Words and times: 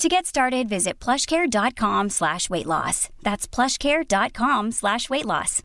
To 0.00 0.08
get 0.08 0.24
started, 0.24 0.66
visit 0.66 0.98
plushcare.com 0.98 2.08
slash 2.08 2.48
weight 2.48 2.64
loss. 2.64 3.10
That's 3.22 3.46
plushcare.com 3.46 4.72
slash 4.72 5.10
weight 5.10 5.26
loss. 5.26 5.62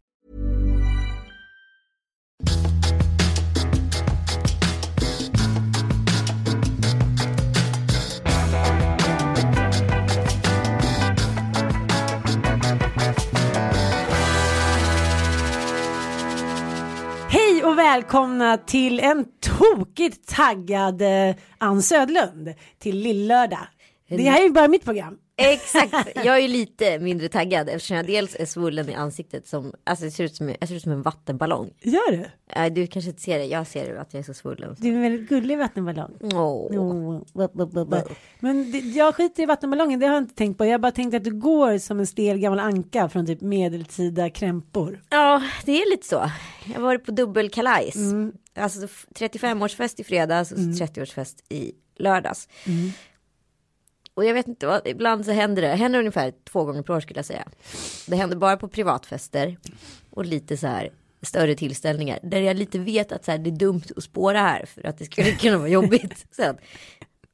Hej 17.29 17.63
och 17.63 17.77
välkomna 17.77 18.57
till 18.57 18.99
en 18.99 19.25
tokigt 19.41 20.27
taggad 20.27 21.01
eh, 21.01 21.35
Ann 21.57 21.81
Södlund 21.81 22.53
till 22.79 22.99
Lillördag. 22.99 23.67
Det 24.07 24.23
här 24.23 24.39
är 24.39 24.43
ju 24.43 24.51
bara 24.51 24.67
mitt 24.67 24.85
program. 24.85 25.17
Exakt, 25.37 26.09
jag 26.15 26.35
är 26.35 26.39
ju 26.39 26.47
lite 26.47 26.99
mindre 26.99 27.27
taggad 27.29 27.69
eftersom 27.69 27.97
jag 27.97 28.07
dels 28.07 28.35
är 28.35 28.45
svullen 28.45 28.89
i 28.89 28.93
ansiktet 28.93 29.47
som, 29.47 29.73
alltså 29.83 30.05
det 30.05 30.11
ser 30.11 30.23
ut 30.23 30.35
som, 30.35 30.49
jag 30.59 30.67
ser 30.67 30.75
ut 30.75 30.81
som 30.81 30.91
en 30.91 31.01
vattenballong. 31.01 31.73
Gör 31.81 32.11
du? 32.11 32.25
Äh, 32.61 32.73
du 32.73 32.87
kanske 32.87 33.09
inte 33.09 33.21
ser 33.21 33.39
det, 33.39 33.45
jag 33.45 33.67
ser 33.67 33.95
att 33.95 34.13
jag 34.13 34.19
är 34.19 34.23
så 34.23 34.33
svullen. 34.33 34.75
Du 34.79 34.89
är 34.89 34.93
en 34.93 35.01
väldigt 35.01 35.29
gullig 35.29 35.57
vattenballong. 35.57 36.11
Oh, 36.21 37.21
blah, 37.33 37.85
blah. 37.85 38.03
Men 38.39 38.71
det, 38.71 38.79
jag 38.79 39.15
skiter 39.15 39.43
i 39.43 39.45
vattenballongen, 39.45 39.99
det 39.99 40.05
har 40.05 40.13
jag 40.13 40.23
inte 40.23 40.35
tänkt 40.35 40.57
på. 40.57 40.65
Jag 40.65 40.71
har 40.71 40.79
bara 40.79 40.91
tänkt 40.91 41.15
att 41.15 41.23
du 41.23 41.31
går 41.31 41.77
som 41.77 41.99
en 41.99 42.07
stel 42.07 42.37
gammal 42.37 42.59
anka 42.59 43.09
från 43.09 43.25
typ 43.25 43.41
medeltida 43.41 44.29
krämpor. 44.29 45.01
Ja, 45.09 45.43
det 45.65 45.81
är 45.81 45.91
lite 45.91 46.07
så. 46.07 46.31
Jag 46.65 46.73
har 46.73 46.81
varit 46.81 47.05
på 47.05 47.11
dubbelkalajs. 47.11 47.95
Alltså 48.57 48.79
35-årsfest 49.15 50.01
i 50.01 50.03
fredags 50.03 50.51
och 50.51 50.57
30-årsfest 50.57 51.35
i 51.49 51.71
lördags. 51.97 52.47
Och 54.15 54.25
jag 54.25 54.33
vet 54.33 54.47
inte, 54.47 54.67
vad, 54.67 54.87
ibland 54.87 55.25
så 55.25 55.31
händer 55.31 55.61
det, 55.61 55.67
händer 55.67 55.99
ungefär 55.99 56.33
två 56.51 56.63
gånger 56.63 56.81
per 56.81 56.93
år 56.93 56.99
skulle 56.99 57.17
jag 57.17 57.25
säga. 57.25 57.47
Det 58.07 58.15
händer 58.15 58.37
bara 58.37 58.57
på 58.57 58.67
privatfester 58.67 59.57
och 60.09 60.25
lite 60.25 60.57
så 60.57 60.67
här 60.67 60.91
större 61.21 61.55
tillställningar 61.55 62.19
där 62.23 62.41
jag 62.41 62.57
lite 62.57 62.79
vet 62.79 63.11
att 63.11 63.25
så 63.25 63.31
här, 63.31 63.37
det 63.37 63.49
är 63.49 63.55
dumt 63.55 63.83
att 63.95 64.03
spåra 64.03 64.39
här 64.39 64.65
för 64.65 64.83
att 64.87 64.97
det 64.97 65.05
skulle 65.05 65.31
kunna 65.41 65.57
vara 65.57 65.67
jobbigt 65.67 66.25
sen. 66.31 66.57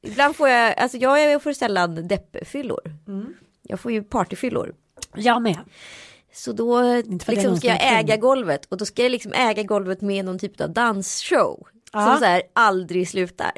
Ibland 0.02 0.36
får 0.36 0.48
jag, 0.48 0.78
alltså 0.78 0.98
jag 0.98 1.42
får 1.42 1.52
sällan 1.52 2.08
deppfyllor. 2.08 2.80
Jag 3.62 3.80
får 3.80 3.92
ju 3.92 4.02
partyfyllor. 4.02 4.74
Jag 5.14 5.42
med. 5.42 5.58
Så 6.32 6.52
då 6.52 7.02
liksom 7.26 7.56
ska 7.56 7.68
jag 7.68 7.98
äga 7.98 8.16
golvet 8.16 8.64
och 8.64 8.76
då 8.76 8.84
ska 8.84 9.02
jag 9.02 9.10
liksom 9.10 9.32
äga 9.32 9.62
golvet 9.62 10.00
med 10.00 10.24
någon 10.24 10.38
typ 10.38 10.60
av 10.60 10.72
dansshow. 10.72 11.66
Ja. 11.92 12.06
Som 12.06 12.18
så 12.18 12.24
här 12.24 12.42
aldrig 12.52 13.08
slutar. 13.08 13.52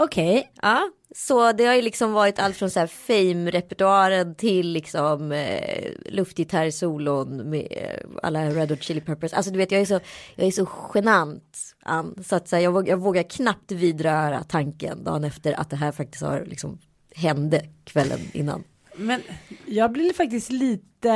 Okej, 0.00 0.52
Ja, 0.62 0.90
så 1.16 1.52
det 1.52 1.64
har 1.64 1.74
ju 1.74 1.82
liksom 1.82 2.12
varit 2.12 2.38
allt 2.38 2.56
från 2.56 2.70
så 2.70 2.80
här 2.80 2.86
fame-repertoaren 2.86 4.34
till 4.34 4.72
liksom 4.72 5.32
eh, 5.32 5.90
luftgitarrsolon 6.04 7.50
med 7.50 7.66
eh, 7.70 8.08
alla 8.22 8.50
Red 8.50 8.70
Hot 8.70 8.82
Chili 8.82 9.00
Peppers. 9.00 9.32
Alltså 9.32 9.52
du 9.52 9.58
vet 9.58 9.72
jag 9.72 9.80
är 9.80 9.84
så, 9.84 10.00
jag 10.36 10.46
är 10.46 10.50
så 10.50 10.68
genant 10.94 11.58
Ann, 11.82 12.14
så 12.24 12.36
att 12.36 12.48
så 12.48 12.56
här, 12.56 12.62
jag, 12.62 12.72
vågar, 12.72 12.88
jag 12.88 12.98
vågar 12.98 13.22
knappt 13.22 13.72
vidröra 13.72 14.44
tanken 14.48 15.04
dagen 15.04 15.24
efter 15.24 15.60
att 15.60 15.70
det 15.70 15.76
här 15.76 15.92
faktiskt 15.92 16.22
har 16.22 16.44
liksom 16.46 16.78
hände 17.14 17.62
kvällen 17.84 18.20
innan 18.32 18.64
men 18.98 19.22
jag 19.66 19.92
blir 19.92 20.12
faktiskt 20.12 20.50
lite, 20.50 21.08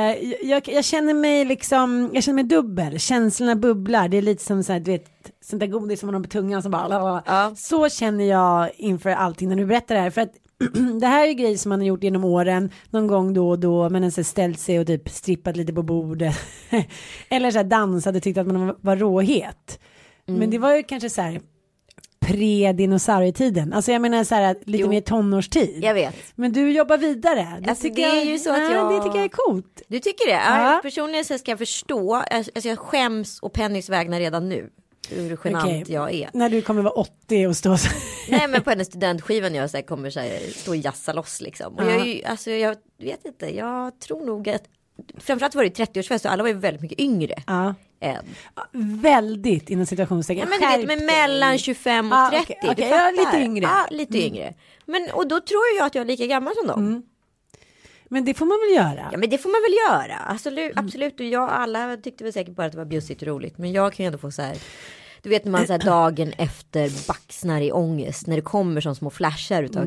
jag, 0.43 0.67
jag 0.67 0.85
känner 0.85 1.13
mig 1.13 1.45
liksom, 1.45 2.09
jag 2.13 2.23
känner 2.23 2.35
mig 2.35 2.43
dubbel, 2.43 2.99
känslorna 2.99 3.55
bubblar, 3.55 4.07
det 4.07 4.17
är 4.17 4.21
lite 4.21 4.43
som 4.43 4.63
så 4.63 4.73
här, 4.73 4.79
du 4.79 4.91
vet, 4.91 5.05
sånt 5.41 5.59
där 5.59 5.67
godis 5.67 5.99
som 5.99 6.07
man 6.07 6.15
har 6.15 6.23
på 6.23 6.29
tungan 6.29 6.61
som 6.63 6.71
bara. 6.71 7.23
Ja. 7.25 7.53
så 7.55 7.89
känner 7.89 8.25
jag 8.25 8.71
inför 8.75 9.09
allting 9.09 9.49
när 9.49 9.55
du 9.55 9.65
berättar 9.65 9.95
det 9.95 10.01
här, 10.01 10.09
för 10.09 10.21
att 10.21 10.33
det 11.01 11.07
här 11.07 11.23
är 11.23 11.27
ju 11.27 11.33
grejer 11.33 11.57
som 11.57 11.69
man 11.69 11.79
har 11.79 11.87
gjort 11.87 12.03
genom 12.03 12.23
åren, 12.23 12.69
någon 12.89 13.07
gång 13.07 13.33
då 13.33 13.49
och 13.49 13.59
då, 13.59 13.89
men 13.89 14.03
ens 14.03 14.29
ställt 14.29 14.59
sig 14.59 14.79
och 14.79 14.87
typ 14.87 15.09
strippat 15.09 15.57
lite 15.57 15.73
på 15.73 15.83
bordet, 15.83 16.35
eller 17.29 17.51
så 17.51 17.57
här 17.57 17.65
dansat 17.65 18.15
och 18.15 18.23
tyckt 18.23 18.37
att 18.37 18.47
man 18.47 18.75
var 18.81 18.95
råhet. 18.95 19.79
Mm. 20.27 20.39
Men 20.39 20.49
det 20.49 20.57
var 20.57 20.75
ju 20.75 20.83
kanske 20.83 21.09
så 21.09 21.21
här 21.21 21.41
pre-dinosaurietiden, 22.23 23.73
alltså 23.73 23.91
jag 23.91 24.01
menar 24.01 24.23
så 24.23 24.35
här 24.35 24.55
lite 24.65 24.81
Jo. 24.83 24.89
mer 24.89 25.01
tonårstid. 25.01 25.83
Jag 25.83 25.93
vet. 25.93 26.15
Men 26.35 26.51
du 26.53 26.71
jobbar 26.71 26.97
vidare. 26.97 27.47
Det, 27.63 27.69
Alltså, 27.69 27.83
tycker 27.83 27.95
det 27.95 28.03
är 28.03 28.15
jag, 28.15 28.25
ju 28.25 28.39
så 28.39 28.51
att 28.51 28.57
nej, 28.57 28.71
jag- 28.71 28.91
det 28.93 29.03
tycker 29.03 29.15
jag 29.17 29.25
är 29.25 29.29
coolt. 29.29 29.81
Du 29.87 29.99
tycker 29.99 30.25
det? 30.27 30.31
Ja. 30.47 30.73
Ja. 30.73 30.79
Personligen 30.83 31.25
så 31.25 31.37
ska 31.37 31.51
jag 31.51 31.59
förstå, 31.59 32.15
alltså 32.15 32.67
jag 32.69 32.79
skäms 32.79 33.39
och 33.39 33.53
Pennys 33.53 33.89
vägnar 33.89 34.19
redan 34.19 34.49
nu. 34.49 34.69
Hur 35.09 35.37
genant 35.43 35.65
Okej. 35.65 35.83
jag 35.87 36.13
är. 36.13 36.29
När 36.33 36.49
du 36.49 36.61
kommer 36.61 36.81
vara 36.81 36.93
80 36.93 37.47
och 37.47 37.57
stå 37.57 37.77
så. 37.77 37.89
Nej 38.29 38.47
men 38.47 38.61
på 38.63 38.69
hennes 38.69 38.87
studentskiva 38.87 39.49
när 39.49 39.59
jag 39.59 39.69
så 39.69 39.77
här 39.77 39.81
kommer 39.83 40.09
så 40.09 40.19
här, 40.19 40.39
stå 40.55 40.71
och 40.71 40.77
jassa 40.77 41.13
loss 41.13 41.41
liksom. 41.41 41.73
Och 41.75 41.83
jag, 41.83 41.95
är 42.01 42.05
ju, 42.05 42.23
alltså, 42.23 42.51
jag 42.51 42.75
vet 43.03 43.25
inte, 43.25 43.55
jag 43.55 43.99
tror 43.99 44.25
nog 44.25 44.49
att 44.49 44.63
framförallt 45.17 45.55
var 45.55 45.63
det 45.63 45.69
30-årsfest 45.77 46.25
och 46.25 46.31
alla 46.31 46.43
var 46.43 46.49
ju 46.49 46.55
väldigt 46.55 46.81
mycket 46.81 46.99
yngre 46.99 47.35
ja. 47.47 47.75
än. 47.99 48.25
Väldigt 49.01 49.69
inom 49.69 49.85
situationstecken. 49.85 50.47
Ja, 50.51 50.57
men 50.59 50.79
vet, 50.79 50.87
men 50.87 51.05
mellan 51.05 51.57
25 51.57 52.11
och 52.11 52.17
Ja, 52.17 52.29
30. 52.31 52.43
okej, 52.43 52.57
du 52.63 52.69
okej, 52.71 52.89
ja, 52.89 53.11
lite 53.25 53.45
yngre. 53.45 53.63
Ja, 53.63 53.87
lite 53.89 54.17
yngre. 54.17 54.53
Men 54.85 55.09
och 55.13 55.27
då 55.27 55.39
tror 55.39 55.61
jag 55.77 55.85
att 55.85 55.95
jag 55.95 56.01
är 56.01 56.05
lika 56.05 56.25
gammal 56.25 56.53
som 56.55 56.67
dem. 56.67 56.87
Mm. 56.87 57.03
Men 58.07 58.25
det 58.25 58.33
får 58.33 58.45
man 58.45 58.57
väl 58.59 58.75
göra. 58.85 59.09
Ja 59.11 59.17
men 59.17 59.29
det 59.29 59.37
får 59.37 59.49
man 59.49 59.61
väl 59.61 60.07
göra. 60.09 60.19
Absolut, 60.33 60.77
absolut. 60.77 61.19
Och 61.19 61.25
jag 61.25 61.49
alla 61.49 61.97
tyckte 61.97 62.23
väl 62.23 62.33
säkert 62.33 62.55
bara 62.55 62.65
att 62.65 62.71
det 62.71 62.77
var 62.77 62.85
bjussigt 62.85 63.21
och 63.21 63.27
roligt. 63.27 63.57
Men 63.57 63.71
jag 63.71 63.93
kan 63.93 64.03
ju 64.03 64.07
ändå 64.07 64.17
få 64.17 64.31
så 64.31 64.41
här. 64.41 64.57
Du 65.21 65.29
vet 65.29 65.45
när 65.45 65.51
man 65.51 65.67
så 65.67 65.73
här 65.73 65.79
dagen 65.85 66.33
efter 66.37 67.07
baxnar 67.07 67.61
i 67.61 67.71
ångest. 67.71 68.27
När 68.27 68.35
det 68.35 68.41
kommer 68.41 68.81
som 68.81 68.95
små 68.95 69.09
flashar 69.09 69.63
utav 69.63 69.83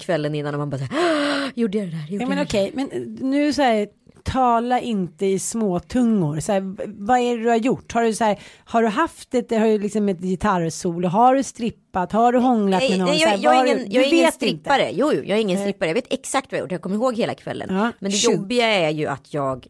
kvällen 0.00 0.34
innan. 0.34 0.54
Och 0.54 0.58
man 0.58 0.70
bara 0.70 0.78
så 0.78 0.84
här. 0.84 0.92
"Åh, 0.92 1.48
Gjorde 1.54 1.78
jag 1.78 1.86
det 1.86 1.90
där? 1.96 2.06
Gjorde 2.08 2.24
Ja, 2.24 2.28
men 2.28 2.42
okej, 2.42 2.70
men 2.74 2.88
nu 3.20 3.52
så 3.52 3.62
här. 3.62 3.88
Tala 4.24 4.80
inte 4.80 5.26
i 5.26 5.38
småtungor. 5.38 6.40
Så 6.40 6.52
här, 6.52 6.60
vad 7.06 7.18
är 7.18 7.36
det 7.36 7.42
du 7.42 7.48
har 7.48 7.56
gjort? 7.56 7.92
Har 7.92 8.02
du, 8.02 8.14
så 8.14 8.24
här, 8.24 8.38
har 8.64 8.82
du 8.82 8.88
haft 8.88 9.34
ett, 9.34 9.50
har 9.50 9.66
du 9.66 9.78
liksom 9.78 10.08
ett 10.08 10.20
gitarrsolo? 10.20 11.08
Har 11.08 11.34
du 11.34 11.42
strippat? 11.42 12.12
Har 12.12 12.32
du 12.32 12.38
hånglat 12.38 12.82
med 12.90 12.98
någon? 12.98 13.08
nej, 13.08 13.18
här, 13.18 13.30
jag, 13.30 13.38
jag 13.40 13.50
har 13.54 13.64
ingen, 13.66 13.78
du- 13.78 13.84
jag 13.94 14.04
är 14.04 14.12
ingen 14.14 14.32
strippare. 14.32 14.82
Inte. 14.90 15.00
Jo, 15.00 15.12
jag 15.12 15.28
är 15.38 15.42
ingen 15.42 15.56
Nej. 15.58 15.66
strippare. 15.66 15.88
Jag 15.88 15.94
vet 15.94 16.12
exakt 16.12 16.52
vad 16.52 16.58
jag 16.58 16.64
gjort. 16.64 16.72
Jag 16.72 16.82
kommer 16.82 16.96
ihåg 16.96 17.16
hela 17.16 17.34
kvällen. 17.34 17.76
Ja, 17.76 17.90
Men 17.98 18.10
det 18.10 18.16
jobbiga 18.16 18.66
är 18.66 18.90
ju 18.90 19.06
att 19.06 19.34
jag, 19.34 19.66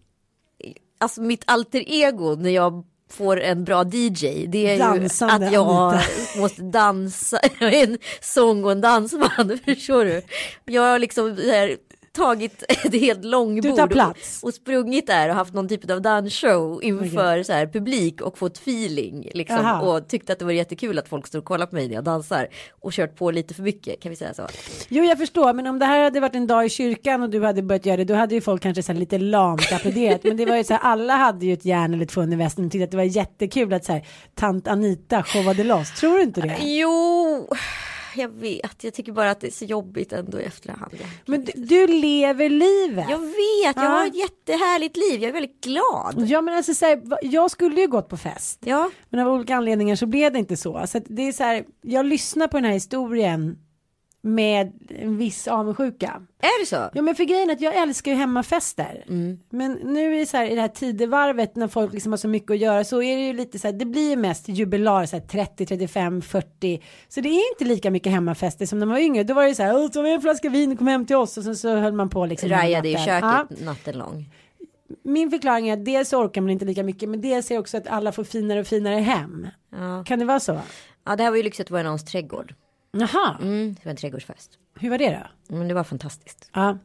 alltså 1.01 1.21
mitt 1.23 1.43
alter 1.47 1.85
ego 1.87 2.35
när 2.35 2.51
jag 2.51 2.85
får 3.11 3.41
en 3.41 3.65
bra 3.65 3.85
DJ, 3.85 4.47
det 4.47 4.67
är 4.71 4.79
Dansande 4.79 5.45
ju 5.45 5.47
att 5.47 5.53
jag 5.53 5.69
Anita. 5.69 6.03
måste 6.41 6.63
dansa, 6.63 7.39
jag 7.61 7.75
är 7.75 7.85
en 7.89 7.99
sång 8.21 8.65
och 8.65 8.73
en 8.73 8.81
dansman, 8.81 9.59
förstår 9.65 10.05
du? 10.05 10.23
Jag 10.65 10.83
har 10.83 10.99
liksom 10.99 11.37
här, 11.37 11.77
tagit 12.15 12.63
ett 12.69 13.01
helt 13.01 13.25
långbord. 13.25 13.93
Och, 13.93 14.17
och 14.43 14.55
sprungit 14.55 15.07
där 15.07 15.29
och 15.29 15.35
haft 15.35 15.55
någon 15.55 15.69
typ 15.69 15.91
av 15.91 16.03
dansshow 16.03 16.83
inför 16.83 17.43
så 17.43 17.53
här, 17.53 17.67
publik 17.67 18.21
och 18.21 18.39
fått 18.39 18.57
feeling 18.57 19.31
liksom, 19.35 19.59
Aha. 19.59 19.81
och 19.81 20.09
tyckte 20.09 20.33
att 20.33 20.39
det 20.39 20.45
var 20.45 20.53
jättekul 20.53 20.99
att 20.99 21.09
folk 21.09 21.27
står 21.27 21.39
och 21.39 21.45
kollar 21.45 21.67
på 21.67 21.75
mig 21.75 21.89
när 21.89 21.95
jag 21.95 22.05
dansar 22.05 22.49
och 22.81 22.93
kört 22.93 23.17
på 23.17 23.31
lite 23.31 23.55
för 23.55 23.63
mycket, 23.63 24.01
kan 24.01 24.11
vi 24.11 24.17
säga 24.17 24.35
så? 24.35 24.47
Jo, 24.89 25.05
jag 25.05 25.19
förstår, 25.19 25.53
men 25.53 25.67
om 25.67 25.79
det 25.79 25.87
här 25.87 26.05
hade 26.05 26.21
varit 26.21 26.35
en 26.35 26.47
dag 26.47 26.67
i 26.67 26.69
kyrkan 26.69 27.23
och 27.23 27.31
du 27.31 27.45
hade 27.45 27.63
börjat 27.63 27.87
göra 27.87 27.97
det, 27.97 28.05
då 28.05 28.15
hade 28.15 28.35
ju 28.35 28.41
folk 28.41 28.63
kanske 28.63 28.83
så 28.83 28.93
lite 28.93 29.19
lamt 29.19 29.73
applåderat. 29.73 30.25
men 30.25 30.37
det 30.37 30.47
var 30.47 30.57
ju 30.57 30.65
så 30.65 30.73
här, 30.73 30.81
alla 30.81 31.17
hade 31.17 31.47
ju 31.47 31.53
ett 31.53 31.65
järn 31.65 31.95
eller 31.95 32.07
två 32.07 32.21
under 32.21 32.37
västen 32.37 32.67
och 32.67 32.73
tyckte 32.73 32.85
att 32.85 32.91
det 32.91 32.97
var 32.97 33.05
jättekul 33.05 33.73
att 33.73 33.85
så 33.85 33.93
här, 33.93 34.07
tant 34.35 34.69
Anita 34.69 35.23
showade 35.23 35.65
loss. 35.65 35.95
Tror 36.01 36.17
du 36.17 36.23
inte 36.23 36.41
det? 36.41 36.57
Jo, 36.61 37.49
jag 38.17 38.29
vet, 38.29 38.85
jag 38.85 38.95
tycker 38.95 39.13
bara 39.13 39.31
att 39.31 39.41
det 39.41 39.47
är 39.47 39.51
så 39.51 39.65
jobbigt 39.65 40.13
ändå 40.13 40.41
i 40.41 40.45
efterhand. 40.45 40.93
Men 41.27 41.45
du, 41.45 41.53
du 41.57 41.87
lever 41.87 42.49
livet. 42.49 43.07
Jag 43.11 43.19
vet, 43.19 43.77
jag 43.77 43.85
Ja. 43.85 43.89
har 43.89 44.07
ett 44.07 44.17
jättehärligt 44.17 44.97
liv, 44.97 45.23
jag 45.23 45.29
är 45.29 45.33
väldigt 45.33 45.61
glad. 45.65 46.15
Ja 46.29 46.41
men 46.41 46.55
alltså 46.57 46.75
så 46.75 46.87
här, 46.87 47.03
jag 47.23 47.51
skulle 47.51 47.81
ju 47.81 47.87
gått 47.87 48.09
på 48.09 48.17
fest. 48.17 48.59
Ja, 48.65 48.91
Men 49.11 49.21
av 49.21 49.33
olika 49.35 49.57
anledningar 49.57 49.97
så 49.97 50.07
blev 50.07 50.33
det 50.33 50.39
inte 50.39 50.57
så. 50.57 50.85
Så 50.87 51.01
det 51.07 51.23
är 51.29 51.33
så 51.33 51.43
här, 51.45 51.65
jag 51.83 52.07
lyssnar 52.07 52.49
på 52.49 52.57
den 52.57 52.65
här 52.65 52.73
historien 52.73 53.59
med 54.27 54.73
en 54.89 55.17
viss 55.19 55.49
avundsjuka. 55.49 56.23
är 56.41 56.61
det 56.61 56.67
så? 56.67 56.91
Ja 56.95 57.03
men 57.03 57.15
för 57.15 57.25
grejen 57.25 57.51
är 57.51 57.55
att 57.55 57.61
jag 57.61 57.77
älskar 57.77 58.11
ju 58.13 58.17
hemmafester. 58.17 59.05
Men 59.51 59.73
nu 59.73 60.15
är 60.15 60.19
det 60.19 60.27
så 60.27 60.37
här 60.37 60.47
i 60.47 60.55
det 60.55 60.61
här 60.61 60.69
tidevarvet 60.69 61.57
när 61.57 61.69
folk 61.69 61.93
liksom 61.93 62.13
har 62.13 62.17
så 62.17 62.29
mycket 62.29 62.51
att 62.51 62.59
göra 62.59 62.85
så 62.85 63.03
är 63.03 63.17
det 63.17 63.23
ju 63.27 63.33
lite 63.33 63.59
så 63.59 63.69
här, 63.69 63.73
det 63.73 63.85
blir 63.85 64.11
ju 64.11 64.17
mest 64.17 64.49
jubilar 64.49 65.07
så 65.07 65.17
här 65.17 65.25
30, 65.27 65.67
35, 65.67 66.23
40. 66.23 66.83
Så 67.09 67.21
det 67.21 67.29
är 67.29 67.53
inte 67.53 67.65
lika 67.65 67.91
mycket 67.91 68.13
hemmafester 68.13 68.67
som 68.67 68.79
när 68.79 68.87
man 68.87 68.93
var 68.95 69.01
yngre. 69.03 69.25
Då 69.25 69.35
var 69.35 69.43
det 69.43 69.49
ju 69.49 69.55
så 69.55 69.63
här, 69.63 69.77
"Åh, 69.77 69.89
ta 69.89 70.03
med 70.03 70.15
en 70.15 70.21
flaska 70.21 70.49
vin 70.49 70.73
och 70.73 70.79
kom 70.79 70.87
hem 70.87 71.07
till 71.07 71.17
oss 71.17 71.37
och 71.39 71.45
sen 71.45 71.57
så 71.57 71.77
höll 71.77 71.93
man 71.93 72.09
på 72.11 72.27
liksom. 72.27 72.49
Rajade 72.49 72.89
i 72.89 72.95
köket 72.95 73.09
Ja. 73.23 73.47
natten 73.65 73.99
lång. 73.99 74.31
Min 75.03 75.31
förklaring 75.31 75.69
är 75.69 75.73
att 75.73 75.85
dels 75.85 76.13
orkar 76.13 76.41
man 76.41 76.51
inte 76.51 76.65
lika 76.65 76.83
mycket 76.83 77.09
men 77.09 77.21
dels 77.21 77.51
är 77.51 77.59
också 77.59 77.77
att 77.77 77.87
alla 77.87 78.13
får 78.13 78.25
finare 78.25 78.61
och 78.61 78.67
finare 78.67 78.95
hem. 78.95 79.49
Ja. 79.73 80.05
Kan 80.07 80.19
det 80.19 80.25
vara 80.25 80.41
så? 80.41 80.61
ja, 81.07 81.17
det 81.17 81.23
här 81.23 81.31
var 81.31 81.37
ju 81.37 81.43
lyxigt 81.43 81.67
att 81.67 81.71
vara 81.71 81.81
i 81.81 81.85
någons 81.85 82.05
trädgård. 82.05 82.55
Jaha, 82.95 83.37
Mm, 83.41 83.75
det 83.75 83.85
var 83.85 83.91
en 83.91 83.97
trädgårdsfest. 83.97 84.51
hur 84.81 84.91
var 84.91 84.99
det 84.99 85.11
då? 85.49 85.57
Men 85.57 85.69
det 85.69 85.75
var 85.75 85.85
fantastiskt. 85.85 86.51
Ja. 86.55 86.79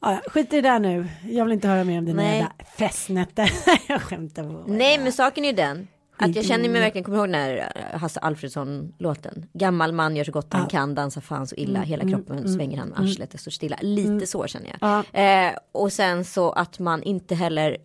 Ja, 0.00 0.20
skit 0.26 0.52
i 0.52 0.56
det 0.60 0.68
där 0.68 0.78
nu. 0.78 1.08
Jag 1.24 1.44
vill 1.44 1.52
inte 1.52 1.68
höra 1.68 1.84
mer 1.84 1.98
om 1.98 2.04
dina 2.04 2.22
Nej. 2.22 2.36
jävla 2.36 2.52
festnätter. 2.78 3.50
jag 3.88 4.02
skämtar 4.02 4.42
på. 4.44 4.64
Nej, 4.66 4.98
men 4.98 5.12
saken 5.12 5.44
är 5.44 5.48
ju 5.48 5.54
den. 5.54 5.88
Att 6.16 6.36
jag 6.36 6.44
känner 6.44 6.58
mig 6.62 6.68
Mm. 6.70 6.80
verkligen, 6.82 7.04
kommer 7.04 7.18
ihåg 7.18 7.28
den 7.28 7.34
här 7.34 7.72
eh, 7.92 7.98
Hasse 8.00 8.20
Alfredson 8.20 8.94
låten? 8.98 9.46
Gammal 9.52 9.92
man 9.92 10.16
gör 10.16 10.24
så 10.24 10.32
gott 10.32 10.52
han 10.52 10.66
kan, 10.68 10.94
dansar 10.94 11.20
fan 11.20 11.46
så 11.46 11.54
illa, 11.54 11.78
Mm. 11.78 11.88
hela 11.88 12.08
kroppen 12.08 12.54
svänger 12.54 12.78
han 12.78 12.94
arslet, 12.94 13.30
det 13.30 13.38
står 13.38 13.50
stilla. 13.50 13.78
Lite 13.80 14.26
så 14.26 14.46
känner 14.46 14.76
jag. 14.80 15.04
Ja. 15.12 15.20
Eh, 15.20 15.52
och 15.72 15.92
sen 15.92 16.24
så 16.24 16.50
att 16.52 16.78
man 16.78 17.02
inte 17.02 17.34
heller, 17.34 17.76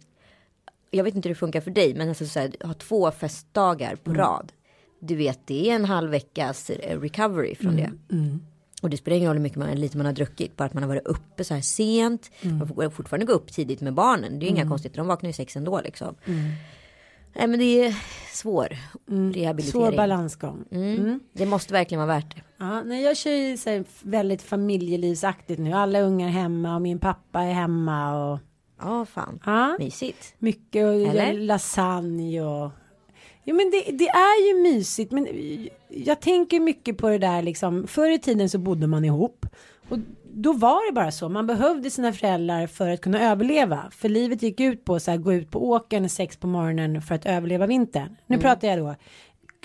jag 0.92 1.04
vet 1.04 1.15
inte 1.15 1.30
hur 1.30 1.36
det 1.36 1.39
funkar 1.39 1.62
för 1.62 1.71
dig, 1.71 1.94
men 1.95 2.09
alltså 2.09 2.25
så 2.25 2.39
här, 2.39 2.51
ha 2.63 2.74
två 2.74 3.12
festdagar 3.12 3.95
på 3.95 4.09
Mm. 4.12 4.21
rad. 4.21 4.51
Du 4.99 5.15
vet, 5.15 5.39
det 5.47 5.69
är 5.69 5.75
en 5.75 5.85
halv 5.85 6.11
veckas 6.11 6.69
eh, 6.69 6.99
recovery 7.01 7.55
från 7.55 7.75
det. 7.75 7.91
Mm. 8.11 8.39
Och 8.81 8.89
det 8.89 8.97
spelar 8.97 9.17
ingen 9.17 9.27
roll 9.29 9.38
hur 9.38 9.44
mycket 9.44 9.57
man, 9.57 9.71
lite 9.75 9.97
man 9.97 10.05
har 10.05 10.13
druckit, 10.13 10.57
bara 10.57 10.65
att 10.65 10.73
man 10.73 10.83
har 10.83 10.88
varit 10.88 11.07
uppe 11.07 11.44
så 11.44 11.53
här 11.53 11.61
sent. 11.61 12.31
Mm. 12.41 12.57
Man 12.57 12.67
får 12.67 12.89
fortfarande 12.89 13.25
gå 13.25 13.33
upp 13.33 13.51
tidigt 13.53 13.81
med 13.81 13.94
barnen, 13.94 14.39
det 14.39 14.45
är 14.45 14.47
inga 14.49 14.67
konstigheter, 14.67 14.97
de 14.97 15.07
vaknar 15.07 15.29
ju 15.29 15.33
sex 15.33 15.55
ändå 15.55 15.81
liksom. 15.81 16.15
Mm. 16.25 16.39
Nej 17.35 17.47
men 17.47 17.59
det 17.59 17.85
är 17.85 17.95
svår 18.33 18.77
rehabilitering. 19.33 19.71
Svår 19.71 19.91
balansgång. 19.97 20.65
Mm. 20.71 21.19
Det 21.33 21.45
måste 21.45 21.73
verkligen 21.73 21.99
vara 22.07 22.15
värt 22.19 22.35
det. 22.35 22.41
Ja, 22.57 22.83
nej, 22.83 23.03
jag 23.03 23.17
kör 23.17 23.31
ju 23.31 23.57
så 23.57 23.83
väldigt 24.01 24.41
familjelivsaktigt 24.41 25.59
nu. 25.59 25.73
Alla 25.73 26.01
ungar 26.01 26.29
hemma 26.29 26.75
och 26.75 26.81
min 26.81 26.99
pappa 26.99 27.41
är 27.41 27.53
hemma 27.53 28.31
och 28.31 28.39
Ja 28.79 29.05
fan, 29.05 29.39
ja, 29.45 29.75
mysigt. 29.79 30.35
mycket 30.39 30.85
och 30.85 30.94
Eller? 30.94 31.33
lasagne 31.33 32.41
och 32.41 32.71
Ja 33.47 33.53
men 33.53 33.71
det, 33.71 33.91
det 33.91 34.07
är 34.07 34.47
ju 34.47 34.61
mysigt 34.61 35.11
men 35.11 35.27
jag 35.89 36.21
tänker 36.21 36.59
mycket 36.59 36.97
på 36.97 37.09
det 37.09 37.17
där 37.17 37.41
liksom 37.41 37.88
förr 37.88 38.09
i 38.09 38.19
tiden 38.19 38.49
så 38.49 38.57
bodde 38.57 38.88
man 38.88 39.05
ihop 39.05 39.45
och 39.89 39.97
då 40.23 40.53
var 40.53 40.88
det 40.89 40.94
bara 40.94 41.11
så 41.11 41.29
man 41.29 41.47
behövde 41.47 41.91
sina 41.91 42.13
föräldrar 42.13 42.67
för 42.67 42.89
att 42.89 43.01
kunna 43.01 43.31
överleva 43.31 43.83
för 43.91 44.09
livet 44.09 44.44
gick 44.44 44.59
ut 44.59 44.85
på 44.85 44.99
så 44.99 45.11
här 45.11 45.17
gå 45.17 45.33
ut 45.33 45.51
på 45.51 45.69
åkern 45.69 46.09
sex 46.09 46.38
på 46.38 46.47
morgonen 46.47 47.01
för 47.01 47.15
att 47.15 47.25
överleva 47.25 47.67
vintern 47.67 48.15
nu 48.25 48.38
pratar 48.38 48.67
jag 48.67 48.79
då 48.79 48.95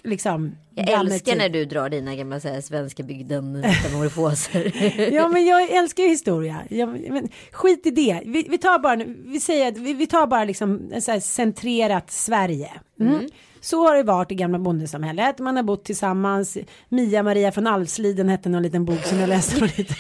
liksom 0.05 0.56
Mm. 0.76 0.90
Jag 0.90 1.00
älskar 1.00 1.32
tid. 1.32 1.38
när 1.38 1.49
du 1.49 1.64
drar 1.64 1.88
dina 1.88 2.14
gamla 2.14 2.40
så 2.40 2.49
här, 2.49 2.61
svenska 2.61 3.02
bygden 3.02 3.61
metamorfoser. 3.61 4.73
Ja 5.12 5.29
men 5.29 5.46
jag 5.46 5.70
älskar 5.70 6.02
ju 6.02 6.08
historia. 6.08 6.62
Ja, 6.70 6.87
men, 6.87 7.29
skit 7.52 7.87
i 7.87 7.90
det. 7.90 8.23
Vi, 8.25 8.46
vi 8.49 8.58
tar 8.58 8.79
bara, 8.79 8.96
vi 9.26 9.40
säger 9.40 9.69
att 9.69 9.79
vi, 9.79 9.94
vi 9.94 10.06
tar 10.06 10.26
bara 10.26 10.44
liksom 10.44 10.93
så 11.00 11.12
här 11.12 11.20
centrerat 11.20 12.11
Sverige. 12.11 12.70
Mm. 13.00 13.29
Så 13.64 13.87
har 13.87 13.97
det 13.97 14.03
varit 14.03 14.32
i 14.32 14.35
gamla 14.35 14.59
bondesamhället. 14.59 15.38
Man 15.38 15.56
har 15.56 15.62
bott 15.62 15.85
tillsammans. 15.85 16.59
Mia 16.88 17.23
Maria 17.23 17.53
från 17.53 17.67
Alvsliden 17.67 18.29
hette 18.29 18.49
någon 18.49 18.62
liten 18.62 18.85
bok 18.85 19.05
som 19.05 19.19
jag 19.19 19.29
läste. 19.29 19.61
någon 19.61 19.69
lite. 19.76 19.94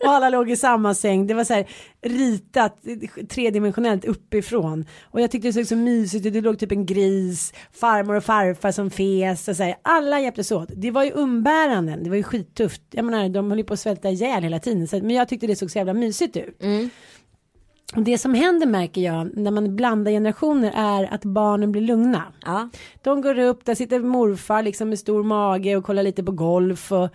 Och 0.00 0.10
alla 0.10 0.28
låg 0.28 0.50
i 0.50 0.56
samma 0.56 0.94
säng. 0.94 1.26
Det 1.26 1.34
var 1.34 1.44
så 1.44 1.54
här 1.54 1.66
ritat 2.02 2.78
tredimensionellt 3.28 4.04
uppifrån. 4.04 4.84
Och 5.02 5.20
jag 5.20 5.30
tyckte 5.30 5.48
det 5.48 5.52
såg 5.52 5.66
så 5.66 5.76
mysigt 5.76 6.26
ut. 6.26 6.32
Det 6.32 6.40
låg 6.40 6.58
typ 6.58 6.72
en 6.72 6.86
gris, 6.86 7.52
farmor 7.72 8.14
och 8.14 8.24
farfar 8.24 8.72
som 8.72 8.90
fes. 8.90 9.48
Och 9.48 9.56
så 9.56 9.62
här. 9.62 9.76
Alla 9.82 10.20
hjälptes 10.20 10.52
åt. 10.52 10.68
Det 10.76 10.90
var 10.90 11.04
ju 11.04 11.10
umbäranden. 11.10 12.04
Det 12.04 12.10
var 12.10 12.16
ju 12.16 12.22
skittufft. 12.22 12.82
Jag 12.90 13.04
menar, 13.04 13.28
de 13.28 13.50
höll 13.50 13.58
ju 13.58 13.64
på 13.64 13.72
att 13.72 13.80
svälta 13.80 14.10
ihjäl 14.10 14.42
hela 14.42 14.58
tiden. 14.58 14.88
Så, 14.88 14.96
men 14.96 15.10
jag 15.10 15.28
tyckte 15.28 15.46
det 15.46 15.56
såg 15.56 15.70
så 15.70 15.78
jävla 15.78 15.94
mysigt 15.94 16.36
ut. 16.36 16.62
Mm 16.62 16.90
det 17.94 18.18
som 18.18 18.34
händer 18.34 18.66
märker 18.66 19.00
jag 19.00 19.36
när 19.36 19.50
man 19.50 19.76
blandar 19.76 20.12
generationer 20.12 20.72
är 20.76 21.14
att 21.14 21.24
barnen 21.24 21.72
blir 21.72 21.82
lugna. 21.82 22.22
ja. 22.44 22.68
De 23.02 23.20
går 23.20 23.38
upp, 23.38 23.64
där 23.64 23.74
sitter 23.74 24.00
morfar 24.00 24.62
liksom 24.62 24.88
med 24.88 24.98
stor 24.98 25.22
mage 25.22 25.76
och 25.76 25.84
kollar 25.84 26.02
lite 26.02 26.24
på 26.24 26.32
golf 26.32 26.92
och 26.92 27.08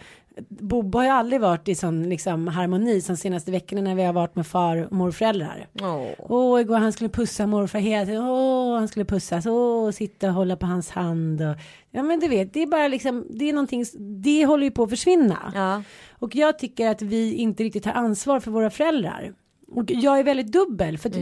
Bobbe 0.50 0.98
har 0.98 1.06
ju 1.06 1.10
aldrig 1.10 1.42
varit 1.42 1.68
i 1.68 1.76
sån 1.76 2.10
liksom 2.10 2.48
harmoni 2.48 3.02
som 3.02 3.18
senaste 3.18 3.52
veckorna 3.52 3.82
när 3.82 3.96
vi 3.96 4.04
har 4.04 4.14
varit 4.14 4.36
med 4.36 4.48
far 4.48 4.78
och 4.78 4.92
morföräldrar. 4.92 5.68
Åh. 5.82 6.08
Åh, 6.18 6.62
igår 6.62 6.78
han 6.78 6.94
skulle 6.94 7.10
pussa 7.10 7.48
morfar 7.48 7.80
hela 7.80 8.06
tiden. 8.06 8.24
Åh, 8.24 8.78
han 8.78 8.88
skulle 8.88 9.06
pussas. 9.06 9.46
Åh, 9.46 9.92
sitta 9.92 10.28
och 10.28 10.34
hålla 10.34 10.56
på 10.56 10.66
hans 10.66 10.90
hand. 10.90 11.42
Och, 11.42 11.56
ja, 11.92 12.04
men 12.04 12.20
du 12.20 12.28
vet, 12.28 12.54
det 12.54 12.62
är 12.62 12.68
bara 12.68 12.88
liksom, 12.88 13.26
det 13.30 13.50
är 13.50 13.54
någonting, 13.54 13.86
det 14.24 14.46
håller 14.46 14.64
ju 14.64 14.72
på 14.72 14.84
att 14.84 14.90
försvinna. 14.90 15.52
Ja. 15.56 15.84
Och 16.12 16.36
jag 16.36 16.60
tycker 16.60 16.90
att 16.90 17.02
vi 17.02 17.34
inte 17.34 17.64
riktigt 17.64 17.84
tar 17.84 17.92
ansvar 17.92 18.40
för 18.40 18.52
våra 18.52 18.70
föräldrar. 18.70 19.34
Och 19.72 19.92
jag 19.92 20.20
är 20.20 20.24
väldigt 20.24 20.52
dubbel 20.52 20.98
för 20.98 21.10
att 21.10 21.16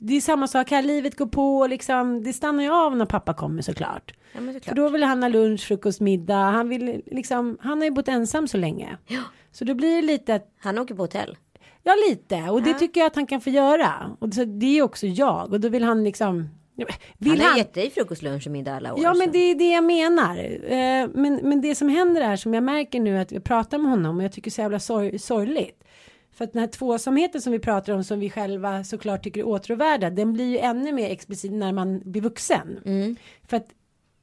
det 0.00 0.16
är 0.16 0.20
samma 0.20 0.46
sak 0.46 0.70
här, 0.70 0.82
livet 0.82 1.16
går 1.16 1.26
på 1.26 1.58
och 1.58 1.68
liksom, 1.68 2.22
det 2.22 2.32
stannar 2.32 2.62
ju 2.62 2.70
av 2.70 2.96
när 2.96 3.06
pappa 3.06 3.34
kommer 3.34 3.62
såklart. 3.62 4.14
ja, 4.32 4.40
men 4.40 4.54
det 4.54 4.64
För 4.64 4.74
då 4.74 4.88
vill 4.88 5.02
han 5.02 5.22
ha 5.22 5.28
lunch, 5.28 5.60
frukost, 5.60 6.00
middag, 6.00 6.34
han 6.36 6.68
vill 6.68 7.02
liksom, 7.06 7.58
han 7.60 7.78
har 7.78 7.84
ju 7.84 7.90
bott 7.90 8.08
ensam 8.08 8.48
så 8.48 8.56
länge. 8.56 8.96
Så 9.52 9.64
då 9.64 9.74
blir 9.74 9.96
det 9.96 10.02
lite 10.02 10.34
att 10.34 10.52
Han 10.58 10.78
åker 10.78 10.94
på 10.94 11.02
hotell. 11.02 11.36
Ja 11.82 11.94
lite 12.10 12.36
och 12.50 12.62
det 12.62 12.74
tycker 12.74 13.00
jag 13.00 13.06
att 13.06 13.16
han 13.16 13.26
kan 13.26 13.40
få 13.40 13.50
göra. 13.50 14.16
Och 14.18 14.34
så, 14.34 14.44
det 14.44 14.78
är 14.78 14.82
också 14.82 15.06
jag 15.06 15.52
och 15.52 15.60
då 15.60 15.68
vill 15.68 15.84
han 15.84 16.04
liksom. 16.04 16.48
Vill 17.18 17.30
han 17.30 17.40
han? 17.40 17.50
har 17.50 17.58
gett 17.58 17.74
dig 17.74 17.90
frukost, 17.90 18.22
lunch 18.22 18.46
och 18.46 18.52
middag 18.52 18.76
alla 18.76 18.94
år. 18.94 19.00
Ja 19.02 19.14
men 19.14 19.26
så. 19.26 19.32
det 19.32 19.38
är 19.38 19.54
det 19.54 19.70
jag 19.70 19.84
menar. 19.84 20.36
Eh, 20.72 21.08
Men, 21.14 21.40
men 21.42 21.60
det 21.60 21.74
som 21.74 21.88
händer 21.88 22.20
är 22.22 22.36
som 22.36 22.54
jag 22.54 22.62
märker 22.62 23.00
nu 23.00 23.18
att 23.18 23.32
vi 23.32 23.40
pratar 23.40 23.78
med 23.78 23.90
honom 23.90 24.16
och 24.18 24.24
jag 24.24 24.32
tycker 24.32 24.50
så 24.50 24.60
jävla 24.60 24.80
sorg, 24.80 25.18
sorgligt. 25.18 25.84
För 26.40 26.44
att 26.44 26.52
den 26.52 26.60
här 26.60 26.66
tvåsamheten 26.68 27.40
som 27.40 27.52
vi 27.52 27.58
pratar 27.58 27.92
om 27.92 28.04
som 28.04 28.20
vi 28.20 28.30
själva 28.30 28.84
såklart 28.84 29.22
tycker 29.24 29.40
är 29.40 29.46
åtråvärda 29.46 30.10
den 30.10 30.32
blir 30.32 30.50
ju 30.50 30.58
ännu 30.58 30.92
mer 30.92 31.10
explicit 31.10 31.52
när 31.52 31.72
man 31.72 32.00
blir 32.04 32.22
vuxen. 32.22 32.80
För 33.48 33.56
att 33.56 33.66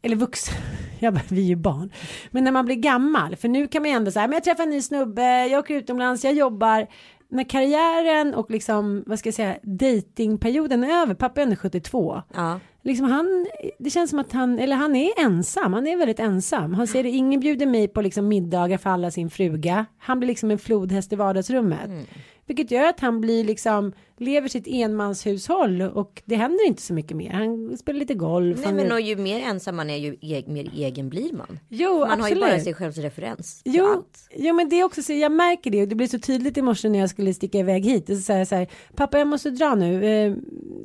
eller 0.02 0.16
vuxen, 0.16 0.56
jag 1.00 1.14
bara, 1.14 1.24
vi 1.30 1.42
är 1.42 1.46
ju 1.46 1.56
barn. 1.56 1.92
Men 2.32 2.44
när 2.44 2.52
man 2.52 2.66
blir 2.66 2.76
gammal, 2.76 3.36
för 3.36 3.48
nu 3.48 3.68
kan 3.68 3.82
man 3.82 3.92
ju 3.92 3.98
ändå 3.98 4.12
säga, 4.12 4.28
men 4.28 4.34
jag 4.34 4.44
träffar 4.44 4.64
en 4.64 4.70
ny 4.70 4.82
snubbe, 4.82 5.48
jag 5.48 5.60
åker 5.60 5.76
utomlands, 5.76 6.24
jag 6.24 6.34
jobbar. 6.34 6.88
När 7.30 7.44
karriären 7.44 8.34
och 8.34 8.52
liksom, 8.52 9.04
vad 9.08 9.20
ska 9.20 9.28
jag 9.28 9.34
säga, 9.34 9.58
datingperioden 9.64 10.84
är 10.84 11.02
över, 11.02 11.14
pappa 11.14 11.42
är 11.42 11.44
ändå 11.44 11.56
72. 11.56 12.22
Ja. 12.34 12.60
Liksom 12.88 13.06
han, 13.06 13.48
det 13.80 13.90
känns 13.90 14.10
som 14.10 14.20
att 14.20 14.32
han, 14.32 14.60
eller 14.60 14.76
han 14.76 14.96
är 14.96 15.20
ensam, 15.20 15.74
han 15.74 15.88
är 15.88 15.98
väldigt 15.98 16.20
ensam. 16.20 16.74
Han 16.74 16.88
säger 16.88 17.06
ingen 17.06 17.40
bjuder 17.40 17.66
mig 17.66 17.88
på 17.88 18.02
liksom 18.02 18.28
middagar 18.28 18.78
för 18.78 18.90
alla 18.90 19.12
sin 19.12 19.30
fruga. 19.30 19.86
Han 19.98 20.20
blir 20.20 20.28
liksom 20.28 20.52
en 20.52 20.60
flodhäst 20.60 21.14
i 21.14 21.16
vardagsrummet. 21.16 21.86
Mm. 21.86 22.06
Vilket 22.48 22.72
gör 22.72 22.86
att 22.86 23.00
han 23.00 23.22
blir 23.22 23.44
liksom, 23.44 23.94
lever 24.18 24.48
sitt 24.48 24.68
enmanshushåll 24.68 25.82
och 25.82 26.22
det 26.26 26.36
händer 26.36 26.68
inte 26.68 26.82
så 26.82 26.94
mycket 26.94 27.18
mer. 27.18 27.32
Han 27.32 27.78
spelar 27.78 28.00
lite 28.00 28.14
golf. 28.14 28.60
Nej 28.64 28.74
men 28.74 28.92
och 28.92 29.02
ju 29.02 29.16
mer 29.16 29.40
ensam 29.42 29.76
man 29.76 29.90
är 29.90 29.96
ju 29.98 30.18
e 30.22 30.44
mer 30.48 30.72
egen 30.76 31.10
blir 31.10 31.34
man. 31.34 31.60
Jo, 31.70 32.00
man 32.00 32.10
har 32.10 32.30
ju 32.30 32.34
absolut. 32.34 32.40
bara 32.40 32.60
sig 32.60 32.74
själv 32.74 32.92
som 32.92 33.04
referens. 33.04 33.62
Jo, 33.66 33.86
allt. 33.86 34.30
jo, 34.36 34.54
men 34.54 34.70
det 34.70 34.80
är 34.80 34.84
också 34.84 35.02
så 35.04 35.14
jag 35.14 35.32
märker 35.32 35.72
det 35.72 35.82
och 35.82 35.88
det 35.88 35.96
blir 35.96 36.08
så 36.08 36.20
tydligt 36.20 36.58
i 36.58 36.62
morse 36.62 36.90
när 36.90 37.00
jag 37.00 37.10
skulle 37.10 37.34
sticka 37.34 37.58
iväg 37.58 37.86
hit. 37.86 38.10
Och 38.10 38.16
så 38.16 38.22
säger 38.22 38.40
jag 38.40 38.48
så 38.48 38.56
här, 38.56 38.68
pappa 38.96 39.18
jag 39.18 39.28
måste 39.28 39.50
dra 39.50 39.76
nu. 39.76 40.06
Eh, 40.06 40.36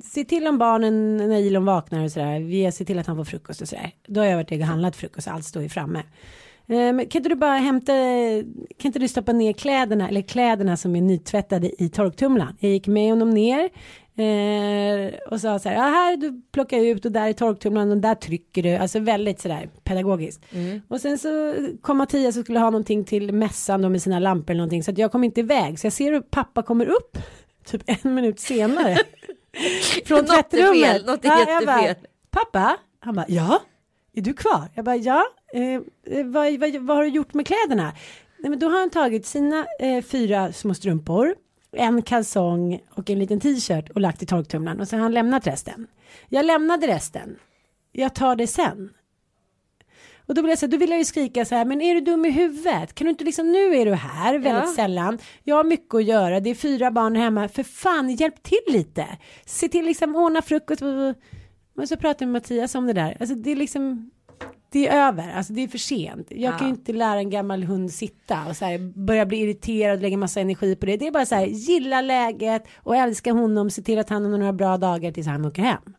se 0.03 0.25
till 0.25 0.47
om 0.47 0.59
barnen 0.59 1.17
när 1.17 1.41
Ilon 1.41 1.65
vaknar 1.65 2.05
och 2.05 2.13
sådär. 2.13 2.41
Vi 2.41 2.73
ser 2.73 2.85
till 2.85 2.99
att 2.99 3.07
han 3.07 3.17
får 3.17 3.25
frukost 3.25 3.63
och 3.63 3.69
sådär. 3.69 3.91
Då 4.07 4.21
har 4.21 4.27
jag 4.27 4.37
varit 4.37 4.53
och 4.53 4.59
handlat 4.59 4.97
frukost, 4.97 5.29
allt 5.29 5.45
står 5.45 5.63
ju 5.63 5.69
framme. 5.69 6.03
Men 6.77 7.07
kan 7.09 7.19
inte 7.19 7.29
du 7.29 7.35
bara 7.35 7.57
hämta, 7.57 7.93
kan 8.79 8.89
inte 8.89 8.99
du 8.99 9.09
stoppa 9.09 9.33
ner 9.33 9.53
kläderna, 9.53 10.09
eller 10.09 10.23
kläderna 10.23 10.77
som 10.77 10.97
är 10.97 11.01
nytvättade 11.01 11.83
i 11.83 11.89
torktumlaren? 11.89 12.57
Jag 12.61 12.71
gick 12.71 12.87
med 12.87 13.11
honom 13.11 13.31
ner. 13.31 13.71
Eh, 14.17 15.15
och 15.31 15.41
sa 15.41 15.59
så 15.59 15.69
här, 15.69 15.77
ja 15.77 15.83
här 15.83 16.17
du 16.17 16.43
plockar 16.53 16.79
ut 16.79 17.05
och 17.05 17.13
där 17.13 17.29
är 17.29 17.33
torktumlaren 17.33 17.91
och 17.91 17.97
där 17.97 18.15
trycker 18.15 18.63
du, 18.63 18.77
alltså 18.77 18.99
väldigt 18.99 19.41
sådär 19.41 19.69
pedagogiskt. 19.85 20.45
Och 20.89 21.01
sen 21.01 21.19
så 21.19 21.55
kom 21.81 21.99
Mattias 21.99 22.37
och 22.37 22.45
skulle 22.45 22.59
ha 22.59 22.71
någonting 22.71 23.05
till 23.05 23.33
mässan 23.33 23.83
då 23.83 23.89
med 23.89 24.03
sina 24.03 24.19
lampor 24.19 24.51
eller 24.51 24.59
någonting 24.59 24.83
så 24.83 24.91
att 24.91 24.99
jag 24.99 25.13
kom 25.13 25.25
inte 25.25 25.41
iväg 25.41 25.79
så 25.79 25.87
jag 25.87 25.93
ser 25.93 26.13
hur 26.13 26.21
pappa 26.21 26.63
kommer 26.63 26.87
upp 26.87 27.19
typ 27.65 27.83
en 27.87 28.15
minut 28.15 28.41
senare. 28.41 28.99
från 30.05 30.19
Något 30.19 30.31
är 30.31 30.35
tvättrummet. 30.35 30.91
fel, 30.91 31.07
något 31.07 31.25
är 31.25 31.29
Ja, 31.29 31.45
jag 31.49 31.67
bara, 31.67 31.83
jättefel. 31.83 32.07
Pappa, 32.31 32.77
han 33.01 33.15
bara 33.15 33.27
ja, 33.29 33.63
är 34.15 34.23
du 34.23 34.33
kvar? 34.33 34.69
Jag 34.75 34.85
bara 34.85 34.97
ja, 34.97 35.25
eh, 35.53 35.81
vad, 36.27 36.59
vad, 36.59 36.77
vad 36.77 36.97
har 36.97 37.03
du 37.05 37.09
gjort 37.11 37.35
med 37.35 37.47
kläderna? 37.47 37.93
Nej, 38.39 38.51
men 38.51 38.59
då 38.59 38.69
har 38.69 38.81
han 38.81 38.91
tagit 38.91 39.27
sina 39.27 39.67
eh, 39.81 40.03
fyra 40.03 40.53
små 40.53 40.75
strumpor, 40.75 41.35
en 41.77 42.03
kalsong 42.03 42.81
och 42.91 43.11
en 43.11 43.19
liten 43.19 43.41
t-shirt 43.41 43.91
och 43.91 44.01
lagt 44.01 44.23
i 44.23 44.27
torktumlaren 44.27 44.81
och 44.81 44.89
sen 44.89 44.99
har 44.99 45.05
han 45.05 45.13
lämnat 45.13 45.47
resten. 45.47 45.87
Jag 46.29 46.45
lämnade 46.47 46.87
resten. 46.87 47.37
Jag 47.93 48.15
tar 48.15 48.37
det 48.37 48.47
sen. 48.47 48.91
Och 50.27 50.35
då 50.35 50.43
vill 50.43 50.49
jag 50.49 50.59
säga, 50.59 50.71
då 50.71 50.77
vill 50.77 50.91
jag 50.91 50.99
ju 50.99 51.05
skrika 51.05 51.45
så 51.45 51.55
här, 51.55 51.65
men 51.65 51.81
är 51.81 51.95
du 51.95 52.01
dum 52.01 52.25
i 52.25 52.31
huvudet? 52.31 52.95
Kan 52.95 53.05
du 53.05 53.11
inte 53.11 53.25
liksom, 53.25 53.53
nu 53.53 53.75
är 53.77 53.87
du 53.87 53.95
här 53.95 54.33
väldigt 54.35 54.65
Ja. 54.69 54.73
sällan. 54.77 55.19
Jag 55.45 55.57
har 55.57 55.65
mycket 55.65 55.95
att 55.95 56.05
göra, 56.05 56.41
det 56.41 56.51
är 56.51 56.55
fyra 56.55 56.91
barn 56.91 57.17
hemma, 57.17 57.49
för 57.49 57.63
fan 57.63 58.11
hjälp 58.11 58.43
till 58.43 58.59
lite. 58.75 59.07
Se 59.47 59.69
till 59.69 59.85
liksom 59.85 60.17
ordna 60.17 60.43
frukost. 60.43 60.83
Men 61.75 61.89
så 61.89 61.97
pratar 61.97 62.27
jag 62.27 62.33
med 62.33 62.43
Mattias 62.43 62.75
om 62.75 62.87
det 62.87 62.93
där, 62.93 63.17
alltså 63.21 63.35
det 63.35 63.51
är 63.53 63.57
liksom, 63.57 64.11
det 64.73 64.89
är 64.89 65.09
över, 65.09 65.33
alltså 65.33 65.53
det 65.53 65.63
är 65.63 65.69
för 65.69 65.79
sent. 65.79 66.27
Jag 66.31 66.59
kan 66.59 66.67
ju 66.67 66.75
inte 66.75 66.93
lära 66.93 67.19
en 67.19 67.31
gammal 67.31 67.65
hund 67.65 67.93
sitta 67.93 68.47
och 68.49 68.57
så 68.57 68.65
här, 68.65 68.79
börja 68.79 69.27
bli 69.27 69.39
irriterad 69.39 69.97
och 69.97 70.03
lägga 70.03 70.17
massa 70.17 70.41
energi 70.41 70.77
på 70.77 70.87
det. 70.87 70.97
Det 70.97 71.07
är 71.07 71.13
bara 71.13 71.27
så 71.27 71.35
här, 71.35 71.47
gilla 71.47 72.01
läget 72.01 72.65
och 72.77 72.97
älska 72.97 73.33
honom, 73.33 73.71
se 73.71 73.83
till 73.83 73.99
att 73.99 74.09
han 74.09 74.25
har 74.25 74.39
några 74.39 74.53
bra 74.53 74.77
dagar 74.77 75.13
tills 75.13 75.27
han 75.27 75.45
åker 75.45 75.63
hem. 75.63 75.95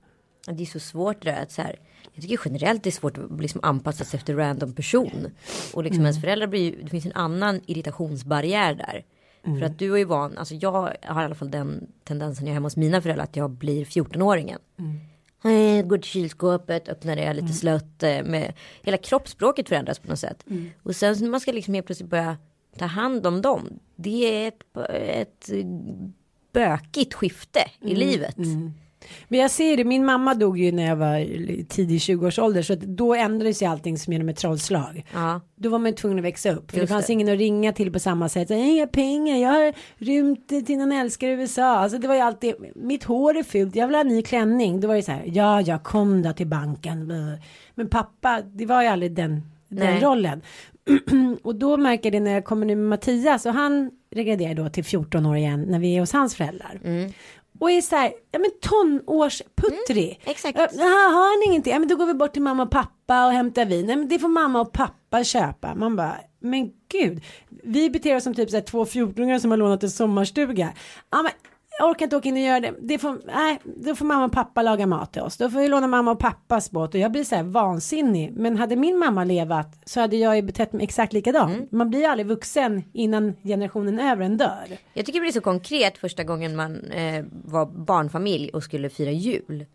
Det 0.47 0.63
är 0.63 0.65
så 0.65 0.79
svårt 0.79 1.21
det 1.21 1.31
där 1.31 1.41
att 1.41 1.51
så 1.51 1.61
här. 1.61 1.79
Jag 2.13 2.21
tycker 2.21 2.39
generellt 2.45 2.83
det 2.83 2.89
är 2.89 2.91
svårt 2.91 3.17
att 3.17 3.41
liksom 3.41 3.61
anpassa 3.63 4.03
sig 4.03 4.17
efter 4.17 4.35
random 4.35 4.73
person. 4.73 5.27
Och 5.73 5.83
liksom 5.83 6.01
ens 6.03 6.21
föräldrar 6.21 6.47
blir 6.47 6.75
det 6.83 6.89
finns 6.89 7.05
en 7.05 7.13
annan 7.13 7.61
irritationsbarriär 7.65 8.73
där. 8.75 9.03
För 9.59 9.65
att 9.65 9.79
du 9.79 9.93
är 9.93 9.97
ju 9.97 10.05
van, 10.05 10.37
alltså 10.37 10.55
jag 10.55 10.71
har 10.71 10.91
i 10.91 11.07
alla 11.07 11.35
fall 11.35 11.51
den 11.51 11.87
tendensen 12.03 12.45
jag 12.45 12.51
är 12.51 12.53
hemma 12.53 12.65
hos 12.65 12.77
mina 12.77 13.01
föräldrar 13.01 13.23
att 13.23 13.35
jag 13.35 13.49
blir 13.49 13.85
14-åringen. 13.85 14.59
Eh, 14.79 14.85
Går 15.85 15.97
till 15.97 16.09
kylskåpet, 16.09 16.89
öppnar 16.89 17.15
det 17.15 17.33
lite 17.33 17.47
slött. 17.53 18.03
eh, 18.03 18.23
Med, 18.23 18.53
hela 18.81 18.97
kroppsspråket 18.97 19.69
förändras 19.69 19.99
på 19.99 20.09
något 20.09 20.19
sätt. 20.19 20.45
Och 20.83 20.95
sen 20.95 21.15
när 21.19 21.29
man 21.29 21.39
ska 21.39 21.51
liksom 21.51 21.73
helt 21.73 21.85
plötsligt 21.85 22.09
börja 22.09 22.37
ta 22.77 22.85
hand 22.85 23.27
om 23.27 23.41
dem. 23.41 23.79
Det 23.95 24.25
är 24.25 24.47
ett, 24.47 24.79
ett 25.49 25.49
bökigt 26.53 27.13
skifte 27.13 27.59
i 27.81 27.95
livet. 27.95 28.35
Men 29.27 29.39
jag 29.39 29.51
ser 29.51 29.77
det, 29.77 29.83
min 29.83 30.05
mamma 30.05 30.33
dog 30.33 30.57
ju 30.57 30.71
när 30.71 30.87
jag 30.87 30.95
var 30.95 31.19
tidig 31.63 31.97
20-årsålder 31.97 32.61
så 32.61 32.75
då 32.75 33.15
ändrades 33.15 33.61
ju 33.61 33.65
allting 33.65 33.97
som 33.97 34.13
genom 34.13 34.29
ett 34.29 34.37
trollslag. 34.37 35.05
Ja. 35.13 35.41
Då 35.55 35.69
var 35.69 35.79
man 35.79 35.93
tvungen 35.93 36.19
att 36.19 36.25
växa 36.25 36.51
upp. 36.51 36.71
För 36.71 36.79
det 36.79 36.87
fanns 36.87 37.07
det. 37.07 37.13
ingen 37.13 37.29
att 37.29 37.37
ringa 37.37 37.73
till 37.73 37.93
på 37.93 37.99
samma 37.99 38.29
sätt. 38.29 38.47
Så, 38.47 38.53
Inga 38.53 38.87
pengar, 38.87 39.37
jag 39.37 39.49
har 39.49 39.73
rymt 39.97 40.47
till 40.47 40.77
någon 40.77 40.91
älskare 40.91 41.31
i 41.31 41.33
USA. 41.33 41.77
Alltså 41.77 41.97
det 41.97 42.07
var 42.07 42.15
ju 42.15 42.21
alltid, 42.21 42.55
mitt 42.75 43.03
hår 43.03 43.37
är 43.37 43.43
fult, 43.43 43.75
jag 43.75 43.87
vill 43.87 43.95
ha 43.95 44.01
en 44.01 44.07
ny 44.07 44.21
klänning. 44.21 44.81
Då 44.81 44.87
var 44.87 44.95
det 44.95 45.01
så 45.01 45.11
här, 45.11 45.23
ja 45.25 45.61
jag 45.61 45.83
kom 45.83 46.21
då 46.21 46.33
till 46.33 46.47
banken. 46.47 47.13
Men 47.75 47.89
pappa, 47.89 48.41
det 48.41 48.65
var 48.65 48.81
ju 48.81 48.87
aldrig 48.87 49.11
den, 49.11 49.41
den 49.67 49.93
Nej. 49.93 50.01
rollen. 50.01 50.41
och 51.43 51.55
då 51.55 51.77
märker 51.77 52.05
jag 52.05 52.13
det 52.13 52.19
när 52.19 52.33
jag 52.33 52.45
kommer 52.45 52.65
nu 52.65 52.75
med 52.75 52.89
Mattias 52.89 53.45
och 53.45 53.53
han 53.53 53.91
regraderar 54.11 54.53
då 54.53 54.69
till 54.69 54.83
14 54.83 55.25
år 55.25 55.37
igen 55.37 55.61
när 55.61 55.79
vi 55.79 55.95
är 55.95 55.99
hos 55.99 56.13
hans 56.13 56.35
föräldrar. 56.35 56.79
Och 57.59 57.71
är 57.71 57.81
så 57.81 57.95
här, 57.95 58.13
ja 58.31 58.39
men 58.39 58.51
tonårsputtrig. 58.61 60.21
exakt. 60.25 60.57
Ja, 60.57 60.83
har 60.83 61.39
ni 61.39 61.51
ingenting? 61.51 61.73
Ja 61.73 61.79
men 61.79 61.87
då 61.87 61.95
går 61.95 62.05
vi 62.05 62.13
bort 62.13 62.33
till 62.33 62.41
mamma 62.41 62.63
och 62.63 62.71
pappa 62.71 63.25
och 63.25 63.31
hämtar 63.31 63.65
vin. 63.65 63.85
Nej 63.85 63.95
men 63.95 64.07
det 64.07 64.19
får 64.19 64.27
mamma 64.27 64.61
och 64.61 64.71
pappa 64.71 65.23
köpa. 65.23 65.75
Man 65.75 65.95
bara, 65.95 66.15
men 66.39 66.71
gud. 66.91 67.23
Vi 67.63 67.89
beter 67.89 68.15
oss 68.15 68.23
som 68.23 68.33
typ 68.33 68.49
så 68.49 68.55
här 68.55 68.63
två 68.63 68.85
14-åringar 68.85 69.39
som 69.39 69.51
har 69.51 69.57
lånat 69.57 69.83
en 69.83 69.91
sommarstuga. 69.91 70.73
Ja 71.09 71.21
men 71.21 71.31
jag 71.79 71.89
orkar 71.89 72.05
inte 72.05 72.17
åka 72.17 72.29
in 72.29 72.35
och 72.35 72.41
göra 72.41 72.59
det. 72.59 72.73
det 72.81 72.97
får, 72.97 73.21
nej, 73.25 73.59
då 73.63 73.95
får 73.95 74.05
mamma 74.05 74.25
och 74.25 74.31
pappa 74.31 74.61
laga 74.61 74.87
mat 74.87 75.13
till 75.13 75.21
oss. 75.21 75.37
Då 75.37 75.49
får 75.49 75.59
vi 75.59 75.67
låna 75.67 75.87
mamma 75.87 76.11
och 76.11 76.19
pappas 76.19 76.71
båt 76.71 76.93
och 76.93 76.99
jag 76.99 77.11
blir 77.11 77.23
så 77.23 77.35
här 77.35 77.43
vansinnig. 77.43 78.31
Men 78.35 78.57
hade 78.57 78.75
min 78.75 78.97
mamma 78.97 79.23
levat 79.23 79.79
så 79.85 79.99
hade 79.99 80.15
jag 80.15 80.35
ju 80.35 80.41
betett 80.41 80.73
mig 80.73 80.83
exakt 80.83 81.13
likadant. 81.13 81.71
Man 81.71 81.89
blir 81.89 81.99
ju 81.99 82.05
aldrig 82.05 82.27
vuxen 82.27 82.83
innan 82.93 83.33
generationen 83.43 83.99
över 83.99 84.25
en 84.25 84.37
dör. 84.37 84.77
Jag 84.93 85.05
tycker 85.05 85.19
det 85.19 85.23
blir 85.23 85.31
så 85.31 85.41
konkret 85.41 85.97
första 85.97 86.23
gången 86.23 86.55
man 86.55 86.91
eh, 86.91 87.25
var 87.45 87.65
barnfamilj 87.65 88.49
och 88.49 88.63
skulle 88.63 88.89
fira 88.89 89.11
jul. 89.11 89.65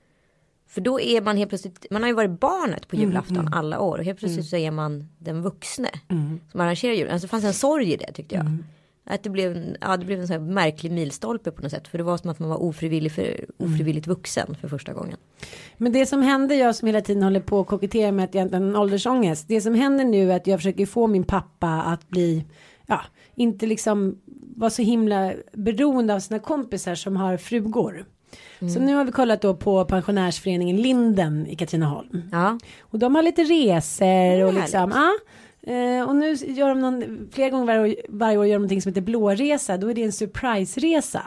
För 0.68 0.80
då 0.80 1.00
är 1.00 1.20
man 1.20 1.36
helt 1.36 1.48
plötsligt, 1.48 1.86
man 1.90 2.02
har 2.02 2.08
ju 2.08 2.14
varit 2.14 2.40
barnet 2.40 2.88
på 2.88 2.96
julafton 2.96 3.36
alla 3.54 3.80
år 3.80 3.98
och 3.98 4.04
helt 4.04 4.18
plötsligt 4.18 4.46
så 4.46 4.56
är 4.56 4.70
man 4.70 5.08
den 5.18 5.42
vuxne 5.42 5.88
som 6.52 6.60
arrangerar 6.60 6.94
julen. 6.94 7.12
Alltså 7.12 7.26
det 7.26 7.30
fanns 7.30 7.44
en 7.44 7.54
sorg 7.54 7.92
i 7.92 7.96
det 7.96 8.12
tyckte 8.12 8.34
jag. 8.34 8.44
Att 9.10 9.22
det 9.22 9.30
blev, 9.30 9.56
en- 9.56 9.76
ja, 9.80 9.96
det 9.96 10.04
blev 10.06 10.20
en 10.20 10.26
sån 10.26 10.34
här 10.34 10.40
märklig 10.52 10.92
milstolpe 10.92 11.50
på 11.50 11.62
något 11.62 11.70
sätt. 11.70 11.88
För 11.88 11.98
det 11.98 12.04
var 12.04 12.16
som 12.16 12.30
att 12.30 12.38
man 12.38 12.48
var 12.48 12.62
ofrivillig 12.62 13.12
för, 13.12 13.44
ofrivilligt 13.56 14.06
vuxen 14.06 14.56
för 14.60 14.68
första 14.68 14.92
gången. 14.92 15.16
Men 15.76 15.92
det 15.92 16.06
som 16.06 16.22
händer, 16.22 16.56
jag 16.56 16.74
som 16.76 16.86
hela 16.86 17.00
tiden 17.00 17.22
håller 17.22 17.40
på 17.40 17.58
och 17.58 17.66
koketterar 17.66 18.12
med 18.12 18.24
att 18.24 18.34
jag 18.34 18.42
inte 18.42 18.56
har 18.56 18.64
en 18.64 18.76
åldersångest. 18.76 19.48
Det 19.48 19.60
som 19.60 19.74
händer 19.74 20.04
nu 20.04 20.32
är 20.32 20.36
att 20.36 20.46
jag 20.46 20.58
försöker 20.58 20.86
få 20.86 21.06
min 21.06 21.24
pappa 21.24 21.68
att 21.68 22.08
bli, 22.08 22.44
ja, 22.86 23.00
inte 23.34 23.66
liksom 23.66 24.18
vara 24.56 24.70
så 24.70 24.82
himla 24.82 25.32
beroende 25.52 26.14
av 26.14 26.20
sina 26.20 26.38
kompisar 26.38 26.94
som 26.94 27.16
har 27.16 27.36
frugor. 27.36 28.04
Så 28.74 28.80
nu 28.80 28.94
har 28.94 29.04
vi 29.04 29.12
kollat 29.12 29.42
då 29.42 29.54
på 29.56 29.84
pensionärsföreningen 29.84 30.76
Linden 30.76 31.46
i 31.46 31.56
Katrineholm. 31.56 32.22
Ja, 32.32 32.58
Och 32.80 32.98
de 32.98 33.14
har 33.14 33.22
lite 33.22 33.42
resor 33.42 34.42
och 34.44 34.50
Mm, 34.50 34.54
liksom, 34.62 34.92
ja. 34.94 35.12
Eh, 35.62 36.08
och 36.08 36.16
nu 36.16 36.34
gör 36.34 36.68
de 36.68 36.80
någon, 36.80 37.28
flera 37.32 37.50
gånger 37.50 37.66
varje 37.66 37.80
år, 37.80 37.94
varje 38.08 38.38
år 38.38 38.46
gör 38.46 38.54
de 38.54 38.58
någonting 38.58 38.82
som 38.82 38.90
heter 38.90 39.00
blåresa. 39.00 39.76
Då 39.76 39.90
är 39.90 39.94
det 39.94 40.02
en 40.02 40.12
surprise-resa. 40.12 41.22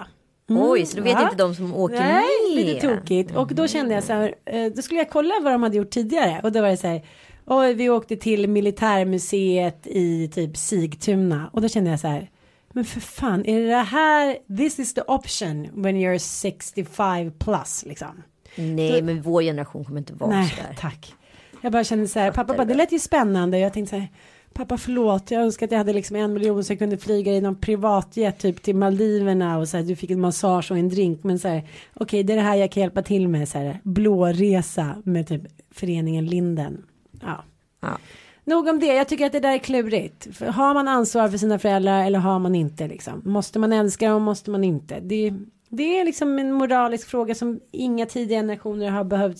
oj 0.50 0.85
så 0.85 0.97
då 0.97 1.03
vet 1.03 1.13
ja. 1.13 1.23
inte 1.23 1.35
de 1.35 1.55
som 1.55 1.75
åker 1.75 2.00
Nej, 2.00 2.55
med. 2.55 2.65
lite 2.65 2.88
tokigt. 2.88 3.35
Och 3.35 3.55
då 3.55 3.67
kände 3.67 3.93
jag 3.93 4.03
så 4.03 4.13
här, 4.13 4.35
eh, 4.45 4.65
då 4.75 4.81
skulle 4.81 5.00
jag 5.00 5.09
kolla 5.09 5.33
vad 5.41 5.51
de 5.53 5.63
hade 5.63 5.77
gjort 5.77 5.89
tidigare. 5.89 6.41
Och 6.43 6.51
då 6.51 6.61
var 6.61 6.69
det 6.69 6.77
så 6.77 6.88
här, 6.88 7.05
oj 7.45 7.73
vi 7.73 7.89
åkte 7.89 8.15
till 8.15 8.47
militärmuseet 8.50 9.88
i 9.88 10.27
typ 10.33 10.57
Sigtuna. 10.57 11.50
Och 11.53 11.61
då 11.61 11.67
kände 11.67 11.89
jag 11.89 12.00
så 12.00 12.07
här, 12.07 12.29
men 12.73 12.85
för 12.85 13.00
fan, 13.00 13.45
är 13.45 13.59
det 13.59 13.67
det 13.67 13.75
här, 13.75 14.38
this 14.57 14.79
is 14.79 14.93
the 14.93 15.01
option 15.01 15.67
when 15.73 15.95
you're 15.95 16.17
65 16.17 17.31
plus 17.39 17.83
liksom. 17.88 18.23
Nej 18.55 19.01
men 19.01 19.21
vår 19.21 19.41
generation 19.41 19.85
kommer 19.85 20.00
inte 20.00 20.13
vara 20.13 20.29
Nej, 20.29 20.50
sådär. 20.50 20.75
tack. 20.79 21.13
Jag 21.61 21.71
bara 21.71 21.83
kände 21.83 22.07
så 22.07 22.19
här, 22.19 22.31
pappa 22.31 22.53
bara, 22.53 22.65
det 22.65 22.73
lät 22.73 22.91
ju 22.91 22.99
spännande. 22.99 23.59
Jag 23.59 23.73
tänkte 23.73 23.89
så 23.89 23.99
här, 23.99 24.09
pappa 24.53 24.77
förlåt, 24.77 25.31
jag 25.31 25.41
önskar 25.41 25.65
att 25.65 25.71
jag 25.71 25.77
hade 25.77 25.93
liksom 25.93 26.15
en 26.15 26.33
miljon 26.33 26.63
så 26.63 26.71
jag 26.71 26.79
kunde 26.79 26.97
flyga 26.97 27.33
i 27.33 27.41
någon 27.41 27.55
privatjet 27.55 28.39
typ 28.39 28.63
till 28.63 28.75
Maldiverna 28.75 29.57
och 29.57 29.67
så 29.67 29.77
här, 29.77 29.83
du 29.83 29.95
fick 29.95 30.11
en 30.11 30.21
massage 30.21 30.71
och 30.71 30.77
en 30.77 30.89
drink. 30.89 31.23
Men 31.23 31.39
så 31.39 31.47
här, 31.47 31.63
okej, 31.93 32.23
det 32.23 32.33
är 32.33 32.37
det 32.37 32.43
här 32.43 32.55
jag 32.55 32.71
kan 32.71 32.81
hjälpa 32.81 33.01
till 33.01 33.27
med, 33.27 33.49
så 33.49 33.57
här, 33.57 33.79
blåresa 33.83 34.95
med 35.03 35.27
typ 35.27 35.41
föreningen 35.71 36.25
Linden. 36.25 36.85
Ja. 37.21 37.43
Ja. 37.79 37.97
Nog 38.43 38.67
om 38.67 38.79
det, 38.79 38.85
jag 38.85 39.07
tycker 39.07 39.25
att 39.25 39.31
det 39.31 39.39
där 39.39 39.53
är 39.53 39.57
klurigt. 39.57 40.37
För 40.37 40.45
har 40.45 40.73
man 40.73 40.87
ansvar 40.87 41.29
för 41.29 41.37
sina 41.37 41.59
föräldrar 41.59 42.05
eller 42.05 42.19
har 42.19 42.39
man 42.39 42.55
inte 42.55 42.87
liksom? 42.87 43.21
Måste 43.25 43.59
man 43.59 43.73
älska 43.73 44.09
dem, 44.09 44.23
måste 44.23 44.51
man 44.51 44.63
inte? 44.63 44.99
Det, 44.99 45.33
det 45.69 45.99
är 45.99 46.05
liksom 46.05 46.39
en 46.39 46.51
moralisk 46.51 47.07
fråga 47.07 47.35
som 47.35 47.59
inga 47.71 48.05
tidiga 48.05 48.39
generationer 48.39 48.89
har 48.89 49.03
behövt 49.03 49.37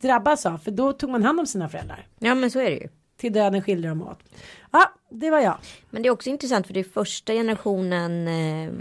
drabbas 0.00 0.46
av. 0.46 0.58
För 0.58 0.70
då 0.70 0.92
tog 0.92 1.10
man 1.10 1.22
hand 1.24 1.40
om 1.40 1.46
sina 1.46 1.68
föräldrar. 1.68 2.06
ja 2.18 2.34
men 2.34 2.50
så 2.50 2.58
är 2.60 2.70
det 2.70 2.76
ju. 2.76 2.88
Till 3.16 3.32
döden 3.32 3.62
skilde 3.62 3.88
de 3.88 4.02
åt. 4.02 4.18
Ja, 4.72 4.92
det 5.10 5.30
var 5.30 5.40
jag. 5.40 5.56
Men 5.90 6.02
det 6.02 6.08
är 6.08 6.10
också 6.10 6.30
intressant 6.30 6.66
för 6.66 6.74
det 6.74 6.80
är 6.80 6.84
första 6.84 7.32
generationen 7.32 8.28
eh, 8.28 8.72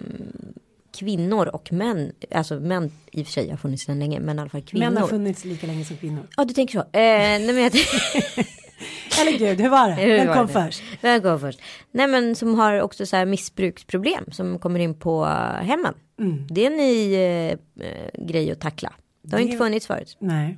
kvinnor 1.00 1.48
och 1.48 1.74
män. 1.74 2.12
Alltså 2.32 2.60
män 2.60 2.92
i 3.12 3.22
och 3.24 3.26
för 3.26 3.34
sig 3.34 3.50
har 3.50 3.58
funnits 3.58 3.84
sedan 3.84 4.00
länge 4.00 4.20
men 4.20 4.38
i 4.38 4.42
alla 4.42 4.50
fall 4.50 4.62
kvinnor. 4.62 4.86
Män 4.86 4.98
har 4.98 5.08
funnits 5.08 5.46
lika 5.46 5.68
länge 5.68 5.86
som 5.86 5.98
kvinnor. 5.98 6.28
Ja 6.38 6.46
du 6.46 6.54
tänker 6.54 6.74
så. 6.74 6.80
Eh, 6.80 6.86
nej, 6.94 7.54
men 7.54 7.58
jag 7.64 7.72
Eller 9.22 9.38
gud, 9.38 9.62
hur 9.62 9.70
var 9.70 9.88
det? 9.90 9.94
Hur 9.96 10.18
Vem 10.18 10.28
var 10.28 10.34
kom 10.36 10.48
det? 10.48 10.54
först? 10.54 10.84
Vem 11.02 11.22
går 11.22 11.38
först? 11.38 11.60
Nej 11.92 12.08
men 12.08 12.36
som 12.36 12.56
har 12.60 12.82
också 12.82 13.06
så 13.06 13.16
här 13.16 13.26
missbruksproblem 13.26 14.32
som 14.32 14.60
kommer 14.60 14.80
in 14.80 14.94
på 15.00 15.26
hemmen. 15.62 15.94
Det 16.50 16.62
är 16.66 16.72
en 16.72 16.78
ny 16.78 17.16
eh, 17.16 17.52
eh, 17.88 18.26
grej 18.28 18.52
att 18.52 18.60
tackla. 18.62 18.94
Det 19.22 19.32
har 19.36 19.38
Det- 19.40 19.46
inte 19.46 19.58
funnits 19.58 19.88
förut. 19.88 20.18
Nej. 20.20 20.58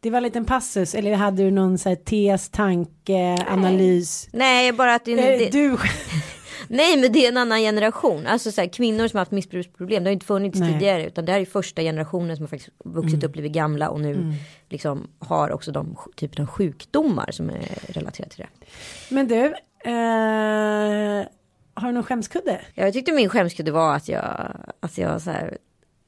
Det 0.00 0.10
var 0.10 0.16
en 0.16 0.22
liten 0.22 0.44
passus, 0.44 0.94
eller 0.94 1.14
hade 1.14 1.42
du 1.42 1.50
någon 1.50 1.78
så 1.78 1.88
här 1.88 1.96
tes, 1.96 2.50
tanke, 2.50 3.36
analys? 3.48 4.28
Nej 4.32 4.72
bara 4.72 4.94
att 4.94 5.04
det, 5.04 5.12
Eh, 5.12 5.38
det, 5.38 5.50
du, 5.52 5.76
Nej 6.68 6.96
men 6.96 7.12
det 7.12 7.24
är 7.24 7.28
en 7.28 7.36
annan 7.36 7.60
generation. 7.60 8.26
Alltså 8.26 8.52
så 8.52 8.60
här, 8.60 8.68
kvinnor 8.68 9.08
som 9.08 9.16
har 9.16 9.20
haft 9.20 9.30
missbruksproblem. 9.32 10.04
Det 10.04 10.10
har 10.10 10.12
inte 10.12 10.26
funnits 10.26 10.60
Nej. 10.60 10.72
tidigare. 10.72 11.06
Utan 11.06 11.24
det 11.24 11.32
här 11.32 11.40
är 11.40 11.44
första 11.44 11.82
generationen 11.82 12.36
som 12.36 12.42
har 12.42 12.48
faktiskt 12.48 12.70
vuxit 12.84 13.24
upp, 13.24 13.32
blivit 13.32 13.52
gamla 13.52 13.88
och 13.90 14.00
nu 14.00 14.34
liksom 14.68 15.06
har 15.18 15.50
också 15.50 15.72
de 15.72 15.96
typen 16.16 16.44
av 16.44 16.50
sjukdomar 16.50 17.30
som 17.30 17.50
är 17.50 17.92
relaterade 17.92 18.34
till 18.34 18.44
det. 18.44 18.66
men 19.14 19.28
du, 19.28 19.44
eh, 19.90 21.26
har 21.74 21.86
du 21.86 21.92
någon 21.92 22.04
skämskudde? 22.04 22.60
Jag 22.74 22.92
tyckte 22.92 23.12
min 23.12 23.28
skämskudde 23.28 23.72
var 23.72 23.94
att 23.96 24.08
jag, 24.08 24.56
att 24.80 24.98
jag 24.98 25.22
så 25.22 25.30
här 25.30 25.58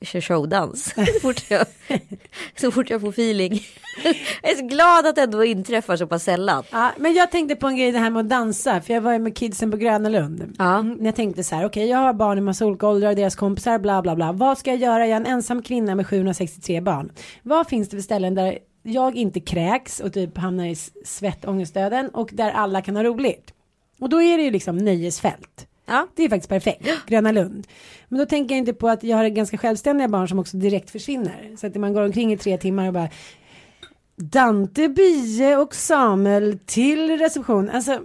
kör 0.02 0.20
showdans. 0.20 0.84
så, 0.94 1.04
fort 1.22 1.44
jag, 1.50 1.66
så 2.60 2.70
fort 2.70 2.90
jag 2.90 3.00
får 3.00 3.08
feeling. 3.08 3.60
jag 4.42 4.52
är 4.52 4.56
så 4.56 4.66
glad 4.66 5.06
att 5.06 5.14
det 5.16 5.22
ändå 5.22 5.44
inträffar 5.44 5.96
så 5.96 6.06
pass 6.06 6.22
sällan. 6.24 6.64
Ja, 6.70 6.90
men 6.98 7.14
jag 7.14 7.30
tänkte 7.30 7.56
på 7.56 7.66
en 7.66 7.76
grej 7.76 7.92
det 7.92 7.98
här 7.98 8.10
med 8.10 8.20
att 8.20 8.28
dansa, 8.28 8.80
för 8.80 8.94
jag 8.94 9.00
var 9.00 9.12
ju 9.12 9.18
med 9.18 9.36
kidsen 9.36 9.70
på 9.70 9.76
Gröna 9.76 10.08
Lund. 10.08 10.54
Ja. 10.58 10.78
Mm, 10.78 11.04
jag 11.06 11.14
tänkte 11.16 11.44
så 11.44 11.54
här, 11.54 11.64
okej 11.64 11.86
jag 11.86 11.98
har 11.98 12.12
barn 12.12 12.38
i 12.38 12.40
massa 12.40 12.66
olika 12.66 12.86
åldrar 12.88 13.08
och 13.10 13.16
deras 13.16 13.36
kompisar, 13.36 13.78
bla 13.78 14.02
bla 14.02 14.16
bla. 14.16 14.32
Vad 14.32 14.58
ska 14.58 14.70
jag 14.70 14.78
göra? 14.80 15.06
Jag 15.06 15.10
är 15.16 15.16
en 15.20 15.26
ensam 15.26 15.62
kvinna 15.62 15.94
med 15.94 16.06
763 16.06 16.80
barn. 16.80 17.12
Vad 17.42 17.68
finns 17.68 17.88
det 17.88 17.96
för 17.96 18.02
ställen 18.02 18.34
där 18.34 18.58
jag 18.82 19.16
inte 19.16 19.40
kräks 19.40 20.00
och 20.00 20.12
typ 20.12 20.38
hamnar 20.38 20.64
i 20.64 20.72
s- 20.72 20.90
svettångestdöden 21.04 22.08
och 22.08 22.30
där 22.32 22.50
alla 22.50 22.82
kan 22.82 22.96
ha 22.96 23.02
roligt. 23.04 23.52
Och 24.00 24.08
då 24.08 24.22
är 24.22 24.36
det 24.38 24.42
ju 24.42 24.50
liksom 24.50 24.76
nöjesfält. 24.78 25.66
Ja. 25.90 26.06
Det 26.14 26.24
är 26.24 26.28
faktiskt 26.28 26.48
perfekt, 26.48 26.88
Gröna 27.06 27.32
Lund. 27.32 27.66
Men 28.08 28.18
då 28.18 28.26
tänker 28.26 28.54
jag 28.54 28.58
inte 28.58 28.72
på 28.74 28.88
att 28.88 29.04
jag 29.04 29.16
har 29.16 29.28
ganska 29.28 29.58
självständiga 29.58 30.08
barn 30.08 30.28
som 30.28 30.38
också 30.38 30.56
direkt 30.56 30.90
försvinner. 30.90 31.56
Så 31.56 31.66
att 31.66 31.74
man 31.74 31.92
går 31.92 32.02
omkring 32.02 32.32
i 32.32 32.36
tre 32.36 32.58
timmar 32.58 32.86
och 32.86 32.92
bara 32.92 33.08
Dante, 34.16 34.88
Bie 34.88 35.56
och 35.56 35.74
Samuel 35.74 36.58
till 36.66 37.18
reception. 37.18 37.70
Alltså, 37.70 37.98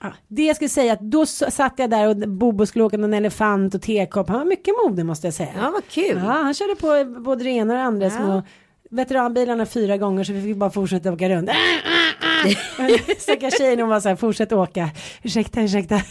ja, 0.00 0.12
det 0.28 0.42
jag 0.42 0.56
skulle 0.56 0.68
säga 0.68 0.92
att 0.92 1.00
då 1.00 1.26
satt 1.26 1.74
jag 1.76 1.90
där 1.90 2.08
och 2.08 2.16
Bobo 2.16 2.66
skulle 2.66 2.84
åka 2.84 2.96
någon 2.96 3.14
elefant 3.14 3.74
och 3.74 3.82
tekopp. 3.82 4.28
Han 4.28 4.38
var 4.38 4.46
mycket 4.46 4.74
modig 4.84 5.06
måste 5.06 5.26
jag 5.26 5.34
säga. 5.34 5.52
Ja, 5.56 5.70
vad 5.70 5.88
kul. 5.88 6.16
Ja, 6.24 6.30
han 6.32 6.54
körde 6.54 6.74
på 6.76 7.20
både 7.20 7.44
det 7.44 7.50
ena 7.50 7.72
och 7.72 7.78
det 7.78 7.84
andra 7.84 8.10
små 8.10 8.42
veteranbilarna 8.90 9.66
fyra 9.66 9.96
gånger 9.96 10.24
så 10.24 10.32
vi 10.32 10.42
fick 10.42 10.56
bara 10.56 10.70
fortsätta 10.70 11.12
åka 11.12 11.28
runt. 11.28 11.50
Stackars 13.18 13.58
tjejen 13.58 13.80
hon 13.80 13.88
var 13.88 14.00
så 14.00 14.08
här, 14.08 14.16
fortsätt 14.16 14.52
åka. 14.52 14.90
Ursäkta, 15.22 15.62
ursäkta. 15.62 16.02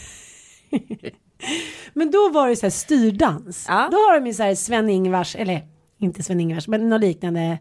Men 1.92 2.10
då 2.10 2.28
var 2.28 2.48
det 2.48 2.56
så 2.56 2.66
här 2.66 2.70
styrdans. 2.70 3.66
Ja. 3.68 3.88
Då 3.90 3.96
har 3.96 4.20
de 4.20 4.26
ju 4.26 4.34
så 4.34 4.42
här 4.42 4.54
Sven-Ingvars, 4.54 5.36
eller 5.36 5.60
inte 5.98 6.22
Sven-Ingvars, 6.22 6.68
men 6.68 6.88
något 6.88 7.00
liknande. 7.00 7.58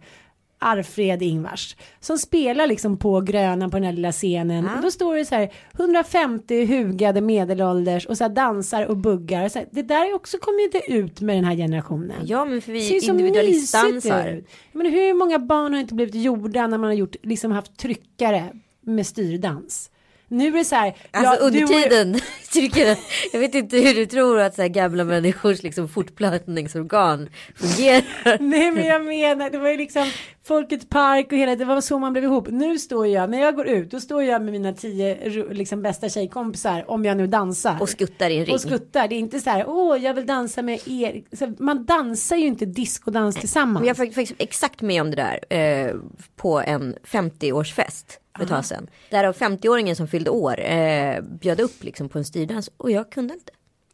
Arfred 0.63 1.21
Ingvars 1.21 1.75
som 1.99 2.17
spelar 2.17 2.67
liksom 2.67 2.97
på 2.97 3.21
grönan 3.21 3.71
på 3.71 3.77
den 3.77 3.83
här 3.83 3.93
lilla 3.93 4.11
scenen 4.11 4.69
och 4.75 4.81
då 4.81 4.91
står 4.91 5.15
det 5.15 5.25
så 5.25 5.35
här 5.35 5.53
150 5.73 6.65
hugade 6.65 7.21
medelålders 7.21 8.05
och 8.05 8.17
så 8.17 8.23
här 8.23 8.31
dansar 8.31 8.85
och 8.85 8.97
buggar 8.97 9.49
så 9.49 9.59
här, 9.59 9.67
det 9.71 9.81
där 9.81 10.09
är 10.09 10.13
också 10.13 10.37
kommer 10.37 10.63
inte 10.63 10.81
ut 10.91 11.21
med 11.21 11.35
den 11.35 11.45
här 11.45 11.55
generationen. 11.55 12.17
Ja, 12.25 12.45
men 12.45 12.61
för 12.61 12.71
vi 12.71 13.05
individualistdansar. 13.07 14.43
menar, 14.71 14.91
hur 14.91 15.13
många 15.13 15.39
barn 15.39 15.73
har 15.73 15.79
inte 15.79 15.93
blivit 15.93 16.15
gjorda 16.15 16.67
när 16.67 16.77
man 16.77 16.87
har 16.87 16.95
gjort, 16.95 17.15
liksom 17.23 17.51
haft 17.51 17.77
tryckare 17.77 18.49
med 18.81 19.07
styrdans? 19.07 19.90
Nu 20.31 20.47
är 20.47 20.51
det 20.51 20.65
så 20.65 20.75
här. 20.75 20.95
Alltså 21.11 21.33
ja, 21.33 21.39
under 21.39 21.67
tiden, 21.67 22.19
tycker 22.51 22.97
jag, 23.33 23.39
vet 23.39 23.55
inte 23.55 23.77
hur 23.77 23.93
du 23.93 24.05
tror 24.05 24.39
att 24.39 24.55
så 24.55 24.61
här 24.61 24.69
gamla 24.69 25.03
människors 25.03 25.63
liksom 25.63 25.89
fortplantningsorgan 25.89 27.29
fungerar. 27.55 28.39
Nej 28.39 28.71
men 28.71 28.85
jag 28.85 29.05
menar, 29.05 29.49
det 29.49 29.57
var 29.57 29.69
ju 29.69 29.77
liksom 29.77 30.11
Folkets 30.43 30.85
park 30.89 31.31
och 31.31 31.37
hela, 31.37 31.55
det 31.55 31.65
var 31.65 31.81
så 31.81 31.99
man 31.99 32.13
blev 32.13 32.23
ihop. 32.23 32.47
Nu 32.49 32.79
står 32.79 33.07
jag, 33.07 33.29
när 33.29 33.41
jag 33.41 33.55
går 33.55 33.67
ut, 33.67 33.91
då 33.91 33.99
står 33.99 34.23
jag 34.23 34.41
med 34.41 34.51
mina 34.51 34.73
tio 34.73 35.29
liksom, 35.51 35.81
bästa 35.81 36.09
tjejkompisar, 36.09 36.91
om 36.91 37.05
jag 37.05 37.17
nu 37.17 37.27
dansar. 37.27 37.77
Och 37.81 37.89
skuttar 37.89 38.29
i 38.29 38.37
en 38.37 38.45
ring. 38.45 38.55
Och 38.55 38.61
skuttar, 38.61 39.07
det 39.07 39.15
är 39.15 39.19
inte 39.19 39.39
så 39.39 39.49
här, 39.49 39.65
åh 39.67 39.97
jag 39.97 40.13
vill 40.13 40.25
dansa 40.25 40.61
med 40.61 40.79
er. 40.87 41.23
Så 41.31 41.53
man 41.59 41.85
dansar 41.85 42.35
ju 42.35 42.45
inte 42.45 42.65
diskodans 42.65 43.35
tillsammans. 43.35 43.79
Men 43.79 43.87
jag 43.87 43.95
var 43.95 44.05
faktiskt 44.05 44.35
exakt 44.37 44.81
med 44.81 45.01
om 45.01 45.11
det 45.11 45.15
där 45.15 45.57
eh, 45.57 45.95
på 46.35 46.61
en 46.61 46.95
50-årsfest 47.03 48.05
för 48.47 48.55
ett 48.55 48.55
tag 48.55 48.65
sedan. 48.65 48.89
Därav 49.09 49.35
50-åringen 49.35 49.95
som 49.95 50.07
fyllde 50.07 50.29
år 50.29 50.59
eh, 50.59 51.21
bjöd 51.21 51.59
upp 51.59 51.83
liksom 51.83 52.09
på 52.09 52.17
en 52.17 52.25
styrdans 52.25 52.69
och 52.77 52.91
jag 52.91 53.11
kunde 53.11 53.33
inte. 53.33 53.51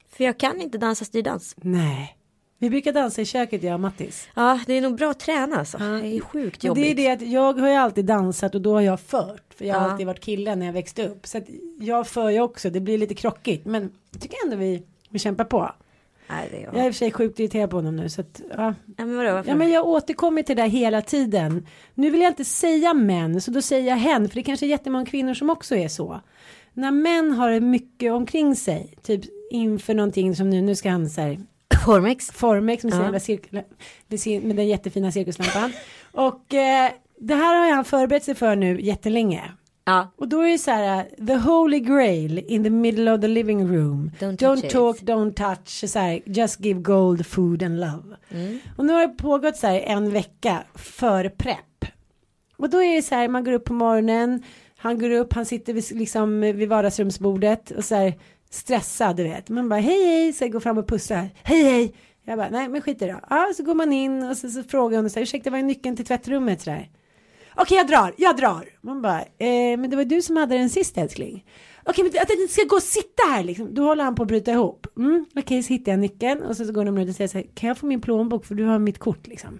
För 0.09 0.23
jag 0.23 0.37
kan 0.39 0.61
inte 0.61 0.77
dansa 0.77 1.05
styrdans. 1.05 1.55
Nej. 1.57 2.13
Vi 2.59 2.69
brukar 2.69 2.93
dansa 2.93 3.21
i 3.21 3.25
köket 3.25 3.63
jag 3.63 3.73
och 3.73 3.79
Mattis. 3.79 4.27
Ja, 4.35 4.59
det 4.67 4.73
är 4.73 4.81
nog 4.81 4.95
bra 4.97 5.11
att 5.11 5.19
träna 5.19 5.55
alltså. 5.59 5.77
Det 5.77 5.85
är 5.85 6.19
sjukt 6.19 6.63
Men 6.63 6.67
jobbigt. 6.67 6.97
det 6.97 7.07
är 7.07 7.17
det 7.17 7.25
att 7.25 7.31
jag 7.31 7.53
har 7.59 7.69
ju 7.69 7.75
alltid 7.75 8.05
dansat 8.05 8.55
och 8.55 8.61
då 8.61 8.73
har 8.73 8.81
jag 8.81 8.99
fört. 8.99 9.53
För 9.57 9.65
jag 9.65 9.75
har 9.75 9.85
Ja. 9.85 9.91
alltid 9.91 10.07
varit 10.07 10.19
kille 10.19 10.55
när 10.55 10.65
jag 10.65 10.73
växte 10.73 11.07
upp. 11.07 11.27
Så 11.27 11.37
att 11.37 11.43
jag 11.79 12.07
för 12.07 12.29
ju 12.29 12.39
också, 12.41 12.69
det 12.69 12.79
blir 12.79 12.97
lite 12.97 13.13
krockigt. 13.13 13.65
Men 13.65 13.91
jag 14.11 14.21
tycker 14.21 14.37
ändå 14.45 14.57
vi, 14.57 14.83
vi 15.09 15.19
kämpar 15.19 15.43
på. 15.43 15.71
Nej, 16.29 16.47
det 16.51 16.57
är 16.57 16.63
jag. 16.63 16.73
Jag 16.73 16.81
är 16.81 16.85
i 16.85 16.89
och 16.89 16.93
för 16.93 16.97
sig 16.97 17.11
sjukt 17.11 17.39
irriterad 17.39 17.69
på 17.69 17.75
honom 17.77 17.95
nu. 17.95 18.09
Så 18.09 18.21
att, 18.21 18.41
ja. 18.57 18.73
Ja, 18.97 19.05
men 19.05 19.17
vadå, 19.17 19.33
varför? 19.33 19.49
ja 19.49 19.55
men 19.55 19.69
jag 19.71 19.87
återkommer 19.87 20.43
till 20.43 20.55
det 20.55 20.61
där 20.61 20.69
hela 20.69 21.01
tiden. 21.01 21.67
Nu 21.93 22.09
vill 22.09 22.21
jag 22.21 22.31
inte 22.31 22.45
säga 22.45 22.93
män, 22.93 23.41
så 23.41 23.51
då 23.51 23.61
säger 23.61 23.87
jag 23.89 23.97
hen. 23.97 24.29
För 24.29 24.35
det 24.35 24.43
kanske 24.43 24.65
är 24.65 24.67
jättemånga 24.67 25.05
kvinnor 25.05 25.33
som 25.33 25.49
också 25.49 25.75
är 25.75 25.87
så. 25.87 26.21
När 26.73 26.91
män 26.91 27.31
har 27.31 27.59
mycket 27.59 28.11
omkring 28.13 28.55
sig, 28.55 28.93
typ 29.03 29.21
inför 29.51 29.93
någonting 29.93 30.35
som 30.35 30.49
nu, 30.49 30.61
nu 30.61 30.75
ska 30.75 30.89
han 30.89 31.09
så 31.09 31.21
här 31.21 31.39
Formex. 31.85 32.31
Formex 32.31 32.83
med, 32.83 32.93
Ja. 32.93 34.39
med 34.41 34.55
den 34.55 34.67
jättefina 34.67 35.11
cirkuslampan. 35.11 35.73
Och 36.11 36.53
eh, 36.53 36.91
det 37.19 37.35
här 37.35 37.55
har 37.55 37.75
han 37.75 37.85
förberett 37.85 38.23
sig 38.23 38.35
för 38.35 38.55
nu 38.55 38.81
jättelänge. 38.81 39.41
Ja. 39.87 40.11
Och 40.15 40.27
då 40.27 40.41
är 40.41 40.51
det 40.51 40.57
så 40.57 40.71
här, 40.71 41.05
uh, 41.19 41.25
the 41.25 41.35
holy 41.35 41.79
grail 41.79 42.39
in 42.47 42.63
the 42.63 42.69
middle 42.69 43.13
of 43.13 43.21
the 43.21 43.27
living 43.27 43.67
room. 43.67 44.11
Don't 44.19 44.65
it. 44.65 44.71
talk, 44.71 44.99
don't 44.99 45.33
touch, 45.33 45.89
så 45.89 45.99
här, 45.99 46.21
just 46.25 46.59
give 46.65 46.81
gold, 46.81 47.25
food 47.25 47.63
and 47.63 47.79
love. 47.79 48.17
Mm. 48.29 48.59
Och 48.77 48.85
nu 48.85 48.93
har 48.93 49.07
det 49.07 49.13
pågått 49.13 49.57
så 49.57 49.67
här 49.67 49.79
en 49.79 50.11
vecka 50.11 50.63
för 50.75 51.29
prepp. 51.29 51.85
Och 52.57 52.69
då 52.69 52.83
är 52.83 52.95
det 52.95 53.01
så 53.01 53.15
här, 53.15 53.27
man 53.27 53.43
går 53.43 53.51
upp 53.51 53.65
på 53.65 53.73
morgonen, 53.73 54.43
han 54.77 54.99
går 54.99 55.09
upp, 55.09 55.33
han 55.33 55.45
sitter 55.45 55.73
vid, 55.73 55.91
liksom, 55.91 56.41
vid 56.41 56.69
vardagsrumsbordet 56.69 57.71
och 57.71 57.85
så 57.85 57.95
här 57.95 58.13
stressad, 58.49 59.15
du 59.15 59.23
vet. 59.23 59.49
Man 59.49 59.69
bara 59.69 59.79
hej 59.79 60.05
hej, 60.05 60.33
så 60.33 60.43
jag 60.43 60.51
går 60.51 60.59
fram 60.59 60.77
och 60.77 60.87
pussar, 60.87 61.29
hej 61.43 61.63
hej. 61.63 61.93
Jag 62.25 62.37
bara 62.37 62.49
nej 62.49 62.67
men 62.67 62.81
skit 62.81 63.01
i 63.01 63.05
det 63.05 63.11
då. 63.11 63.19
Ja, 63.29 63.51
så 63.57 63.63
går 63.63 63.73
man 63.73 63.93
in 63.93 64.23
och 64.23 64.37
så, 64.37 64.49
så 64.49 64.63
frågar 64.63 64.99
hon 64.99 65.09
så 65.09 65.19
här, 65.19 65.23
ursäkta 65.23 65.49
vad 65.49 65.59
är 65.59 65.63
nyckeln 65.63 65.95
till 65.95 66.05
tvättrummet 66.05 66.61
så 66.61 66.69
där. 66.69 66.89
Okej 67.57 67.77
jag 67.77 67.87
drar, 67.87 68.13
jag 68.17 68.37
drar. 68.37 68.69
Man 68.81 69.01
bara, 69.01 69.21
eh, 69.21 69.77
men 69.77 69.89
det 69.89 69.95
var 69.95 70.03
du 70.05 70.21
som 70.21 70.37
hade 70.37 70.57
den 70.57 70.69
sist 70.69 70.97
älskling. 70.97 71.45
Okej 71.85 72.03
men 72.03 72.21
att 72.21 72.29
jag 72.29 72.39
inte 72.39 72.53
ska 72.53 72.63
gå 72.63 72.75
och 72.75 72.83
sitta 72.83 73.23
här 73.29 73.43
liksom. 73.43 73.73
Då 73.73 73.83
håller 73.83 74.03
han 74.03 74.15
på 74.15 74.21
att 74.21 74.27
bryta 74.27 74.51
ihop. 74.51 74.87
Mm, 74.97 75.25
Okej 75.35 75.63
så 75.63 75.73
hittar 75.73 75.91
jag 75.91 75.99
nyckeln 75.99 76.43
och 76.43 76.57
så, 76.57 76.65
så 76.65 76.71
går 76.71 76.85
de 76.85 76.97
ut 76.97 77.09
och 77.09 77.15
säger 77.15 77.27
så 77.27 77.37
här, 77.37 77.45
kan 77.55 77.67
jag 77.67 77.77
få 77.77 77.85
min 77.85 78.01
plånbok 78.01 78.45
för 78.45 78.55
du 78.55 78.63
har 78.63 78.79
mitt 78.79 78.99
kort 78.99 79.27
liksom. 79.27 79.59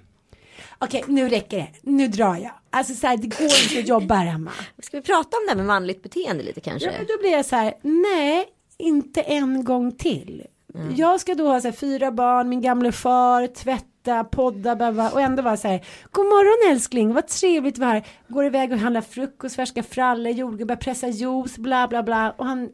Okej 0.80 1.04
nu 1.08 1.30
räcker 1.30 1.58
det, 1.58 1.68
nu 1.82 2.08
drar 2.08 2.36
jag. 2.36 2.52
Alltså 2.70 2.94
så 2.94 3.08
här, 3.08 3.18
det 3.18 3.28
går 3.28 3.46
inte 3.64 3.80
att 3.80 3.88
jobba 3.88 4.16
här 4.16 4.26
hemma. 4.26 4.52
Ska 4.84 4.98
vi 4.98 5.04
prata 5.04 5.38
om 5.38 5.44
det 5.46 5.50
här 5.50 5.56
med 5.58 5.66
manligt 5.66 6.04
beteende 6.04 6.44
lite 6.44 6.62
kanske? 6.62 6.88
Ja, 6.88 6.94
men 6.98 7.08
då 7.08 7.18
blir 7.22 7.32
jag 7.32 7.46
så 7.46 7.56
här, 7.56 7.74
nej, 7.82 8.46
inte 8.78 9.22
en 9.22 9.64
gång 9.64 9.92
till. 9.92 10.44
Jag 10.98 11.20
ska 11.20 11.36
då 11.36 11.48
ha 11.48 11.62
så 11.62 11.68
här, 11.68 11.76
fyra 11.76 12.12
barn, 12.12 12.50
min 12.50 12.62
gamle 12.62 12.92
far, 12.92 13.48
tvätta, 13.48 14.24
podda, 14.24 14.76
bla, 14.76 15.12
och 15.12 15.22
ändå 15.22 15.44
vara 15.44 15.58
så 15.58 15.68
här, 15.68 15.86
god 16.12 16.26
morgon 16.26 16.72
älskling, 16.72 17.14
vad 17.14 17.28
trevligt 17.28 17.78
vi 17.78 17.86
har. 17.86 18.04
Går 18.28 18.46
iväg 18.46 18.72
och 18.72 18.78
handlar 18.78 19.02
frukost, 19.02 19.56
färska 19.56 19.84
frallor, 19.84 20.32
jordgubbar, 20.32 20.76
pressa 20.76 21.08
juice, 21.08 21.58
bla 21.58 21.88
bla 21.88 22.04
bla. 22.04 22.32
Och 22.38 22.46
han, 22.46 22.70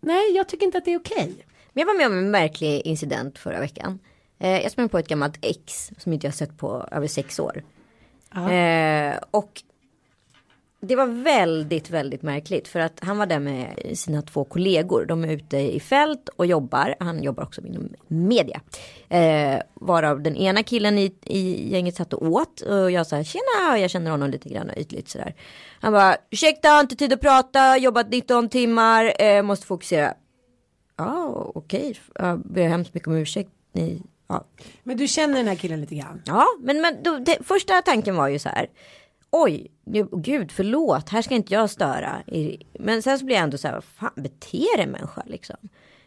nej, 0.00 0.32
jag 0.34 0.48
tycker 0.48 0.66
inte 0.66 0.78
att 0.78 0.84
det 0.84 0.94
är 0.94 0.98
okej. 0.98 1.46
Men 1.72 1.80
jag 1.80 1.86
var 1.86 1.98
med 1.98 2.06
om 2.06 2.18
en 2.18 2.30
märklig 2.30 2.80
incident 2.84 3.38
förra 3.38 3.60
veckan. 3.60 3.98
Eh, 4.38 4.62
jag 4.62 4.72
sprang 4.72 4.88
på 4.88 4.98
ett 4.98 5.08
gammalt 5.08 5.38
ex 5.42 5.90
som 5.98 6.12
inte 6.12 6.26
jag 6.26 6.34
sett 6.34 6.58
på 6.58 6.88
över 6.90 7.06
sex 7.06 7.38
år. 7.40 7.62
Eh, 8.34 9.16
och 9.30 9.62
det 10.80 10.96
var 10.96 11.06
väldigt, 11.06 11.90
väldigt 11.90 12.22
märkligt 12.22 12.68
för 12.68 12.80
att 12.80 13.00
han 13.00 13.18
var 13.18 13.26
där 13.26 13.38
med 13.38 13.90
sina 13.94 14.22
två 14.22 14.44
kollegor. 14.44 15.04
De 15.06 15.24
är 15.24 15.28
ute 15.28 15.56
i 15.56 15.80
fält 15.80 16.28
och 16.28 16.46
jobbar. 16.46 16.94
Han 17.00 17.22
jobbar 17.22 17.42
också 17.42 17.60
inom 17.66 17.88
media. 18.08 18.60
Eh, 19.08 19.62
varav 19.74 20.22
den 20.22 20.36
ena 20.36 20.62
killen 20.62 20.98
i, 20.98 21.14
i 21.24 21.70
gänget 21.72 21.96
satt 21.96 22.12
och 22.12 22.22
åt 22.22 22.60
och 22.60 22.90
jag 22.90 23.06
sa 23.06 23.24
tjena 23.24 23.78
jag 23.78 23.90
känner 23.90 24.10
honom 24.10 24.30
lite 24.30 24.48
grann 24.48 24.70
ytligt 24.76 25.08
sådär. 25.08 25.34
Han 25.80 25.92
bara 25.92 26.16
ursäkta 26.30 26.68
har 26.68 26.80
inte 26.80 26.96
tid 26.96 27.12
att 27.12 27.20
prata, 27.20 27.76
jobbat 27.76 28.10
19 28.10 28.48
timmar, 28.48 29.22
eh, 29.22 29.42
måste 29.42 29.66
fokusera. 29.66 30.14
Ja 30.96 31.50
okej, 31.54 31.98
jag 32.14 32.40
ber 32.40 32.68
hemskt 32.68 32.94
mycket 32.94 33.08
om 33.08 33.16
ursäkt. 33.16 33.50
Ni, 33.72 34.02
ja. 34.28 34.44
Men 34.82 34.96
du 34.96 35.08
känner 35.08 35.36
den 35.36 35.48
här 35.48 35.54
killen 35.54 35.80
lite 35.80 35.94
grann. 35.94 36.22
Ja, 36.26 36.46
men, 36.60 36.80
men 36.80 37.02
då, 37.02 37.18
det, 37.18 37.38
första 37.44 37.82
tanken 37.82 38.16
var 38.16 38.28
ju 38.28 38.38
så 38.38 38.48
här. 38.48 38.68
Oj, 39.30 39.70
nu- 39.84 40.08
gud 40.12 40.52
förlåt, 40.52 41.08
här 41.08 41.22
ska 41.22 41.34
inte 41.34 41.54
jag 41.54 41.70
störa. 41.70 42.22
Men 42.78 43.02
sen 43.02 43.18
så 43.18 43.24
blir 43.24 43.36
jag 43.36 43.42
ändå 43.42 43.58
så 43.58 43.68
här, 43.68 43.74
vad 43.74 43.84
fan 43.84 44.12
beter 44.16 44.78
en 44.78 44.90
människa 44.90 45.22
liksom. 45.26 45.56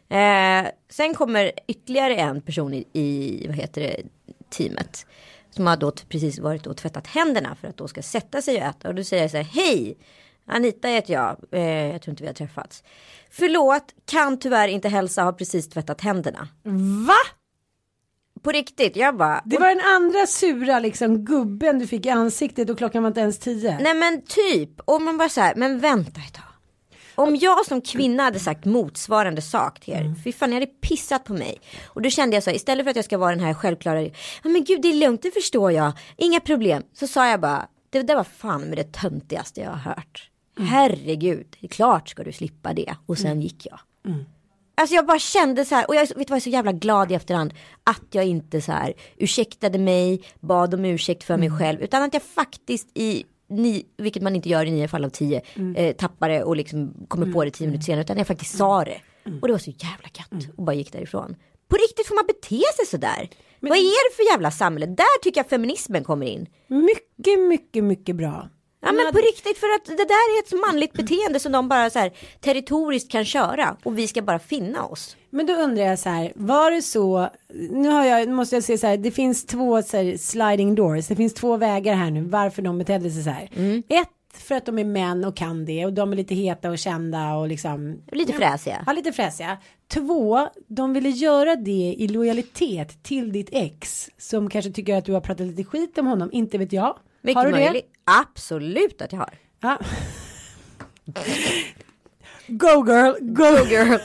Eh, 0.10 0.72
sen 0.90 1.14
kommer 1.14 1.52
ytterligare 1.68 2.16
en 2.16 2.42
person 2.42 2.74
i, 2.74 2.86
i, 2.94 3.44
vad 3.48 3.56
heter 3.56 3.82
det, 3.82 4.02
teamet. 4.50 5.06
Som 5.50 5.68
har 5.68 5.78
då 5.78 5.92
precis 5.92 6.40
varit 6.40 6.68
och 6.68 6.78
tvättat 6.78 7.08
händerna 7.08 7.56
för 7.56 7.68
att 7.68 7.78
då 7.78 7.88
ska 7.88 8.02
sätta 8.02 8.42
sig 8.42 8.56
och 8.58 8.64
äta. 8.64 8.88
Och 8.88 8.96
då 8.96 9.04
säger 9.04 9.24
jag 9.24 9.32
så 9.32 9.38
här, 9.38 9.44
hej, 9.44 9.98
Anita 10.46 10.88
heter 10.88 11.14
jag, 11.14 11.38
eh, 11.52 11.62
jag 11.92 12.02
tror 12.02 12.12
inte 12.12 12.24
vi 12.24 12.28
har 12.28 12.34
träffats. 12.34 12.84
Förlåt, 13.30 13.94
kan 14.06 14.40
tyvärr 14.40 14.68
inte 14.68 14.90
hälsa, 14.90 15.24
har 15.24 15.34
precis 15.34 15.70
tvättat 15.70 16.02
händerna. 16.02 16.48
Va? 17.08 17.41
På 18.42 18.52
riktigt, 18.52 18.96
jag 18.96 19.18
bara, 19.18 19.42
Det 19.46 19.58
var 19.58 19.68
den 19.68 19.86
andra 19.86 20.28
sura 20.28 20.80
liksom 20.80 21.26
gubben 21.26 21.80
du 21.80 21.88
fick 21.88 22.06
i 22.06 22.10
ansiktet 22.10 22.70
och 22.70 22.78
klockan 22.78 23.04
var 23.04 23.08
inte 23.08 23.22
ens 23.22 23.40
tio. 23.40 23.78
Nej 23.82 23.94
men 23.94 24.22
typ, 24.22 24.80
och 24.86 25.02
man 25.02 25.18
bara 25.18 25.30
så 25.30 25.42
här, 25.42 25.56
men 25.56 25.80
vänta 25.80 26.22
ett 26.28 26.34
tag. 26.34 26.44
Om 27.16 27.36
jag 27.36 27.66
som 27.66 27.82
kvinna 27.82 28.24
hade 28.24 28.40
sagt 28.40 28.66
motsvarande 28.66 29.42
sak 29.42 29.80
till 29.80 29.94
er, 29.94 30.14
fy 30.24 30.32
fan 30.32 30.50
jag 30.50 30.60
hade 30.60 30.72
pissat 30.72 31.24
på 31.24 31.34
mig. 31.34 31.62
Och 31.86 32.02
då 32.02 32.10
kände 32.10 32.36
jag 32.36 32.44
så 32.44 32.50
här, 32.50 32.56
istället 32.56 32.86
för 32.86 32.90
att 32.90 32.96
jag 32.96 33.06
ska 33.06 33.18
vara 33.18 33.36
den 33.36 33.46
här 33.46 33.54
självklara, 33.54 34.02
ja 34.02 34.12
men 34.44 34.64
gud 34.64 34.82
det 34.82 34.88
är 34.88 34.94
lugnt, 34.94 35.22
det 35.22 35.32
förstår 35.32 35.72
jag, 35.72 35.92
inga 36.18 36.40
problem. 36.40 36.84
Så 36.94 37.08
sa 37.08 37.28
jag 37.30 37.42
bara, 37.42 37.68
det 37.90 38.02
där 38.02 38.16
var 38.16 38.24
fan 38.24 38.62
med 38.62 38.78
det 38.78 38.92
töntigaste 38.94 39.62
jag 39.62 39.70
har 39.70 39.78
hört. 39.78 40.30
Herregud, 40.60 41.56
det 41.60 41.68
är 41.68 41.70
klart 41.70 42.10
ska 42.10 42.24
du 42.24 42.32
slippa 42.32 42.74
det. 42.74 42.96
Och 43.06 43.18
sen 43.18 43.42
gick 43.42 43.66
jag. 43.66 43.80
Alltså 44.82 44.96
jag 44.96 45.06
bara 45.06 45.20
kände 45.20 45.66
så 45.66 45.76
här, 45.76 45.88
och 45.88 45.96
jag 45.96 46.02
vet 46.02 46.10
du 46.10 46.16
vad 46.18 46.30
jag 46.30 46.36
är 46.38 46.40
så 46.40 46.50
jävla 46.50 46.72
glad 46.72 47.12
i 47.12 47.16
efterhand. 47.16 47.54
Att 47.84 48.02
jag 48.12 48.26
inte 48.26 48.62
så 48.62 48.72
här 48.72 48.94
ursäktade 49.18 49.78
mig, 49.80 50.22
bad 50.40 50.74
om 50.74 50.86
ursäkt 50.86 51.24
för 51.24 51.38
mig 51.38 51.48
Mm. 51.48 51.60
själv. 51.60 51.82
Utan 51.82 52.04
att 52.04 52.14
jag 52.14 52.24
faktiskt 52.24 52.88
i, 52.94 53.24
ni, 53.50 53.86
vilket 53.98 54.24
man 54.24 54.36
inte 54.36 54.50
gör 54.50 54.66
i 54.66 54.72
nio 54.72 54.88
fall 54.88 55.06
av 55.06 55.10
tio, 55.10 55.42
Mm. 55.56 55.76
eh, 55.76 55.96
tappar 55.96 56.30
det 56.30 56.44
och 56.44 56.56
liksom 56.56 56.94
kommer 57.08 57.32
på 57.34 57.46
det 57.46 57.52
tio 57.52 57.68
minuter 57.68 57.86
senare. 57.86 58.02
Utan 58.02 58.18
jag 58.18 58.28
faktiskt 58.28 58.58
sa 58.58 58.84
det. 58.86 59.02
Mm. 59.26 59.40
Och 59.40 59.48
det 59.48 59.52
var 59.54 59.60
så 59.60 59.72
jävla 59.72 60.10
gött. 60.14 60.48
Och 60.58 60.64
bara 60.64 60.74
gick 60.74 60.92
därifrån. 60.94 61.36
På 61.68 61.76
riktigt 61.76 62.08
får 62.08 62.16
man 62.16 62.26
bete 62.28 62.62
sig 62.76 62.86
sådär. 62.86 63.30
Vad 63.60 63.78
är 63.78 64.10
det 64.12 64.16
för 64.16 64.24
jävla 64.32 64.52
samhälle? 64.52 64.86
Där 64.86 65.22
tycker 65.24 65.40
jag 65.40 65.50
feminismen 65.50 66.04
kommer 66.04 66.26
in. 66.26 66.48
Mycket, 66.68 67.40
mycket, 67.40 67.84
mycket 67.84 68.16
bra. 68.16 68.50
Ja 68.82 68.92
men 68.92 69.12
på 69.14 69.18
riktigt 69.18 69.58
för 69.58 69.68
att 69.76 69.86
det 69.86 70.06
där 70.06 70.38
är 70.38 70.40
ett 70.40 70.72
manligt 70.72 70.94
beteende 70.94 71.40
som 71.40 71.52
de 71.52 71.70
bara 71.70 71.90
så 71.90 72.00
här 72.00 72.12
territoriskt 72.40 73.12
kan 73.12 73.26
köra 73.26 73.78
och 73.84 73.98
vi 73.98 74.08
ska 74.08 74.22
bara 74.22 74.40
finna 74.40 74.86
oss. 74.86 75.18
Men 75.30 75.46
då 75.46 75.54
undrar 75.54 75.84
jag 75.84 76.00
så 76.00 76.10
här, 76.10 76.32
var 76.36 76.72
det 76.72 76.82
så, 76.82 77.30
nu 77.72 77.90
har 77.90 78.06
jag, 78.06 78.30
måste 78.30 78.56
jag 78.56 78.64
säga 78.64 78.78
så 78.78 78.88
här, 78.88 78.98
det 78.98 79.12
finns 79.12 79.46
två 79.46 79.82
så 79.82 79.98
här, 79.98 80.18
sliding 80.18 80.76
doors, 80.76 81.08
det 81.08 81.16
finns 81.16 81.34
två 81.34 81.58
vägar 81.58 81.96
här 81.96 82.12
nu, 82.12 82.22
varför 82.22 82.62
de 82.62 82.78
betedde 82.78 83.12
sig 83.12 83.24
så 83.24 83.30
här. 83.30 83.50
Ett, 83.90 84.08
för 84.34 84.56
att 84.56 84.66
de 84.66 84.80
är 84.80 84.84
män 84.84 85.26
och 85.26 85.36
kan 85.36 85.66
det 85.66 85.86
och 85.86 85.94
de 85.94 86.12
är 86.12 86.16
lite 86.16 86.36
heta 86.36 86.70
och 86.70 86.78
kända 86.78 87.34
och 87.34 87.48
liksom 87.48 88.02
Lite 88.12 88.34
fräsiga. 88.34 88.84
Ja, 88.88 88.94
lite 88.94 89.12
fräsiga. 89.12 89.58
Två, 89.88 90.48
de 90.68 90.94
ville 90.94 91.10
göra 91.10 91.56
det 91.56 91.96
i 91.98 92.08
lojalitet 92.08 93.04
till 93.04 93.32
ditt 93.32 93.50
ex 93.52 94.10
som 94.18 94.50
kanske 94.50 94.72
tycker 94.72 94.96
att 94.96 95.06
du 95.06 95.14
har 95.14 95.22
pratat 95.22 95.48
lite 95.48 95.64
skit 95.64 95.98
om 95.98 96.08
honom, 96.08 96.30
inte 96.32 96.58
vet 96.58 96.74
jag. 96.74 96.98
Mycket 97.22 97.38
har 97.38 97.46
du 97.46 97.52
möjligt. 97.52 97.86
Absolut 98.04 99.02
att 99.02 99.12
jag 99.12 99.20
har. 99.20 99.26
det? 99.26 99.68
Ja. 99.68 99.78
Go 102.48 102.86
girl, 102.88 103.14
go 103.20 103.66
girl. 103.70 104.00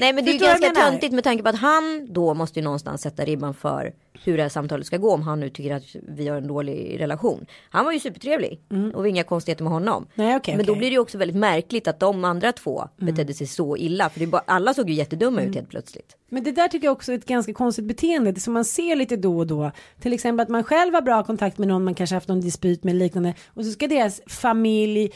Nej 0.00 0.12
men 0.12 0.24
det 0.24 0.30
är 0.30 0.38
ganska 0.38 0.70
töntigt 0.70 1.14
med 1.14 1.24
tanke 1.24 1.42
på 1.42 1.48
att 1.48 1.58
han 1.58 2.06
då 2.12 2.34
måste 2.34 2.58
ju 2.58 2.64
någonstans 2.64 3.02
sätta 3.02 3.24
ribban 3.24 3.54
för 3.54 3.92
hur 4.24 4.36
det 4.36 4.42
här 4.42 4.50
samtalet 4.50 4.86
ska 4.86 4.96
gå 4.96 5.14
om 5.14 5.22
han 5.22 5.40
nu 5.40 5.50
tycker 5.50 5.74
att 5.74 5.82
vi 6.08 6.28
har 6.28 6.36
en 6.36 6.46
dålig 6.46 7.00
relation. 7.00 7.46
Han 7.70 7.84
var 7.84 7.92
ju 7.92 8.00
supertrevlig 8.00 8.60
och 8.68 8.76
det 8.76 8.92
var 8.96 9.06
inga 9.06 9.24
konstigheter 9.24 9.64
med 9.64 9.72
honom. 9.72 10.06
Mm. 10.14 10.28
Nej, 10.28 10.36
okej, 10.36 10.56
men 10.56 10.66
då 10.66 10.74
blir 10.74 10.90
det 10.90 10.94
ju 10.94 10.98
också 10.98 11.18
väldigt 11.18 11.36
märkligt 11.36 11.88
att 11.88 12.00
de 12.00 12.24
andra 12.24 12.52
två 12.52 12.88
betedde 12.96 13.34
sig 13.34 13.46
så 13.46 13.76
illa 13.76 14.10
för 14.10 14.20
det 14.20 14.26
bara, 14.26 14.42
alla 14.46 14.74
såg 14.74 14.90
ju 14.90 14.94
jättedumma 14.94 15.38
Mm. 15.40 15.50
ut 15.50 15.56
helt 15.56 15.70
plötsligt. 15.70 16.16
Men 16.28 16.44
det 16.44 16.52
där 16.52 16.68
tycker 16.68 16.86
jag 16.86 16.92
också 16.92 17.12
är 17.12 17.16
ett 17.16 17.26
ganska 17.26 17.52
konstigt 17.52 17.84
beteende 17.84 18.32
det 18.32 18.40
som 18.40 18.52
man 18.54 18.64
ser 18.64 18.96
lite 18.96 19.16
då 19.16 19.38
och 19.38 19.46
då. 19.46 19.70
Till 20.00 20.12
exempel 20.12 20.42
att 20.42 20.48
man 20.48 20.64
själv 20.64 20.94
har 20.94 21.02
bra 21.02 21.24
kontakt 21.24 21.58
med 21.58 21.68
någon 21.68 21.84
man 21.84 21.94
kanske 21.94 22.16
haft 22.16 22.28
någon 22.28 22.40
dispyt 22.40 22.84
med 22.84 22.94
liknande 22.94 23.34
och 23.46 23.64
så 23.64 23.70
ska 23.70 23.86
deras 23.86 24.20
familj 24.26 25.12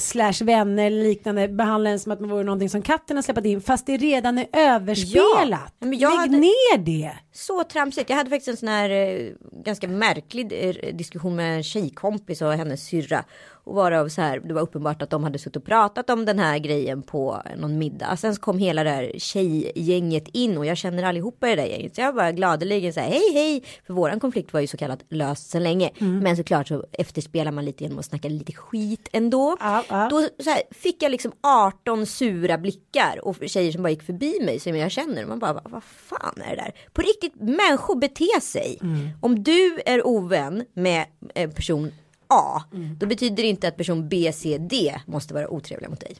slash 0.00 0.32
vänner 0.44 0.86
eller 0.86 1.02
liknande 1.02 1.48
behandla 1.48 1.90
en 1.90 2.00
som 2.00 2.12
att 2.12 2.20
man 2.20 2.30
vore 2.30 2.44
någonting 2.44 2.68
som 2.70 2.82
katten 2.82 3.16
har 3.16 3.22
släppt 3.22 3.46
in 3.46 3.60
fast 3.60 3.86
det 3.86 3.96
redan 3.96 4.38
är 4.38 4.46
överspelat. 4.52 5.74
Ja, 5.78 5.86
men 5.86 5.98
jag 5.98 6.10
Lägg 6.10 6.18
hade- 6.20 6.36
ner 6.38 6.78
det. 6.78 7.12
Så 7.32 7.64
tramsigt. 7.64 8.10
Jag 8.10 8.16
hade 8.16 8.30
faktiskt 8.30 8.48
en 8.48 8.56
sån 8.56 8.68
här 8.68 8.90
eh, 8.90 9.28
ganska 9.64 9.88
märklig 9.88 10.52
eh, 10.52 10.94
diskussion 10.96 11.36
med 11.36 11.56
en 11.56 11.62
tjejkompis 11.62 12.42
och 12.42 12.52
hennes 12.52 12.86
syrra. 12.86 13.24
Och 13.66 13.74
varav 13.74 14.08
så 14.08 14.20
här, 14.20 14.40
det 14.40 14.54
var 14.54 14.62
uppenbart 14.62 15.02
att 15.02 15.10
de 15.10 15.24
hade 15.24 15.38
suttit 15.38 15.56
och 15.56 15.64
pratat 15.64 16.10
om 16.10 16.24
den 16.24 16.38
här 16.38 16.58
grejen 16.58 17.02
på 17.02 17.42
någon 17.56 17.78
middag. 17.78 18.16
Sen 18.16 18.34
så 18.34 18.40
kom 18.40 18.58
hela 18.58 18.84
det 18.84 18.90
här 18.90 19.12
tjejgänget 19.18 20.28
in 20.32 20.58
och 20.58 20.66
jag 20.66 20.76
känner 20.76 21.02
allihopa 21.02 21.48
i 21.48 21.56
det 21.56 21.62
där 21.62 21.68
gänget. 21.68 21.94
Så 21.94 22.00
jag 22.00 22.14
bara 22.14 22.32
gladeligen 22.32 22.92
så 22.92 23.00
här, 23.00 23.08
hej 23.08 23.32
hej. 23.34 23.64
För 23.86 23.94
våran 23.94 24.20
konflikt 24.20 24.52
var 24.52 24.60
ju 24.60 24.66
så 24.66 24.76
kallat 24.76 25.04
löst 25.08 25.50
så 25.50 25.58
länge. 25.58 25.90
Men 26.22 26.36
såklart 26.36 26.68
så 26.68 26.84
efterspelar 26.92 27.52
man 27.52 27.64
lite 27.64 27.84
genom 27.84 27.98
att 27.98 28.04
snacka 28.04 28.28
lite 28.28 28.52
skit 28.52 29.08
ändå. 29.12 29.56
Ja, 29.60 29.84
ja. 29.88 30.08
Då 30.10 30.20
här, 30.20 30.62
fick 30.70 31.02
jag 31.02 31.10
liksom 31.10 31.32
18 31.40 32.06
sura 32.06 32.58
blickar 32.58 33.20
och 33.22 33.36
tjejer 33.46 33.72
som 33.72 33.82
bara 33.82 33.90
gick 33.90 34.02
förbi 34.02 34.40
mig 34.44 34.60
som 34.60 34.76
jag 34.76 34.90
känner. 34.90 35.26
Man 35.26 35.38
bara, 35.38 35.52
vad 35.64 35.84
fan 35.84 36.42
är 36.44 36.56
det 36.56 36.62
där? 36.62 36.74
På 36.92 37.02
riktigt, 37.02 37.34
människor 37.40 37.96
beter 37.96 38.40
sig. 38.40 38.78
Om 39.20 39.42
du 39.42 39.80
är 39.86 40.06
ovän 40.06 40.64
med 40.74 41.06
eh, 41.34 41.50
person 41.50 41.92
A, 42.28 42.62
då 42.98 43.06
betyder 43.06 43.36
det 43.42 43.48
inte 43.48 43.68
att 43.68 43.76
person 43.76 44.08
B, 44.08 44.32
C, 44.34 44.58
D 44.58 44.94
måste 45.06 45.34
vara 45.34 45.48
otrevliga 45.48 45.90
mot 45.90 46.00
dig. 46.00 46.16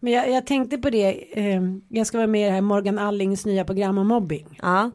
Men 0.00 0.12
jag, 0.12 0.30
jag 0.30 0.46
tänkte 0.46 0.78
på 0.78 0.90
det, 0.90 1.38
eh, 1.38 1.62
jag 1.88 2.06
ska 2.06 2.16
vara 2.18 2.26
med 2.26 2.40
i 2.42 2.44
det 2.44 2.50
här 2.50 2.60
Morgan 2.60 2.98
Allings 2.98 3.46
nya 3.46 3.64
program 3.64 3.98
om 3.98 4.08
mobbing. 4.08 4.58
Ja, 4.62 4.90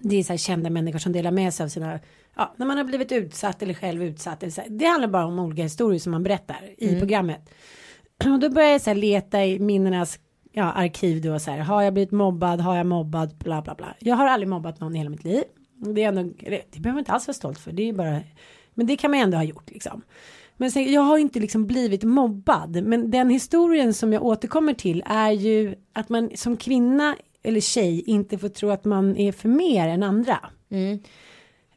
Det 0.00 0.16
är 0.16 0.22
så 0.22 0.32
här 0.32 0.38
kända 0.38 0.70
människor 0.70 0.98
som 0.98 1.12
delar 1.12 1.30
med 1.30 1.54
sig 1.54 1.64
av 1.64 1.68
sina, 1.68 2.00
ja, 2.36 2.54
när 2.56 2.66
man 2.66 2.76
har 2.76 2.84
blivit 2.84 3.12
utsatt 3.12 3.62
eller 3.62 3.74
själv 3.74 4.02
utsatt. 4.02 4.42
Eller 4.42 4.52
så 4.52 4.60
här. 4.60 4.70
Det 4.70 4.86
handlar 4.86 5.08
bara 5.08 5.26
om 5.26 5.38
olika 5.38 5.62
historier 5.62 6.00
som 6.00 6.12
man 6.12 6.22
berättar 6.22 6.70
i 6.78 6.98
programmet. 6.98 7.50
Och 8.24 8.38
då 8.40 8.50
börjar 8.50 8.70
jag 8.70 8.80
så 8.80 8.90
här 8.90 8.94
leta 8.94 9.44
i 9.44 9.58
minnenas 9.58 10.18
ja, 10.52 10.72
arkiv 10.72 11.22
då 11.22 11.38
så 11.38 11.50
här, 11.50 11.58
har 11.58 11.82
jag 11.82 11.92
blivit 11.94 12.12
mobbad, 12.12 12.60
har 12.60 12.76
jag 12.76 12.86
mobbat, 12.86 13.38
bla 13.38 13.62
bla 13.62 13.74
bla. 13.74 13.94
Jag 13.98 14.16
har 14.16 14.26
aldrig 14.26 14.48
mobbat 14.48 14.80
någon 14.80 14.94
i 14.94 14.98
hela 14.98 15.10
mitt 15.10 15.24
liv. 15.24 15.42
Det 15.80 16.02
är 16.02 16.08
eller, 16.08 16.62
det 16.70 16.80
behöver 16.80 16.92
man 16.92 16.98
inte 16.98 17.12
alls 17.12 17.26
vara 17.26 17.34
stolt 17.34 17.58
för, 17.58 17.72
det 17.72 17.88
är 17.88 17.92
bara, 17.92 18.20
men 18.74 18.86
det 18.86 18.96
kan 18.96 19.10
man 19.10 19.20
ändå 19.20 19.36
ha 19.36 19.44
gjort 19.44 19.70
liksom. 19.70 20.02
Men 20.56 20.70
sen, 20.70 20.92
jag 20.92 21.02
har 21.02 21.18
inte 21.18 21.40
liksom 21.40 21.66
blivit 21.66 22.02
mobbad, 22.04 22.82
men 22.82 23.10
den 23.10 23.30
historien 23.30 23.94
som 23.94 24.12
jag 24.12 24.22
återkommer 24.22 24.74
till 24.74 25.02
är 25.06 25.30
ju 25.30 25.74
att 25.92 26.08
man 26.08 26.30
som 26.34 26.56
kvinna 26.56 27.16
eller 27.42 27.60
tjej 27.60 28.02
inte 28.06 28.38
får 28.38 28.48
tro 28.48 28.70
att 28.70 28.84
man 28.84 29.16
är 29.16 29.32
för 29.32 29.48
mer 29.48 29.88
än 29.88 30.02
andra. 30.02 30.38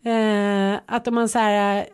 Eh, 0.04 0.80
att 0.86 1.08
om 1.08 1.16
man 1.16 1.30
så 1.30 1.40
här 1.40 1.86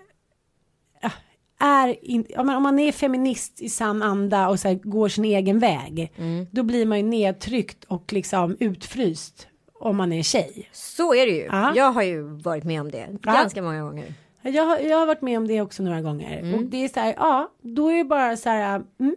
eh, 1.04 1.12
är 1.60 2.06
in, 2.06 2.26
om, 2.38 2.48
man, 2.48 2.56
om 2.56 2.64
man 2.64 2.80
är 2.80 2.92
feminist 2.92 3.62
i 3.62 3.70
sann 3.70 4.02
anda 4.04 4.50
och 4.50 4.60
så 4.60 4.68
här, 4.68 4.76
går 4.76 5.10
sin 5.10 5.26
egen 5.26 5.60
väg. 5.60 6.12
Då 6.52 6.64
blir 6.64 6.86
man 6.86 6.98
ju 6.98 7.04
nedtryckt 7.04 7.84
och 7.84 8.14
liksom 8.14 8.58
utfryst 8.60 9.48
om 9.80 9.98
man 9.98 10.14
är 10.14 10.24
tjej. 10.24 10.70
så 10.72 11.14
är 11.14 11.26
det 11.26 11.32
ju. 11.32 11.44
Ja. 11.52 11.74
Jag 11.76 11.92
har 11.92 12.04
ju 12.04 12.22
varit 12.22 12.64
med 12.64 12.82
om 12.82 12.92
det 12.92 13.08
ganska 13.22 13.62
många 13.62 13.82
gånger. 13.82 14.14
Jag, 14.42 14.64
har- 14.64 14.78
jag 14.80 14.98
har 14.98 15.06
varit 15.06 15.22
med 15.22 15.38
om 15.38 15.48
det 15.48 15.62
också 15.62 15.84
några 15.84 16.02
gånger. 16.02 16.56
Och 16.56 16.64
det 16.64 16.84
är 16.86 16.88
så 16.90 17.00
här, 17.00 17.14
ja, 17.18 17.52
då 17.62 17.90
är 17.90 17.98
det 17.98 18.04
bara 18.04 18.38
så 18.38 18.50
här, 18.50 18.82
mm, 19.00 19.16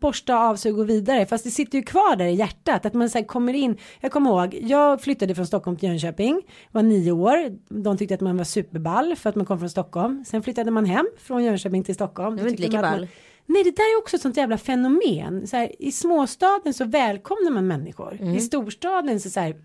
borsta 0.00 0.36
av 0.38 0.56
sig 0.56 0.70
och 0.72 0.76
gå 0.78 0.84
vidare. 0.84 1.26
Fast 1.26 1.44
det 1.44 1.50
sitter 1.50 1.78
ju 1.78 1.84
kvar 1.84 2.16
där 2.16 2.24
i 2.24 2.34
hjärtat. 2.34 2.86
Att 2.86 2.94
man 2.94 3.10
så 3.10 3.24
kommer 3.24 3.54
in. 3.54 3.76
Jag 4.00 4.12
kommer 4.12 4.30
ihåg, 4.30 4.54
jag 4.62 5.00
flyttade 5.00 5.34
från 5.34 5.46
Stockholm 5.46 5.76
till 5.76 5.88
Jönköping. 5.88 6.42
Var 6.72 6.82
nio 6.82 7.12
år. 7.12 7.56
De 7.82 7.96
tyckte 7.98 8.14
att 8.14 8.20
man 8.20 8.36
var 8.36 8.44
superball 8.44 9.16
för 9.16 9.30
att 9.30 9.36
man 9.36 9.46
kom 9.46 9.58
från 9.58 9.70
Stockholm. 9.70 10.24
Sen 10.24 10.42
flyttade 10.42 10.70
man 10.70 10.84
hem 10.84 11.06
från 11.18 11.44
Jönköping 11.44 11.84
till 11.84 11.94
Stockholm. 11.94 12.36
Det 12.36 12.42
var 12.42 12.50
inte 12.50 12.62
lika 12.62 12.82
ball. 12.82 13.00
Man, 13.00 13.08
nej, 13.46 13.64
det 13.64 13.70
där 13.76 13.82
är 13.96 13.98
också 13.98 14.16
ett 14.16 14.22
sånt 14.22 14.36
jävla 14.36 14.58
fenomen. 14.58 15.46
Så 15.46 15.56
här, 15.56 15.72
I 15.82 15.92
småstaden 15.92 16.74
så 16.74 16.84
välkomnar 16.84 17.50
man 17.50 17.66
människor. 17.66 18.18
Mm. 18.20 18.34
I 18.34 18.40
storstaden 18.40 19.20
så, 19.20 19.30
så 19.30 19.40
här, 19.40 19.56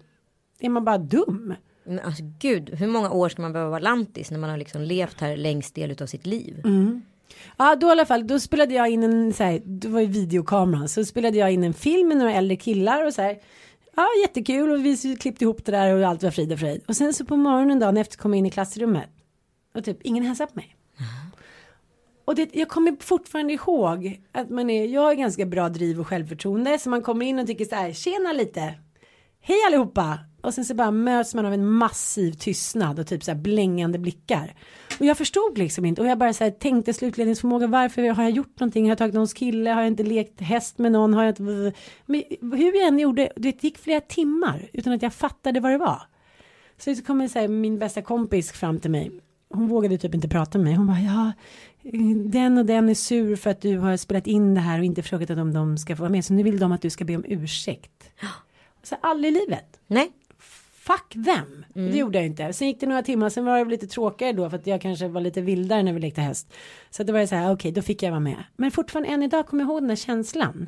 är 0.61 0.69
man 0.69 0.85
bara 0.85 0.97
dum. 0.97 1.53
Men 1.83 1.99
alltså 1.99 2.23
gud, 2.39 2.69
hur 2.69 2.87
många 2.87 3.11
år 3.11 3.29
ska 3.29 3.41
man 3.41 3.53
behöva 3.53 3.71
vara 3.71 3.79
lantis 3.79 4.31
när 4.31 4.39
man 4.39 4.49
har 4.49 4.57
liksom 4.57 4.81
levt 4.81 5.21
här 5.21 5.37
längst 5.37 5.75
del 5.75 6.03
av 6.03 6.05
sitt 6.07 6.25
liv? 6.25 6.61
Ja, 7.57 7.75
då 7.75 7.87
i 7.87 7.91
alla 7.91 8.05
fall, 8.05 8.27
då 8.27 8.39
spelade 8.39 8.73
jag 8.73 8.89
in 8.89 9.03
en, 9.03 9.33
så 9.33 9.43
här, 9.43 9.61
det 9.65 9.87
var 9.87 10.01
ju 10.01 10.07
videokameran, 10.07 10.89
så 10.89 11.05
spelade 11.05 11.37
jag 11.37 11.51
in 11.51 11.63
en 11.63 11.73
film 11.73 12.07
med 12.07 12.17
några 12.17 12.33
äldre 12.33 12.55
killar 12.55 13.05
och 13.05 13.13
så 13.13 13.21
här. 13.21 13.39
Ja, 13.95 14.07
jättekul 14.21 14.71
och 14.71 14.85
vi 14.85 15.15
klippte 15.19 15.43
ihop 15.43 15.65
det 15.65 15.71
där 15.71 15.95
och 15.95 16.07
allt 16.07 16.23
var 16.23 16.31
frid 16.31 16.53
och 16.53 16.59
fröjd. 16.59 16.81
Och 16.87 16.95
sen 16.95 17.13
så 17.13 17.25
på 17.25 17.35
morgonen 17.35 17.79
dagen 17.79 17.97
efter 17.97 18.17
kom 18.17 18.33
jag 18.33 18.37
in 18.37 18.45
i 18.45 18.51
klassrummet 18.51 19.09
och 19.75 19.83
typ 19.83 19.97
ingen 20.01 20.23
hälsade 20.23 20.51
på 20.51 20.55
mig. 20.55 20.75
Och 22.25 22.35
det, 22.35 22.55
jag 22.55 22.69
kommer 22.69 22.95
fortfarande 22.99 23.53
ihåg 23.53 24.21
att 24.31 24.49
man 24.49 24.69
är, 24.69 24.85
jag 24.85 25.01
har 25.01 25.13
ganska 25.13 25.45
bra 25.45 25.69
driv 25.69 25.99
och 25.99 26.07
självförtroende 26.07 26.79
så 26.79 26.89
man 26.89 27.01
kommer 27.01 27.25
in 27.25 27.39
och 27.39 27.47
tycker 27.47 27.65
så 27.65 27.75
här, 27.75 27.91
tjena 27.93 28.33
lite, 28.33 28.73
hej 29.41 29.57
allihopa. 29.67 30.19
Och 30.41 30.53
sen 30.53 30.65
så 30.65 30.73
bara 30.73 30.91
möts 30.91 31.35
man 31.35 31.45
av 31.45 31.53
en 31.53 31.71
massiv 31.71 32.31
tystnad 32.31 32.99
och 32.99 33.07
typ 33.07 33.23
så 33.23 33.31
här 33.31 33.37
blängande 33.37 33.99
blickar. 33.99 34.55
Och 34.99 35.05
jag 35.05 35.17
förstod 35.17 35.57
liksom 35.57 35.85
inte 35.85 36.01
och 36.01 36.07
jag 36.07 36.17
bara 36.17 36.33
så 36.33 36.43
här 36.43 36.51
tänkte 36.51 36.93
slutledningsförmåga 36.93 37.67
varför 37.67 38.09
har 38.09 38.23
jag 38.23 38.31
gjort 38.31 38.59
någonting? 38.59 38.83
Har 38.85 38.89
jag 38.89 38.97
tagit 38.97 39.13
någons 39.13 39.33
kille? 39.33 39.69
Har 39.69 39.81
jag 39.81 39.87
inte 39.87 40.03
lekt 40.03 40.41
häst 40.41 40.77
med 40.77 40.91
någon? 40.91 41.13
Har 41.13 41.23
jag 41.23 41.31
inte... 41.31 41.73
Men 42.05 42.23
hur 42.41 42.79
jag 42.79 42.87
än 42.87 42.99
gjorde, 42.99 43.31
det 43.35 43.63
gick 43.63 43.77
flera 43.77 44.01
timmar 44.01 44.69
utan 44.73 44.93
att 44.93 45.01
jag 45.01 45.13
fattade 45.13 45.59
vad 45.59 45.71
det 45.71 45.77
var. 45.77 46.01
Så 46.77 46.95
så 46.95 47.03
kommer 47.03 47.27
så 47.27 47.39
här, 47.39 47.47
min 47.47 47.79
bästa 47.79 48.01
kompis 48.01 48.51
fram 48.51 48.79
till 48.79 48.91
mig. 48.91 49.11
Hon 49.49 49.67
vågade 49.67 49.97
typ 49.97 50.15
inte 50.15 50.29
prata 50.29 50.57
med 50.57 50.65
mig. 50.65 50.75
Hon 50.75 50.87
bara, 50.87 50.99
ja, 50.99 51.31
den 52.25 52.57
och 52.57 52.65
den 52.65 52.89
är 52.89 52.93
sur 52.93 53.35
för 53.35 53.49
att 53.49 53.61
du 53.61 53.77
har 53.77 53.97
spelat 53.97 54.27
in 54.27 54.53
det 54.53 54.61
här 54.61 54.79
och 54.79 54.85
inte 54.85 55.03
frågat 55.03 55.29
om 55.29 55.53
de 55.53 55.77
ska 55.77 55.95
få 55.95 56.01
vara 56.01 56.11
med. 56.11 56.25
Så 56.25 56.33
nu 56.33 56.43
vill 56.43 56.59
de 56.59 56.71
att 56.71 56.81
du 56.81 56.89
ska 56.89 57.05
be 57.05 57.15
om 57.15 57.25
ursäkt. 57.27 58.11
Så 58.83 58.95
aldrig 59.01 59.33
i 59.33 59.39
livet. 59.39 59.79
Nej, 59.87 60.11
Fuck 60.91 61.25
them. 61.25 61.65
Det 61.73 61.97
gjorde 61.97 62.17
jag 62.17 62.25
inte. 62.25 62.53
Sen 62.53 62.67
gick 62.67 62.79
det 62.79 62.85
några 62.85 63.01
timmar, 63.03 63.29
sen 63.29 63.45
var 63.45 63.65
det 63.65 63.71
lite 63.71 63.87
tråkigare 63.87 64.33
då 64.33 64.49
för 64.49 64.57
att 64.57 64.67
jag 64.67 64.81
kanske 64.81 65.07
var 65.07 65.21
lite 65.21 65.41
vildare 65.41 65.83
när 65.83 65.93
vi 65.93 65.99
lekte 65.99 66.21
häst. 66.21 66.53
Så 66.89 67.03
det 67.03 67.13
var 67.13 67.25
så 67.25 67.35
här, 67.35 67.53
okej, 67.53 67.71
då 67.71 67.81
fick 67.81 68.03
jag 68.03 68.09
vara 68.11 68.19
med. 68.19 68.43
Men 68.57 68.71
fortfarande 68.71 69.09
än 69.09 69.23
idag 69.23 69.47
kommer 69.47 69.63
jag 69.63 69.69
ihåg 69.71 69.81
den 69.81 69.89
här 69.89 69.95
känslan. 69.95 70.67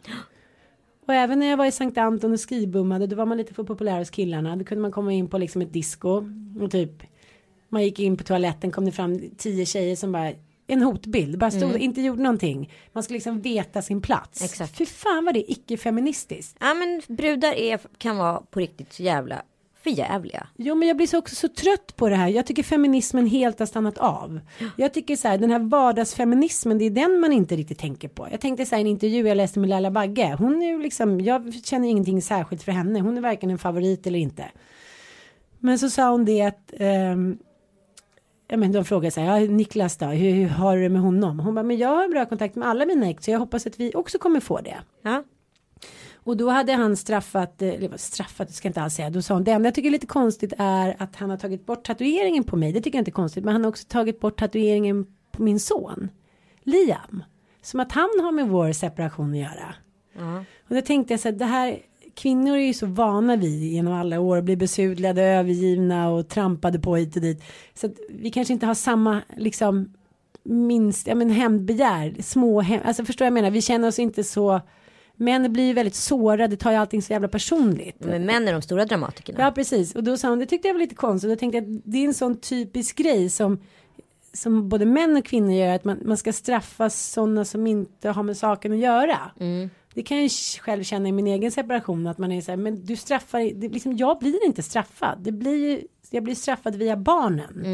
Och 1.08 1.14
även 1.14 1.40
när 1.40 1.48
jag 1.48 1.58
var 1.58 1.66
i 1.66 1.72
Sankt 1.72 1.98
Anton 1.98 2.34
och 2.34 2.50
skibummade, 2.50 3.08
då 3.08 3.16
var 3.16 3.26
man 3.26 3.38
lite 3.38 3.54
för 3.54 3.64
populär 3.64 4.00
hos 4.00 4.10
killarna. 4.10 4.56
Då 4.56 4.66
kunde 4.66 4.82
man 4.82 4.92
komma 4.92 5.14
in 5.14 5.28
på 5.28 5.38
liksom 5.38 5.62
ett 5.62 5.74
disco 5.74 6.30
och 6.62 6.72
typ 6.72 6.92
man 7.70 7.84
gick 7.84 8.00
in 8.00 8.18
på 8.18 8.24
toaletten, 8.24 8.72
kom 8.72 8.86
det 8.86 8.92
fram 8.92 9.22
tio 9.38 9.66
tjejer 9.66 9.96
som 9.96 10.12
bara 10.12 10.32
en 10.68 10.82
hotbild, 10.82 11.38
bara 11.38 11.52
stod 11.52 11.70
Mm. 11.70 11.82
inte 11.82 12.02
gjorde 12.02 12.24
någonting. 12.24 12.72
Man 12.94 13.04
ska 13.04 13.14
liksom 13.14 13.42
veta 13.42 13.82
sin 13.82 14.02
plats. 14.02 14.44
Exakt. 14.44 14.78
Fy 14.78 14.86
fan 14.86 15.26
vad 15.26 15.34
det 15.34 15.40
är 15.40 15.52
icke-feministiskt. 15.52 16.58
Ja 16.60 16.74
men 16.74 17.02
brudar 17.18 17.54
är, 17.54 17.80
kan 17.98 18.18
vara 18.18 18.40
på 18.40 18.60
riktigt 18.60 18.94
så 18.94 19.04
jävla 19.04 19.42
förjävliga. 19.84 20.48
Jo 20.56 20.76
men 20.76 20.88
jag 20.88 20.98
blir 20.98 21.08
så 21.08 21.18
också 21.18 21.36
så 21.36 21.48
trött 21.48 21.96
på 21.96 22.10
det 22.10 22.16
här. 22.16 22.28
Jag 22.28 22.46
tycker 22.46 22.64
feminismen 22.64 23.28
helt 23.28 23.60
har 23.60 23.66
stannat 23.66 23.98
av. 23.98 24.40
Jag 24.78 24.94
tycker 24.94 25.16
så 25.16 25.28
här 25.28 25.38
den 25.38 25.52
här 25.52 25.60
vardagsfeminismen 25.60 26.78
det 26.78 26.86
är 26.86 26.90
den 26.90 27.20
man 27.20 27.34
inte 27.34 27.56
riktigt 27.56 27.80
tänker 27.80 28.08
på. 28.08 28.28
Jag 28.32 28.42
tänkte 28.42 28.66
så 28.66 28.76
här 28.76 28.80
i 28.80 28.82
en 28.82 28.88
intervju 28.88 29.28
jag 29.28 29.38
läste 29.38 29.60
med 29.60 29.70
Laila 29.70 29.92
Bagge. 29.92 30.36
Hon 30.40 30.62
är 30.62 30.68
ju 30.68 30.82
liksom, 30.82 31.22
jag 31.22 31.54
känner 31.54 31.88
ingenting 31.88 32.22
särskilt 32.22 32.64
för 32.64 32.72
henne. 32.72 33.00
Hon 33.00 33.18
är 33.18 33.22
varken 33.22 33.50
en 33.50 33.58
favorit 33.58 34.08
eller 34.08 34.20
inte. 34.20 34.46
Men 35.60 35.80
så 35.80 35.90
sa 35.90 36.12
hon 36.12 36.26
det 36.26 36.42
att 36.42 36.74
ehm, 36.78 37.38
Ja, 38.48 38.58
men 38.58 38.72
de 38.72 38.86
frågade 38.86 39.12
så 39.12 39.22
här, 39.22 39.40
ja, 39.40 39.48
Niklas 39.52 39.98
då, 39.98 40.06
hur, 40.06 40.32
hur 40.32 40.48
har 40.48 40.78
du 40.78 40.84
det 40.84 40.90
med 40.90 41.02
honom? 41.02 41.40
Hon 41.40 41.56
bara, 41.56 41.64
men 41.64 41.78
jag 41.78 41.90
har 41.90 42.10
bra 42.10 42.26
kontakt 42.26 42.56
med 42.56 42.68
alla 42.68 42.86
mina 42.86 43.10
ex 43.10 43.26
så 43.26 43.32
jag 43.32 43.40
hoppas 43.40 43.68
att 43.68 43.80
vi 43.80 43.92
också 43.96 44.18
kommer 44.20 44.40
få 44.40 44.62
det. 44.62 44.78
Ja. 45.02 45.24
Och 46.24 46.38
då 46.38 46.50
hade 46.50 46.74
han 46.74 46.98
straffat, 46.98 47.62
eh, 47.62 47.70
eller 47.70 47.98
straffat, 47.98 48.48
det 48.48 48.54
ska 48.54 48.68
jag 48.68 48.70
inte 48.70 48.82
alls 48.82 48.94
säga. 48.94 49.10
Då 49.10 49.22
sa 49.22 49.34
hon, 49.34 49.44
det 49.44 49.52
enda 49.52 49.68
jag 49.68 49.76
tycker 49.76 49.90
är 49.90 49.92
lite 49.92 50.08
konstigt 50.08 50.54
är 50.58 50.96
att 51.00 51.16
han 51.16 51.30
har 51.30 51.38
tagit 51.38 51.66
bort 51.66 51.84
tatueringen 51.84 52.44
på 52.44 52.56
mig. 52.56 52.74
Det 52.74 52.82
tycker 52.82 52.98
jag 52.98 53.02
inte 53.02 53.12
är 53.12 53.14
konstigt. 53.14 53.44
Men 53.44 53.54
han 53.54 53.64
har 53.64 53.70
också 53.70 53.88
tagit 53.88 54.20
bort 54.20 54.40
tatueringen 54.40 55.06
på 55.32 55.44
min 55.44 55.60
son. 55.60 56.10
Liam. 56.64 57.24
Som 57.62 57.80
att 57.80 57.92
han 57.92 58.10
har 58.22 58.32
med 58.32 58.48
vår 58.48 58.72
separation 58.72 59.32
att 59.32 59.38
göra. 59.38 59.76
Och 60.68 60.76
då 60.76 60.82
tänkte 60.82 61.14
jag 61.14 61.20
så 61.20 61.28
här, 61.28 61.36
det 61.36 61.46
här, 61.46 61.80
kvinnor 62.16 62.56
är 62.56 62.66
ju 62.66 62.74
så 62.74 62.86
vana 62.86 63.36
vid 63.36 63.72
genom 63.72 63.94
alla 63.94 64.20
år 64.20 64.38
att 64.38 64.44
bli 64.44 64.56
besudlade, 64.56 65.24
övergivna 65.24 66.10
och 66.10 66.30
trampade 66.30 66.80
på 66.80 66.96
hit 66.96 67.16
och 67.16 67.22
dit. 67.22 67.44
Så 67.74 67.88
att 67.88 67.94
vi 68.10 68.30
kanske 68.30 68.54
inte 68.54 68.66
har 68.66 68.74
samma, 68.74 69.22
liksom, 69.38 69.94
minst, 70.44 71.08
ja 71.08 71.16
men 71.16 71.30
hämndbegär, 71.30 72.16
små 72.22 72.62
hem, 72.62 72.82
alltså 72.86 73.06
förstår 73.06 73.26
jag 73.26 73.34
menar, 73.34 73.52
vi 73.52 73.62
känner 73.62 73.88
oss 73.88 74.00
inte 74.00 74.24
så, 74.24 74.62
män 75.16 75.54
blir 75.54 75.64
ju 75.64 75.74
väldigt 75.74 75.96
sårade, 75.96 76.58
tar 76.58 76.72
ju 76.72 76.78
allting 76.78 77.02
så 77.02 77.14
jävla 77.14 77.28
personligt. 77.28 77.96
Men 78.00 78.26
män 78.26 78.48
är 78.48 78.54
de 78.54 78.62
stora 78.62 78.86
dramatikerna. 78.86 79.40
Ja 79.40 79.52
precis 79.52 79.96
och 79.96 80.04
då 80.04 80.18
sa 80.18 80.30
hon 80.30 80.40
det 80.40 80.46
tyckte 80.46 80.68
jag 80.68 80.76
var 80.76 80.82
lite 80.82 80.96
konstigt 80.96 81.30
då 81.30 81.36
tänkte 81.36 81.58
jag 81.58 81.64
att 81.64 81.82
det 81.86 81.98
är 81.98 82.06
en 82.06 82.14
sån 82.14 82.38
typisk 82.38 82.98
grej 82.98 83.30
som 83.30 83.60
som 84.34 84.70
både 84.70 84.86
män 84.86 85.18
och 85.18 85.26
kvinnor 85.26 85.54
gör 85.54 85.76
att 85.76 85.84
man, 85.84 86.00
man 86.06 86.18
ska 86.18 86.34
straffa 86.34 86.90
sådana 86.90 87.46
som 87.46 87.68
inte 87.68 88.10
har 88.10 88.24
med 88.24 88.38
saken 88.38 88.72
att 88.74 88.80
göra. 88.80 89.18
Det 89.94 90.04
kan 90.04 90.22
jag 90.22 90.32
själv 90.62 90.84
känna 90.84 91.10
i 91.10 91.12
min 91.12 91.28
egen 91.28 91.52
separation 91.52 92.08
att 92.08 92.18
man 92.18 92.32
är 92.32 92.42
så 92.42 92.52
här 92.52 92.58
men 92.58 92.86
du 92.86 92.96
straffar 92.96 93.40
det, 93.54 93.70
liksom, 93.70 93.98
jag 93.98 94.20
blir 94.20 94.46
inte 94.46 94.64
straffad 94.64 95.18
det 95.22 95.32
blir 95.32 95.82
jag 96.10 96.24
blir 96.24 96.36
straffad 96.36 96.76
via 96.76 96.98
barnen. 96.98 97.66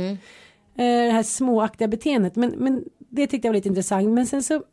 Eh, 0.76 1.06
det 1.06 1.12
här 1.12 1.24
småaktiga 1.24 1.88
beteendet 1.88 2.36
men, 2.36 2.50
men 2.50 2.84
det 2.98 3.28
tyckte 3.28 3.48
jag 3.48 3.52
var 3.52 3.56
lite 3.58 3.70
intressant 3.70 4.10
men 4.10 4.28
sen 4.28 4.44
så 4.44 4.64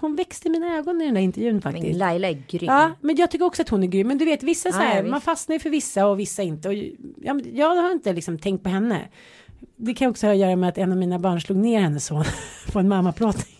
hon 0.00 0.16
växte 0.16 0.48
i 0.48 0.50
mina 0.50 0.76
ögon 0.76 1.00
i 1.02 1.04
den 1.04 1.14
där 1.14 1.20
intervjun 1.20 1.60
faktiskt. 1.62 1.86
Men 1.86 1.98
Laila 1.98 2.28
är 2.28 2.42
grym. 2.48 2.66
Ja, 2.72 2.92
men 3.00 3.16
jag 3.16 3.30
tycker 3.30 3.44
också 3.44 3.62
att 3.62 3.68
hon 3.68 3.82
är 3.82 3.86
grym. 3.86 4.08
Men 4.08 4.18
du 4.18 4.24
vet, 4.24 4.42
vissa 4.42 4.72
så 4.72 4.78
här, 4.78 5.02
man 5.02 5.20
fastnar 5.20 5.54
ju 5.56 5.60
för 5.60 5.70
vissa 5.70 6.06
och 6.06 6.20
vissa 6.20 6.42
inte. 6.42 6.68
Och, 6.68 6.74
ja, 7.22 7.34
men 7.34 7.56
jag 7.56 7.74
har 7.76 7.92
inte 7.92 8.12
liksom 8.12 8.38
tänkt 8.38 8.62
på 8.62 8.68
henne. 8.68 9.08
Det 9.76 9.94
kan 9.94 10.10
också 10.10 10.26
ha 10.26 10.32
att 10.32 10.38
göra 10.38 10.56
med 10.56 10.68
att 10.68 10.78
en 10.78 10.92
av 10.92 10.98
mina 10.98 11.18
barn 11.18 11.40
slog 11.40 11.58
ner 11.58 11.80
hennes 11.80 12.06
son 12.06 12.24
på 12.72 12.78
en 12.78 12.88
mammaplåtning. 12.88 13.56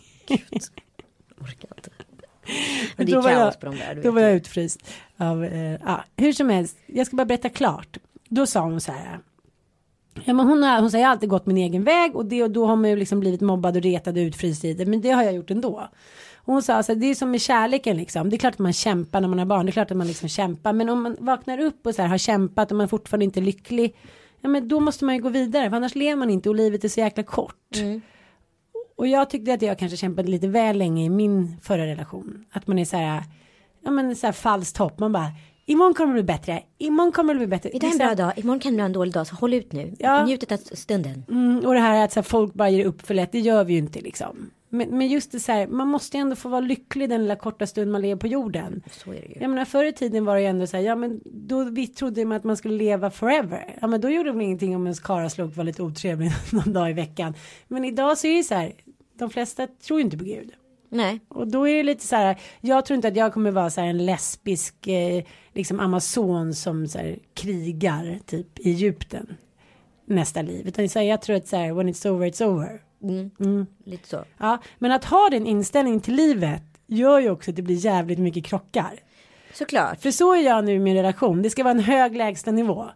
Orkar 1.41 1.69
inte. 1.77 1.89
Men 2.95 3.05
det 3.05 3.11
är 3.11 3.15
Då 3.15 3.21
var 3.21 3.29
kaos 3.29 3.39
jag- 3.39 3.59
på 3.59 3.65
de 3.65 3.75
där. 3.75 4.01
Då 4.03 4.11
var 4.11 4.21
jag 4.21 4.33
utfryst. 4.33 4.79
Av, 5.17 5.43
eh, 5.45 5.79
ja, 5.85 6.03
hur 6.17 6.33
som 6.33 6.49
helst, 6.49 6.77
jag 6.85 7.07
ska 7.07 7.15
bara 7.15 7.25
berätta 7.25 7.49
klart. 7.49 7.97
Då 8.29 8.45
sa 8.45 8.59
hon 8.61 8.81
så 8.81 8.91
här. 8.91 9.19
Ja, 10.25 10.33
men 10.33 10.47
hon, 10.47 10.63
har, 10.63 10.81
hon 10.81 10.91
säger 10.91 11.07
alltid 11.07 11.29
gått 11.29 11.45
min 11.45 11.57
egen 11.57 11.83
väg 11.83 12.15
och, 12.15 12.25
det, 12.25 12.43
och 12.43 12.51
då 12.51 12.65
har 12.65 12.75
man 12.75 12.89
ju 12.89 12.95
liksom 12.95 13.19
blivit 13.19 13.41
mobbad 13.41 13.75
och 13.75 13.81
retad 13.81 14.17
och 14.17 14.21
utfryst 14.21 14.65
i 14.65 14.73
det. 14.73 14.85
Men 14.85 15.01
det 15.01 15.09
har 15.09 15.23
jag 15.23 15.33
gjort 15.33 15.51
ändå. 15.51 15.89
Hon 16.45 16.61
sa 16.61 16.73
alltså, 16.73 16.95
det 16.95 17.05
är 17.05 17.15
som 17.15 17.31
med 17.31 17.41
kärleken 17.41 17.97
liksom. 17.97 18.29
Det 18.29 18.35
är 18.35 18.37
klart 18.37 18.53
att 18.53 18.59
man 18.59 18.73
kämpar 18.73 19.21
när 19.21 19.27
man 19.27 19.39
har 19.39 19.45
barn. 19.45 19.65
Det 19.65 19.69
är 19.69 19.71
klart 19.73 19.91
att 19.91 19.97
man 19.97 20.07
liksom 20.07 20.29
kämpar. 20.29 20.73
Men 20.73 20.89
om 20.89 21.03
man 21.03 21.17
vaknar 21.19 21.59
upp 21.59 21.85
och 21.87 21.95
så 21.95 22.01
här 22.01 22.09
har 22.09 22.17
kämpat 22.17 22.71
och 22.71 22.77
man 22.77 22.87
fortfarande 22.87 23.25
inte 23.25 23.39
är 23.39 23.41
lycklig. 23.41 23.95
Ja 24.41 24.49
men 24.49 24.67
då 24.67 24.79
måste 24.79 25.05
man 25.05 25.15
ju 25.15 25.21
gå 25.21 25.29
vidare. 25.29 25.69
För 25.69 25.77
annars 25.77 25.95
lever 25.95 26.15
man 26.15 26.29
inte 26.29 26.49
och 26.49 26.55
livet 26.55 26.83
är 26.83 26.89
så 26.89 26.99
jäkla 26.99 27.23
kort. 27.23 27.77
Och 28.95 29.07
jag 29.07 29.29
tyckte 29.29 29.53
att 29.53 29.61
jag 29.61 29.79
kanske 29.79 29.97
kämpade 29.97 30.31
lite 30.31 30.47
väl 30.47 30.77
länge 30.77 31.05
i 31.05 31.09
min 31.09 31.57
förra 31.61 31.85
relation. 31.85 32.45
Att 32.51 32.67
man 32.67 32.79
är 32.79 32.85
så 32.85 32.97
här, 32.97 33.23
ja 33.83 33.91
men 33.91 34.15
så 34.15 34.27
här 34.27 34.33
falskt 34.33 34.77
hopp. 34.77 34.99
Man 34.99 35.11
bara, 35.11 35.31
imorgon 35.65 35.93
kommer 35.93 36.13
det 36.13 36.23
bli 36.23 36.33
bättre. 36.33 36.63
Imorgon 36.77 37.11
kommer 37.11 37.33
det 37.33 37.37
bli 37.37 37.47
bättre. 37.47 37.69
Idag 37.69 37.89
är 37.89 37.91
en 37.91 37.97
bra 37.97 38.15
dag, 38.15 38.33
imorgon 38.37 38.59
kan 38.59 38.71
det 38.71 38.77
vara 38.77 38.85
en 38.85 38.93
dålig 38.93 39.13
dag, 39.13 39.27
så 39.27 39.35
håll 39.35 39.53
ut 39.53 39.71
nu. 39.71 39.95
Ja. 39.99 40.25
Njut 40.25 40.51
av 40.51 40.57
stunden. 40.57 41.23
Mm, 41.29 41.65
och 41.65 41.73
det 41.73 41.79
här 41.79 42.03
att 42.03 42.11
så 42.11 42.19
här, 42.19 42.23
folk 42.23 42.53
bara 42.53 42.69
ger 42.69 42.85
upp 42.85 43.07
för 43.07 43.13
lätt, 43.13 43.31
det 43.31 43.39
gör 43.39 43.63
vi 43.63 43.73
ju 43.73 43.79
inte 43.79 44.01
liksom. 44.01 44.49
Men, 44.73 44.97
men 44.97 45.07
just 45.07 45.31
det 45.31 45.39
så 45.39 45.51
här, 45.51 45.67
man 45.67 45.87
måste 45.87 46.17
ju 46.17 46.21
ändå 46.21 46.35
få 46.35 46.49
vara 46.49 46.61
lycklig 46.61 47.09
den 47.09 47.21
lilla 47.21 47.35
korta 47.35 47.67
stund 47.67 47.91
man 47.91 48.01
lever 48.01 48.19
på 48.19 48.27
jorden. 48.27 48.83
Så 48.91 49.09
är 49.09 49.21
det 49.21 49.27
ju. 49.27 49.35
Jag 49.39 49.49
menar 49.49 49.65
förr 49.65 49.85
i 49.85 49.93
tiden 49.93 50.25
var 50.25 50.35
det 50.35 50.41
ju 50.41 50.47
ändå 50.47 50.67
så 50.67 50.77
här, 50.77 50.83
ja 50.83 50.95
men 50.95 51.21
då 51.25 51.63
vi 51.63 51.87
trodde 51.87 52.25
man 52.25 52.37
att 52.37 52.43
man 52.43 52.57
skulle 52.57 52.77
leva 52.77 53.09
forever. 53.09 53.77
Ja 53.81 53.87
men 53.87 54.01
då 54.01 54.09
gjorde 54.09 54.31
väl 54.31 54.41
ingenting 54.41 54.75
om 54.75 54.83
ens 54.83 54.99
karaslok 54.99 55.55
var 55.55 55.63
lite 55.63 55.83
otrevlig 55.83 56.31
någon 56.51 56.73
dag 56.73 56.89
i 56.89 56.93
veckan. 56.93 57.33
Men 57.67 57.85
idag 57.85 58.17
så 58.17 58.27
är 58.27 58.37
det 58.37 58.43
så 58.43 58.55
här, 58.55 58.73
de 59.19 59.29
flesta 59.29 59.67
tror 59.67 59.99
ju 59.99 60.05
inte 60.05 60.17
på 60.17 60.23
Gud. 60.23 60.51
Nej. 60.93 61.19
Och 61.27 61.47
då 61.47 61.67
är 61.67 61.77
det 61.77 61.83
lite 61.83 62.05
så 62.05 62.15
här, 62.15 62.37
jag 62.61 62.85
tror 62.85 62.95
inte 62.95 63.07
att 63.07 63.15
jag 63.15 63.33
kommer 63.33 63.51
vara 63.51 63.69
så 63.69 63.81
här 63.81 63.87
en 63.87 64.05
lesbisk 64.05 64.87
eh, 64.87 65.23
liksom 65.53 65.79
amazon 65.79 66.53
som 66.53 66.87
så 66.87 66.97
här 66.97 67.19
krigar 67.33 68.19
typ 68.25 68.59
i 68.59 68.69
Egypten 68.69 69.37
nästa 70.05 70.41
liv. 70.41 70.67
Utan 70.67 70.89
så 70.89 70.99
här, 70.99 71.05
jag 71.05 71.21
tror 71.21 71.35
att 71.35 71.47
så 71.47 71.57
här, 71.57 71.73
when 71.73 71.89
it's 71.89 72.09
over 72.09 72.27
it's 72.27 72.43
over. 72.43 72.81
Lite 73.83 74.07
så. 74.07 74.23
Ja, 74.37 74.57
men 74.79 74.91
att 74.91 75.05
ha 75.05 75.29
den 75.31 75.47
inställningen 75.47 76.01
till 76.01 76.15
livet 76.15 76.63
gör 76.87 77.19
ju 77.19 77.29
också 77.29 77.51
att 77.51 77.55
det 77.55 77.61
blir 77.61 77.85
jävligt 77.85 78.19
mycket 78.19 78.45
krockar. 78.45 78.99
Såklart. 79.53 80.01
För 80.01 80.11
så 80.11 80.33
är 80.35 80.41
jag 80.41 80.65
nu 80.65 80.73
i 80.73 80.79
min 80.79 80.95
relation. 80.95 81.41
Det 81.41 81.49
ska 81.49 81.63
vara 81.63 81.71
en 81.71 81.79
hög 81.79 82.15
lägsta 82.15 82.51
nivå. 82.51 82.89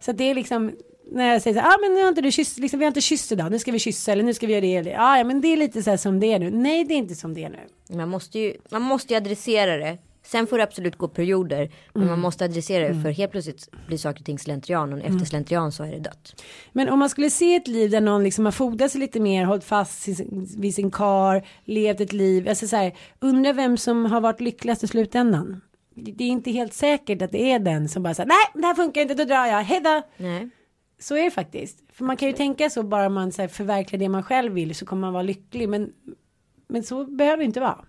Så 0.00 0.12
det 0.12 0.24
är 0.24 0.34
liksom 0.34 0.72
när 1.12 1.32
jag 1.32 1.42
säger 1.42 1.54
så 1.54 1.60
här, 1.60 1.74
ah, 1.74 1.78
men 1.80 1.94
nu 1.94 2.00
har 2.02 2.08
inte 2.08 2.20
du 2.20 2.32
kysst, 2.32 2.58
liksom, 2.58 2.78
vi 2.78 2.84
har 2.84 2.90
inte 2.90 3.00
kysst 3.00 3.32
idag, 3.32 3.50
nu 3.52 3.58
ska 3.58 3.72
vi 3.72 3.78
kyssa 3.78 4.12
eller 4.12 4.22
nu 4.22 4.34
ska 4.34 4.46
vi 4.46 4.52
göra 4.52 4.60
det 4.60 4.76
eller 4.76 4.90
det. 4.90 5.00
Ah, 5.00 5.18
ja, 5.18 5.24
men 5.24 5.40
det 5.40 5.48
är 5.48 5.56
lite 5.56 5.82
så 5.82 5.90
här 5.90 5.96
som 5.96 6.20
det 6.20 6.32
är 6.32 6.38
nu. 6.38 6.50
Nej, 6.50 6.84
det 6.84 6.94
är 6.94 6.98
inte 6.98 7.14
som 7.14 7.34
det 7.34 7.44
är 7.44 7.50
nu. 7.50 7.96
Man 7.96 8.08
måste 8.08 8.38
ju, 8.38 8.56
man 8.70 8.82
måste 8.82 9.12
ju 9.12 9.16
adressera 9.16 9.76
det. 9.76 9.98
Sen 10.26 10.46
får 10.46 10.58
det 10.58 10.64
absolut 10.64 10.96
gå 10.98 11.08
perioder. 11.08 11.70
Men 11.94 12.06
man 12.06 12.20
måste 12.20 12.44
adressera 12.44 12.88
det 12.88 13.02
för 13.02 13.10
helt 13.10 13.32
plötsligt 13.32 13.68
blir 13.86 13.98
saker 13.98 14.20
och 14.20 14.26
ting 14.26 14.38
slentrian. 14.38 14.92
Och 14.92 14.98
efter 14.98 15.24
slentrian 15.24 15.72
så 15.72 15.84
är 15.84 15.92
det 15.92 15.98
dött. 15.98 16.42
Men 16.72 16.88
om 16.88 16.98
man 16.98 17.08
skulle 17.08 17.30
se 17.30 17.54
ett 17.54 17.68
liv 17.68 17.90
där 17.90 18.00
någon 18.00 18.24
liksom 18.24 18.44
har 18.44 18.52
fodat 18.52 18.90
sig 18.90 19.00
lite 19.00 19.20
mer, 19.20 19.44
hållit 19.44 19.64
fast 19.64 20.08
vid 20.56 20.74
sin 20.74 20.90
kar, 20.90 21.46
levt 21.64 22.00
ett 22.00 22.12
liv. 22.12 22.48
Alltså 22.48 22.68
så 22.68 22.76
här, 22.76 22.96
undrar 23.20 23.52
vem 23.52 23.76
som 23.76 24.04
har 24.04 24.20
varit 24.20 24.40
lyckligast 24.40 24.84
i 24.84 24.86
slutändan. 24.86 25.60
Det 25.96 26.24
är 26.24 26.28
inte 26.28 26.50
helt 26.50 26.74
säkert 26.74 27.22
att 27.22 27.32
det 27.32 27.52
är 27.52 27.58
den 27.58 27.88
som 27.88 28.02
bara 28.02 28.14
säger 28.14 28.28
nej 28.28 28.62
det 28.62 28.66
här 28.66 28.74
funkar 28.74 29.00
inte, 29.00 29.14
då 29.14 29.24
drar 29.24 29.46
jag, 29.46 29.62
hejdå. 29.62 30.02
Nej. 30.16 30.48
Så 30.98 31.16
är 31.16 31.24
det 31.24 31.30
faktiskt. 31.30 31.82
För 31.92 32.04
man 32.04 32.16
kan 32.16 32.28
ju 32.28 32.34
tänka 32.34 32.70
så 32.70 32.82
bara 32.82 33.08
man 33.08 33.32
så 33.32 33.42
här, 33.42 33.48
förverkligar 33.48 34.00
det 34.00 34.08
man 34.08 34.22
själv 34.22 34.52
vill 34.52 34.74
så 34.74 34.86
kommer 34.86 35.00
man 35.00 35.12
vara 35.12 35.22
lycklig. 35.22 35.68
Men, 35.68 35.92
men 36.68 36.82
så 36.82 37.04
behöver 37.04 37.36
det 37.36 37.44
inte 37.44 37.60
vara. 37.60 37.84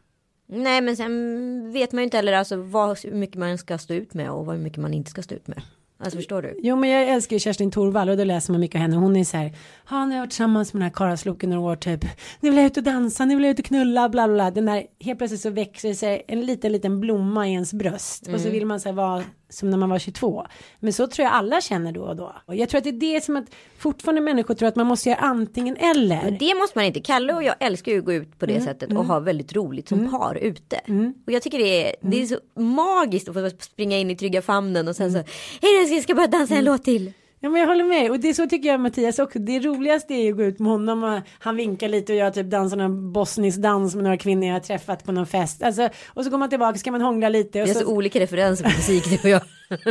Nej 0.46 0.82
men 0.82 0.98
sen 0.98 1.72
vet 1.72 1.91
man 1.91 2.00
ju 2.00 2.04
inte 2.04 2.17
heller 2.17 2.34
alltså 2.34 2.56
vad, 2.56 3.00
hur 3.00 3.12
mycket 3.12 3.36
man 3.36 3.58
ska 3.58 3.78
stå 3.78 3.93
ut 3.93 4.13
med 4.13 4.32
och 4.32 4.52
hur 4.52 4.60
mycket 4.60 4.82
man 4.82 4.93
inte 4.93 5.12
ska 5.12 5.24
stå 5.24 5.36
ut 5.36 5.48
med. 5.48 5.62
Alltså 6.00 6.18
förstår 6.18 6.42
du? 6.42 6.60
Jo 6.64 6.76
men 6.76 6.90
jag 6.90 7.10
älskar 7.10 7.36
ju 7.36 7.40
Kerstin 7.40 7.72
Thorvall 7.72 8.10
och 8.10 8.18
då 8.18 8.24
läser 8.24 8.52
man 8.52 8.62
mycket 8.62 8.76
av 8.76 8.82
henne. 8.82 8.96
Hon 8.96 9.16
är 9.16 9.24
så 9.24 9.38
här, 9.38 9.54
ja 9.90 10.06
nu 10.06 10.12
har 10.12 10.16
jag 10.16 10.22
varit 10.22 10.30
tillsammans 10.30 10.74
med 10.74 10.82
den 10.82 10.90
här 10.90 10.94
karlsloken 10.94 11.50
några 11.50 11.72
år 11.72 11.76
typ. 11.76 12.06
Nu 12.40 12.50
vill 12.50 12.58
jag 12.58 12.66
ut 12.66 12.78
och 12.78 12.84
dansa, 12.84 13.26
nu 13.26 13.36
vill 13.36 13.44
jag 13.44 13.52
ut 13.52 13.60
och 13.60 13.66
knulla, 13.66 14.10
bla 14.10 14.28
bla 14.28 14.36
bla. 14.36 14.52
Den 14.52 14.66
där, 14.66 14.84
helt 15.00 15.18
plötsligt 15.18 15.42
så 15.42 15.50
växer 15.50 15.90
det 15.90 15.96
sig 15.96 16.26
en 16.28 16.42
liten 16.46 16.72
liten 16.72 17.00
blomma 17.00 17.48
i 17.48 17.52
ens 17.52 17.74
bröst. 17.74 18.28
Och 18.28 18.42
så 18.42 18.50
vill 18.50 18.66
man 18.66 18.80
så 18.80 18.90
här 18.90 18.94
vara 18.94 19.24
som 19.50 19.70
när 19.70 19.78
man 19.78 19.90
var 19.90 20.00
22. 20.00 20.46
Men 20.80 20.94
så 20.94 21.08
tror 21.08 21.24
jag 21.24 21.34
alla 21.34 21.62
känner 21.62 21.92
då 21.92 22.02
och 22.02 22.16
då. 22.16 22.36
Och 22.46 22.56
jag 22.56 22.70
tror 22.70 22.78
att 22.78 22.84
det 22.84 22.90
är 22.90 23.14
det 23.14 23.24
som 23.24 23.38
att 23.38 23.46
fortfarande 23.78 24.22
människor 24.22 24.54
tror 24.54 24.70
att 24.70 24.76
man 24.76 24.88
måste 24.88 25.10
göra 25.10 25.20
antingen 25.20 25.78
eller. 25.78 26.24
Men 26.24 26.38
det 26.38 26.56
måste 26.56 26.78
man 26.78 26.86
inte. 26.86 27.00
Kalle 27.00 27.34
och 27.34 27.44
jag 27.44 27.56
älskar 27.60 27.92
ju 27.92 28.00
att 28.00 28.06
gå 28.06 28.14
ut 28.14 28.40
på 28.40 28.46
det 28.46 28.62
sättet 28.62 28.94
och 28.94 29.06
ha 29.06 29.20
väldigt 29.20 29.54
roligt 29.54 29.88
som 29.90 30.12
par 30.12 30.36
ute. 30.36 30.82
Och 31.26 31.32
jag 31.32 31.42
tycker 31.42 31.58
det 31.58 31.88
är, 31.88 31.96
det 32.02 32.22
är 32.22 32.26
så 32.26 32.40
magiskt 32.62 33.30
att 33.30 33.36
få 33.36 33.50
springa 33.60 33.98
in 33.98 34.12
i 34.12 34.16
trygga 34.16 34.42
famnen 34.42 34.88
och 34.88 34.96
sen 34.96 35.12
så, 35.12 35.18
hej 35.62 35.80
älskling, 35.80 35.96
jag 35.98 36.04
ska 36.04 36.16
bara 36.16 36.28
dansa 36.28 36.56
en 36.56 36.66
låt 36.66 36.84
till. 36.84 37.12
Ja 37.39 37.50
men 37.50 37.62
jag 37.62 37.67
håller 37.67 37.84
med 37.84 38.12
och 38.12 38.19
det 38.19 38.30
är 38.30 38.34
så 38.34 38.47
tycker 38.47 38.69
jag 38.69 38.80
Mattias 38.80 39.19
också. 39.19 39.39
Det 39.39 39.60
roligaste 39.60 40.13
är 40.13 40.23
ju 40.23 40.32
att 40.32 40.38
gå 40.38 40.43
ut 40.43 40.60
med 40.60 40.71
honom 40.71 41.04
och 41.04 41.19
han 41.39 41.56
vinkar 41.56 41.89
lite 41.89 42.13
och 42.13 42.19
jag 42.19 42.34
typ 42.34 42.45
dansar 42.45 42.78
någon 42.78 43.13
bosnisk 43.13 43.58
dans 43.58 43.95
med 43.95 44.04
några 44.04 44.17
kvinnor 44.17 44.47
jag 44.47 44.54
har 44.54 44.60
träffat 44.60 45.04
på 45.04 45.12
någon 45.12 45.28
fest. 45.28 45.63
Alltså, 45.63 45.89
och 46.08 46.23
så 46.23 46.30
går 46.30 46.38
man 46.38 46.50
tillbaka 46.50 46.78
så 46.78 46.84
kan 46.84 46.91
man 46.91 47.02
hångla 47.02 47.30
lite. 47.30 47.62
Och 47.62 47.67
Vi 47.67 47.73
har 47.73 47.80
så, 47.80 47.86
så 47.86 47.93
olika 47.93 48.19
referenser 48.19 48.63
på 48.63 48.69
musik 48.69 49.04
du 49.10 49.15
och 49.15 49.30
jag. 49.30 49.41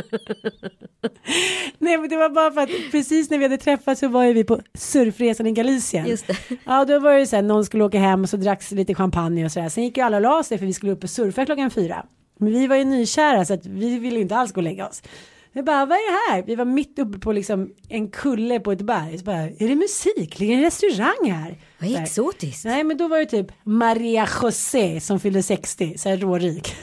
nej 1.79 1.99
men 1.99 2.09
det 2.09 2.17
var 2.17 2.29
bara 2.29 2.53
för 2.53 2.61
att 2.61 2.71
precis 2.91 3.31
när 3.31 3.39
vi 3.39 3.45
hade 3.45 3.59
träffats 3.59 4.01
så 4.01 4.09
var 4.09 4.25
ju 4.25 4.33
vi 4.33 4.45
på 4.45 4.61
surfresan 4.75 5.47
i 5.47 5.53
Galicien. 5.53 6.07
Just 6.07 6.27
det. 6.27 6.37
Ja 6.65 6.85
då 6.85 6.99
var 6.99 7.13
det 7.13 7.27
så 7.27 7.37
här 7.37 7.43
någon 7.43 7.65
skulle 7.65 7.85
åka 7.85 7.99
hem 7.99 8.23
och 8.23 8.29
så 8.29 8.37
dracks 8.37 8.71
lite 8.71 8.95
champagne 8.95 9.45
och 9.45 9.53
sådär. 9.53 9.69
Sen 9.69 9.85
gick 9.85 9.97
ju 9.97 10.03
alla 10.03 10.17
och 10.17 10.23
la 10.23 10.43
sig 10.43 10.59
för 10.59 10.67
vi 10.67 10.73
skulle 10.73 10.93
upp 10.93 11.05
och 11.05 11.11
surfa 11.11 11.45
klockan 11.47 11.71
fyra. 11.71 12.07
Men 12.39 12.53
vi 12.53 12.67
var 12.67 12.77
ju 12.77 12.85
nykära 12.85 13.45
så 13.45 13.55
att 13.55 13.67
vi 13.67 13.99
ville 13.99 14.21
inte 14.21 14.37
alls 14.37 14.53
gå 14.53 14.59
och 14.59 14.63
lägga 14.63 14.89
oss. 14.89 15.03
Jag 15.57 15.65
bara, 15.65 15.87
vad 15.87 15.99
är 15.99 16.13
det 16.13 16.33
här? 16.33 16.43
Vi 16.43 16.55
var 16.55 16.65
mitt 16.65 16.99
uppe 16.99 17.19
på 17.19 17.33
liksom 17.33 17.71
en 17.89 18.11
kulle 18.11 18.61
på 18.61 18.73
ett 18.73 18.81
berg. 18.81 19.19
Så 19.19 19.25
bara, 19.25 19.43
är 19.43 19.69
det 19.69 19.75
musik? 19.75 20.39
Ligger 20.39 20.55
en 20.55 20.63
restaurang 20.63 21.31
här? 21.31 21.59
Vad 21.79 21.91
här. 21.91 22.03
exotiskt. 22.03 22.65
Nej 22.65 22.85
men 22.85 22.97
då 22.97 23.09
var 23.09 23.19
det 23.19 23.27
typ 23.27 23.53
Maria 23.65 24.29
José 24.43 25.01
som 25.01 25.21
fyllde 25.21 25.43
60, 25.43 25.99
så 25.99 26.09
här 26.09 26.17
rårik. 26.17 26.75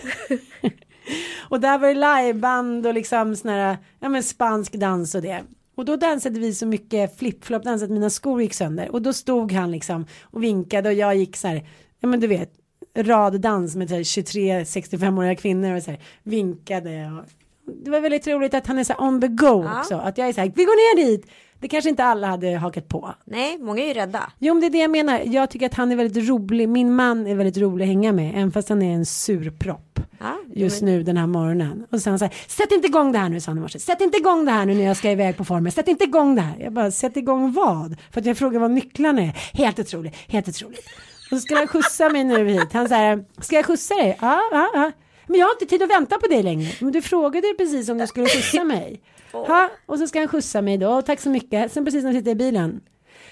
och 1.49 1.59
där 1.59 1.77
var 1.77 1.87
det 1.87 2.23
liveband 2.23 2.87
och 2.87 2.93
liksom 2.93 3.35
sån 3.35 3.51
här, 3.51 3.77
ja 3.99 4.09
men 4.09 4.23
spansk 4.23 4.73
dans 4.73 5.15
och 5.15 5.21
det. 5.21 5.43
Och 5.75 5.85
då 5.85 5.95
dansade 5.95 6.39
vi 6.39 6.53
så 6.53 6.65
mycket 6.65 7.17
flip-flop 7.19 7.63
dans 7.63 7.83
att 7.83 7.89
mina 7.89 8.09
skor 8.09 8.41
gick 8.41 8.53
sönder. 8.53 8.91
Och 8.91 9.01
då 9.01 9.13
stod 9.13 9.51
han 9.51 9.71
liksom 9.71 10.05
och 10.21 10.43
vinkade 10.43 10.89
och 10.89 10.95
jag 10.95 11.15
gick 11.15 11.35
så 11.35 11.47
här, 11.47 11.67
ja 11.99 12.07
men 12.07 12.19
du 12.19 12.27
vet, 12.27 12.53
raddans 12.95 13.75
med 13.75 13.89
så 13.89 13.95
här 13.95 14.03
23 14.03 14.63
65-åriga 14.63 15.35
kvinnor 15.35 15.75
och 15.75 15.83
så 15.83 15.91
här 15.91 15.99
vinkade. 16.23 17.11
Och 17.11 17.42
det 17.83 17.91
var 17.91 17.99
väldigt 17.99 18.27
roligt 18.27 18.53
att 18.53 18.67
han 18.67 18.79
är 18.79 18.83
så 18.83 18.93
här 18.93 19.01
on 19.07 19.21
the 19.21 19.27
go 19.27 19.63
Ja. 19.65 19.79
också. 19.79 19.95
Att 19.95 20.17
jag 20.17 20.27
är 20.29 20.33
så 20.33 20.41
här, 20.41 20.51
vi 20.55 20.63
går 20.63 20.97
ner 20.97 21.05
dit. 21.05 21.27
Det 21.59 21.67
kanske 21.67 21.89
inte 21.89 22.03
alla 22.03 22.27
hade 22.27 22.55
hakat 22.57 22.87
på. 22.87 23.13
Nej, 23.25 23.57
många 23.59 23.81
är 23.83 23.87
ju 23.87 23.93
rädda. 23.93 24.31
Jo, 24.39 24.53
men 24.53 24.61
det 24.61 24.67
är 24.67 24.69
det 24.69 24.77
jag 24.77 24.91
menar. 24.91 25.21
Jag 25.25 25.49
tycker 25.49 25.65
att 25.65 25.73
han 25.73 25.91
är 25.91 25.95
väldigt 25.95 26.29
rolig. 26.29 26.69
Min 26.69 26.95
man 26.95 27.27
är 27.27 27.35
väldigt 27.35 27.57
rolig 27.57 27.83
att 27.85 27.87
hänga 27.89 28.11
med, 28.11 28.33
även 28.35 28.51
fast 28.51 28.69
han 28.69 28.81
är 28.81 28.93
en 28.95 29.05
surpropp 29.05 29.99
Ja, 30.19 30.37
just 30.55 30.81
men- 30.81 30.91
nu 30.93 31.03
den 31.03 31.17
här 31.17 31.27
morgonen. 31.27 31.85
Och 31.91 32.01
sen 32.01 32.19
så 32.19 32.25
här, 32.25 32.33
sätt 32.47 32.71
inte 32.71 32.87
igång 32.87 33.11
det 33.11 33.17
här 33.19 33.29
nu, 33.29 33.39
sa 33.39 33.51
han 33.51 33.57
i 33.57 33.61
morse. 33.61 33.79
Sätt 33.79 34.01
inte 34.01 34.17
igång 34.17 34.45
det 34.45 34.51
här 34.51 34.65
nu 34.65 34.73
när 34.75 34.83
jag 34.83 34.97
ska 34.97 35.11
iväg 35.11 35.37
på 35.37 35.45
formen. 35.45 35.71
Sätt 35.71 35.87
inte 35.87 36.03
igång 36.03 36.35
det 36.35 36.41
här. 36.41 36.55
Jag 36.59 36.73
bara, 36.73 36.91
sätt 36.91 37.17
igång 37.17 37.51
vad? 37.53 37.95
För 38.11 38.19
att 38.21 38.25
jag 38.25 38.37
frågar 38.37 38.59
vad 38.59 38.71
nycklarna 38.71 39.21
är. 39.21 39.31
Helt 39.53 39.79
otroligt, 39.79 40.15
helt 40.27 40.47
otroligt. 40.47 40.85
Och 41.31 41.37
så 41.37 41.39
ska 41.39 41.55
han 41.55 41.67
skjutsa 41.67 42.09
mig 42.09 42.23
nu 42.23 42.49
hit. 42.49 42.73
Han 42.73 42.87
säger, 42.89 43.25
ska 43.41 43.55
jag 43.55 43.65
skjutsa 43.65 43.95
dig? 43.95 44.17
Ja, 44.21 44.39
ja, 44.51 44.69
ja. 44.73 44.91
Men 45.27 45.39
jag 45.39 45.47
har 45.47 45.53
inte 45.53 45.65
tid 45.65 45.83
att 45.83 45.89
vänta 45.89 46.17
på 46.17 46.27
dig 46.27 46.43
längre. 46.43 46.71
Men 46.79 46.91
du 46.91 47.01
frågade 47.01 47.53
precis 47.57 47.89
om 47.89 47.97
du 47.97 48.07
skulle 48.07 48.27
skjutsa 48.27 48.63
mig. 48.63 49.01
Ja, 49.31 49.69
och 49.85 49.99
så 49.99 50.07
ska 50.07 50.19
han 50.19 50.27
skjutsa 50.27 50.61
mig 50.61 50.77
då. 50.77 51.01
Tack 51.01 51.19
så 51.19 51.29
mycket. 51.29 51.71
Sen 51.71 51.85
precis 51.85 52.03
när 52.03 52.09
jag 52.11 52.19
sitter 52.19 52.31
i 52.31 52.35
bilen. 52.35 52.81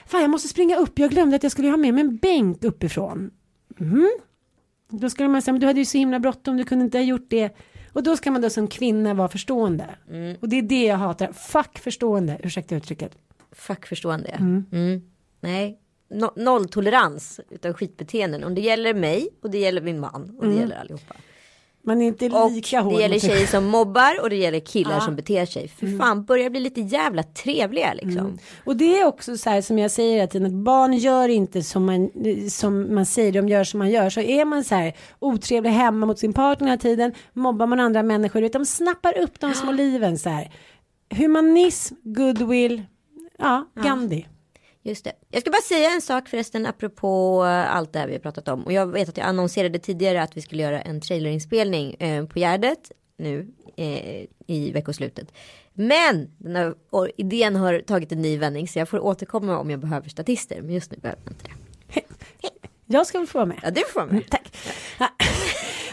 Fan, 0.05 0.21
jag 0.21 0.29
måste 0.29 0.47
springa 0.47 0.77
upp. 0.77 0.99
Jag 0.99 1.11
glömde 1.11 1.35
att 1.35 1.43
jag 1.43 1.51
skulle 1.51 1.69
ha 1.69 1.77
med 1.77 1.93
mig 1.93 2.01
en 2.01 2.17
bänk 2.17 2.63
uppifrån. 2.63 3.31
Mhm. 3.77 4.09
Då 4.89 5.09
skulle 5.09 5.29
man 5.29 5.41
säga, 5.41 5.53
men 5.53 5.61
du 5.61 5.67
hade 5.67 5.79
ju 5.79 5.85
så 5.85 5.97
himla 5.97 6.19
bråttom, 6.19 6.57
du 6.57 6.63
kunde 6.63 6.85
inte 6.85 6.97
ha 6.97 7.05
gjort 7.05 7.29
det. 7.29 7.55
Och 7.93 8.03
då 8.03 8.17
ska 8.17 8.31
man 8.31 8.41
då 8.41 8.49
som 8.49 8.67
kvinna 8.67 9.13
vara 9.13 9.27
förstående. 9.27 9.85
Och 10.39 10.49
det 10.49 10.57
är 10.57 10.61
det 10.61 10.85
jag 10.85 10.97
hatar. 10.97 11.31
Fuck 11.33 11.79
förstående, 11.79 12.39
ursäkta 12.43 12.75
uttrycket. 12.75 13.17
Fuck 13.51 13.85
förstående. 13.85 14.29
Mm. 14.29 15.01
Nej, 15.41 15.79
no 16.09 16.31
nolltolerans 16.35 17.39
utav 17.49 17.73
skitbeteenden. 17.73 18.43
Och 18.43 18.51
det 18.51 18.61
gäller 18.61 18.93
mig 18.93 19.29
och 19.41 19.51
det 19.51 19.57
gäller 19.57 19.81
min 19.81 19.99
man 19.99 20.35
och 20.39 20.47
det 20.47 20.53
gäller 20.53 20.75
allihopa. 20.79 21.15
Man 21.83 22.01
är 22.01 22.07
inte 22.07 22.29
lika 22.53 22.81
hård 22.81 22.93
det 22.93 23.01
gäller 23.01 23.19
tjejer 23.19 23.47
som 23.47 23.65
mobbar 23.65 24.21
och 24.21 24.29
det 24.29 24.35
gäller 24.35 24.59
killar 24.59 24.91
Ja. 24.93 25.01
som 25.01 25.15
beter 25.15 25.45
sig. 25.45 25.67
För 25.67 25.97
fan, 25.97 26.25
börjar 26.25 26.49
bli 26.49 26.59
lite 26.59 26.81
jävla 26.81 27.23
trevliga 27.23 27.93
liksom. 27.93 28.37
Och 28.65 28.75
det 28.75 28.99
är 28.99 29.05
också 29.05 29.37
så 29.37 29.49
här 29.49 29.61
som 29.61 29.79
jag 29.79 29.91
säger 29.91 30.15
hela 30.15 30.27
tiden 30.27 30.47
att 30.47 30.63
barn 30.63 30.93
gör 30.93 31.29
inte 31.29 31.63
som 31.63 31.85
man, 31.85 32.09
som 32.49 32.95
man 32.95 33.05
säger, 33.05 33.31
de 33.31 33.49
gör 33.49 33.63
som 33.63 33.77
man 33.77 33.89
gör. 33.89 34.09
Så 34.09 34.21
är 34.21 34.45
man 34.45 34.63
så 34.63 34.75
här 34.75 34.93
otrevlig 35.19 35.69
hemma 35.71 36.05
mot 36.05 36.19
sin 36.19 36.33
partner 36.33 36.67
hela 36.67 36.77
tiden, 36.81 37.13
mobbar 37.33 37.67
man 37.67 37.79
andra 37.79 38.03
människor, 38.03 38.43
utan 38.43 38.61
de 38.61 38.65
snappar 38.65 39.17
upp 39.17 39.39
de 39.39 39.53
små 39.53 39.71
liven 39.71 40.17
så 40.19 40.29
här. 40.29 40.51
Humanism, 41.15 41.95
goodwill, 42.03 42.81
ja, 43.37 43.65
Gandhi. 43.83 44.27
Just 44.83 45.03
det. 45.03 45.13
Jag 45.29 45.41
ska 45.41 45.51
bara 45.51 45.61
säga 45.61 45.89
en 45.91 46.01
sak 46.01 46.29
förresten 46.29 46.65
apropå 46.65 47.43
eh, 47.45 47.75
allt 47.75 47.93
det 47.93 47.99
här 47.99 48.07
vi 48.07 48.13
har 48.13 48.19
pratat 48.19 48.47
om. 48.47 48.63
Och 48.63 48.73
jag 48.73 48.87
vet 48.87 49.09
att 49.09 49.17
jag 49.17 49.27
annonserade 49.27 49.79
tidigare 49.79 50.21
att 50.21 50.37
vi 50.37 50.41
skulle 50.41 50.63
göra 50.63 50.81
en 50.81 51.01
trailerinspelning 51.01 51.93
eh, 51.99 52.25
på 52.25 52.39
Gärdet 52.39 52.91
nu 53.17 53.47
eh, 53.77 54.25
i 54.47 54.71
veckoslutet. 54.73 55.33
Men 55.73 56.31
den 56.37 56.55
här 56.55 56.73
idén 57.17 57.55
har 57.55 57.79
tagit 57.79 58.11
en 58.11 58.21
ny 58.21 58.37
vändning 58.37 58.67
så 58.67 58.79
jag 58.79 58.89
får 58.89 58.99
återkomma 58.99 59.57
om 59.57 59.69
jag 59.69 59.79
behöver 59.79 60.09
statister. 60.09 60.61
Men 60.61 60.73
just 60.73 60.91
nu 60.91 60.97
behöver 60.97 61.21
jag 61.25 61.33
inte 61.33 61.45
det. 61.45 61.51
Jag 62.85 63.07
ska 63.07 63.17
väl 63.17 63.27
få 63.27 63.37
vara 63.37 63.45
med. 63.45 63.59
Ja, 63.63 63.71
du 63.71 63.81
får 63.93 64.05
med. 64.05 64.29
Tack. 64.29 64.57
Ja, 64.99 65.09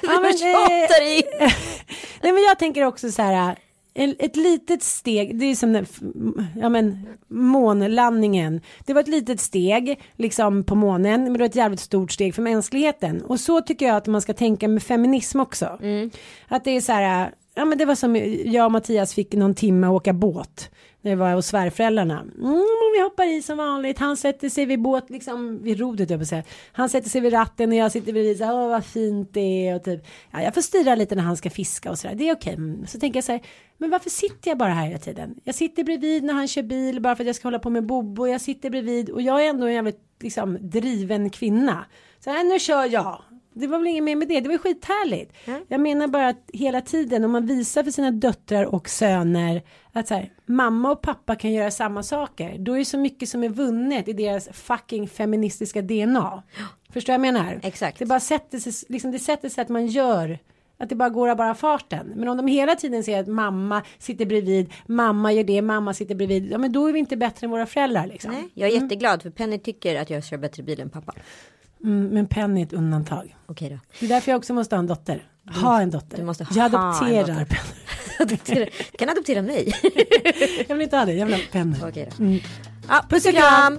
Ja, 0.02 0.20
men, 0.20 0.32
eh. 0.32 1.52
Nej 2.22 2.32
men 2.32 2.42
jag 2.42 2.58
tänker 2.58 2.84
också 2.84 3.12
så 3.12 3.22
här. 3.22 3.56
Ett 3.98 4.36
litet 4.36 4.82
steg, 4.82 5.38
det 5.38 5.44
är 5.44 5.54
som 5.54 5.72
den, 5.72 5.86
ja 6.60 6.68
men 6.68 7.06
månlandningen. 7.28 8.60
Det 8.86 8.94
var 8.94 9.00
ett 9.00 9.08
litet 9.08 9.40
steg 9.40 10.00
liksom 10.16 10.64
på 10.64 10.74
månen, 10.74 11.22
men 11.22 11.32
det 11.32 11.38
var 11.38 11.46
ett 11.46 11.56
jävligt 11.56 11.80
stort 11.80 12.12
steg 12.12 12.34
för 12.34 12.42
mänskligheten. 12.42 13.22
Och 13.22 13.40
så 13.40 13.60
tycker 13.60 13.86
jag 13.86 13.96
att 13.96 14.06
man 14.06 14.22
ska 14.22 14.34
tänka 14.34 14.68
med 14.68 14.82
feminism 14.82 15.40
också. 15.40 15.78
Att 16.48 16.64
det 16.64 16.70
är 16.70 16.80
så 16.80 16.92
här, 16.92 17.30
ja 17.58 17.64
men 17.64 17.78
det 17.78 17.84
var 17.84 17.94
som 17.94 18.16
jag 18.52 18.64
och 18.64 18.72
Mattias 18.72 19.14
fick 19.14 19.34
någon 19.34 19.54
timme 19.54 19.86
att 19.86 19.92
åka 19.92 20.12
båt. 20.12 20.70
När 21.00 21.10
vi 21.10 21.16
var 21.16 21.34
hos 21.34 21.46
svärföräldrarna. 21.46 22.20
Mm, 22.20 22.64
vi 22.96 23.02
hoppar 23.02 23.36
i 23.36 23.42
som 23.42 23.58
vanligt. 23.58 23.98
Han 23.98 24.16
sätter 24.16 24.48
sig 24.48 24.66
vid 24.66 24.82
båt, 24.82 25.10
liksom 25.10 25.62
vid 25.62 25.80
rodret 25.80 26.10
jag 26.10 26.26
säga. 26.26 26.42
Han 26.72 26.88
sätter 26.88 27.10
sig 27.10 27.20
vid 27.20 27.32
ratten 27.32 27.70
och 27.70 27.76
jag 27.76 27.92
sitter 27.92 28.12
bredvid. 28.12 28.38
Så 28.38 28.44
Åh 28.44 28.68
vad 28.68 28.84
fint 28.84 29.34
det 29.34 29.68
är. 29.68 29.76
Och 29.76 29.84
typ, 29.84 30.06
ja, 30.30 30.42
jag 30.42 30.54
får 30.54 30.60
styra 30.60 30.94
lite 30.94 31.14
när 31.14 31.22
han 31.22 31.36
ska 31.36 31.50
fiska 31.50 31.90
och 31.90 31.98
sådär. 31.98 32.14
Det 32.14 32.28
är 32.28 32.34
okej. 32.34 32.54
Okay. 32.54 32.86
Så 32.86 32.98
tänker 33.00 33.16
jag 33.16 33.24
så 33.24 33.32
här. 33.32 33.40
Men 33.78 33.90
varför 33.90 34.10
sitter 34.10 34.50
jag 34.50 34.58
bara 34.58 34.72
här 34.72 34.86
hela 34.86 34.98
tiden? 34.98 35.34
Jag 35.44 35.54
sitter 35.54 35.84
bredvid 35.84 36.24
när 36.24 36.34
han 36.34 36.48
kör 36.48 36.62
bil 36.62 37.00
bara 37.00 37.16
för 37.16 37.24
att 37.24 37.26
jag 37.26 37.36
ska 37.36 37.46
hålla 37.48 37.58
på 37.58 37.70
med 37.70 37.86
Bobo. 37.86 38.26
Jag 38.26 38.40
sitter 38.40 38.70
bredvid 38.70 39.10
och 39.10 39.22
jag 39.22 39.44
är 39.44 39.50
ändå 39.50 39.66
en 39.66 39.74
jävligt 39.74 40.02
liksom, 40.20 40.58
driven 40.60 41.30
kvinna. 41.30 41.84
Så 42.24 42.30
här, 42.30 42.44
nu 42.44 42.58
kör 42.58 42.84
jag. 42.84 43.22
Det 43.60 43.66
var 43.66 43.78
väl 43.78 43.86
inget 43.86 44.04
mer 44.04 44.16
med 44.16 44.28
det, 44.28 44.40
det 44.40 44.48
var 44.48 44.58
skithärligt. 44.58 45.32
Jag 45.68 45.80
menar 45.80 46.06
bara 46.06 46.28
att 46.28 46.50
hela 46.52 46.80
tiden 46.80 47.24
om 47.24 47.30
man 47.30 47.46
visar 47.46 47.82
för 47.82 47.90
sina 47.90 48.10
döttrar 48.10 48.64
och 48.64 48.88
söner 48.88 49.62
att 49.92 50.08
så 50.08 50.14
här, 50.14 50.32
mamma 50.46 50.90
och 50.90 51.02
pappa 51.02 51.34
kan 51.34 51.52
göra 51.52 51.70
samma 51.70 52.02
saker. 52.02 52.58
Då 52.58 52.72
är 52.72 52.78
det 52.78 52.84
så 52.84 52.98
mycket 52.98 53.28
som 53.28 53.44
är 53.44 53.48
vunnet 53.48 54.08
i 54.08 54.12
deras 54.12 54.48
fucking 54.52 55.08
feministiska 55.08 55.82
DNA. 55.82 56.42
Förstår 56.92 57.12
jag 57.12 57.20
menar? 57.20 57.60
Exakt. 57.62 57.98
Det 57.98 58.06
bara 58.06 58.20
sätter 58.20 58.58
sig, 58.58 58.72
liksom 58.88 59.10
det 59.10 59.18
sätter 59.18 59.48
sig 59.48 59.62
att 59.62 59.68
man 59.68 59.86
gör 59.86 60.38
att 60.78 60.88
det 60.88 60.94
bara 60.94 61.08
går 61.08 61.28
av 61.28 61.36
bara 61.36 61.54
farten. 61.54 62.12
Men 62.16 62.28
om 62.28 62.36
de 62.36 62.46
hela 62.46 62.74
tiden 62.76 63.04
säger 63.04 63.20
att 63.20 63.28
mamma 63.28 63.82
sitter 63.98 64.26
bredvid, 64.26 64.72
mamma 64.86 65.32
gör 65.32 65.44
det, 65.44 65.62
mamma 65.62 65.94
sitter 65.94 66.14
bredvid. 66.14 66.52
Ja 66.52 66.58
men 66.58 66.72
då 66.72 66.86
är 66.86 66.92
vi 66.92 66.98
inte 66.98 67.16
bättre 67.16 67.44
än 67.44 67.50
våra 67.50 67.66
föräldrar 67.66 68.06
liksom. 68.06 68.32
Nej, 68.32 68.48
jag 68.54 68.70
är 68.70 68.82
jätteglad 68.82 69.22
för 69.22 69.30
Penny 69.30 69.58
tycker 69.58 70.00
att 70.00 70.10
jag 70.10 70.24
kör 70.24 70.36
bättre 70.36 70.62
bil 70.62 70.80
än 70.80 70.90
pappa. 70.90 71.14
Mm, 71.84 72.08
men 72.08 72.26
Penny 72.26 72.60
är 72.60 72.66
ett 72.66 72.72
undantag. 72.72 73.36
Okej 73.46 73.68
då. 73.70 73.78
Det 74.00 74.06
är 74.06 74.08
därför 74.08 74.30
jag 74.32 74.38
också 74.38 74.54
måste 74.54 74.74
ha 74.74 74.80
en 74.80 74.86
dotter. 74.86 75.22
Ha 75.62 75.80
en 75.80 75.90
dotter. 75.90 76.16
du 76.16 76.24
måste 76.24 76.46
jag 76.50 76.62
ha 76.62 76.68
en 76.68 76.74
adopterar 76.74 77.20
dotter. 77.20 77.44
Penny. 77.44 77.74
Adoptera. 78.20 78.66
Kan 78.98 79.08
adoptera 79.08 79.42
mig. 79.42 79.74
Jag 80.68 80.74
vill 80.76 80.82
inte 80.84 80.96
ha 80.96 81.04
det, 81.04 81.12
jag 81.12 81.26
vill 81.26 81.34
ha 81.34 81.40
Penny. 81.52 81.76
Okej 81.82 82.08
då. 82.18 82.24
Ja, 82.88 83.04
Puss 83.08 83.26
och 83.26 83.32
kram. 83.34 83.78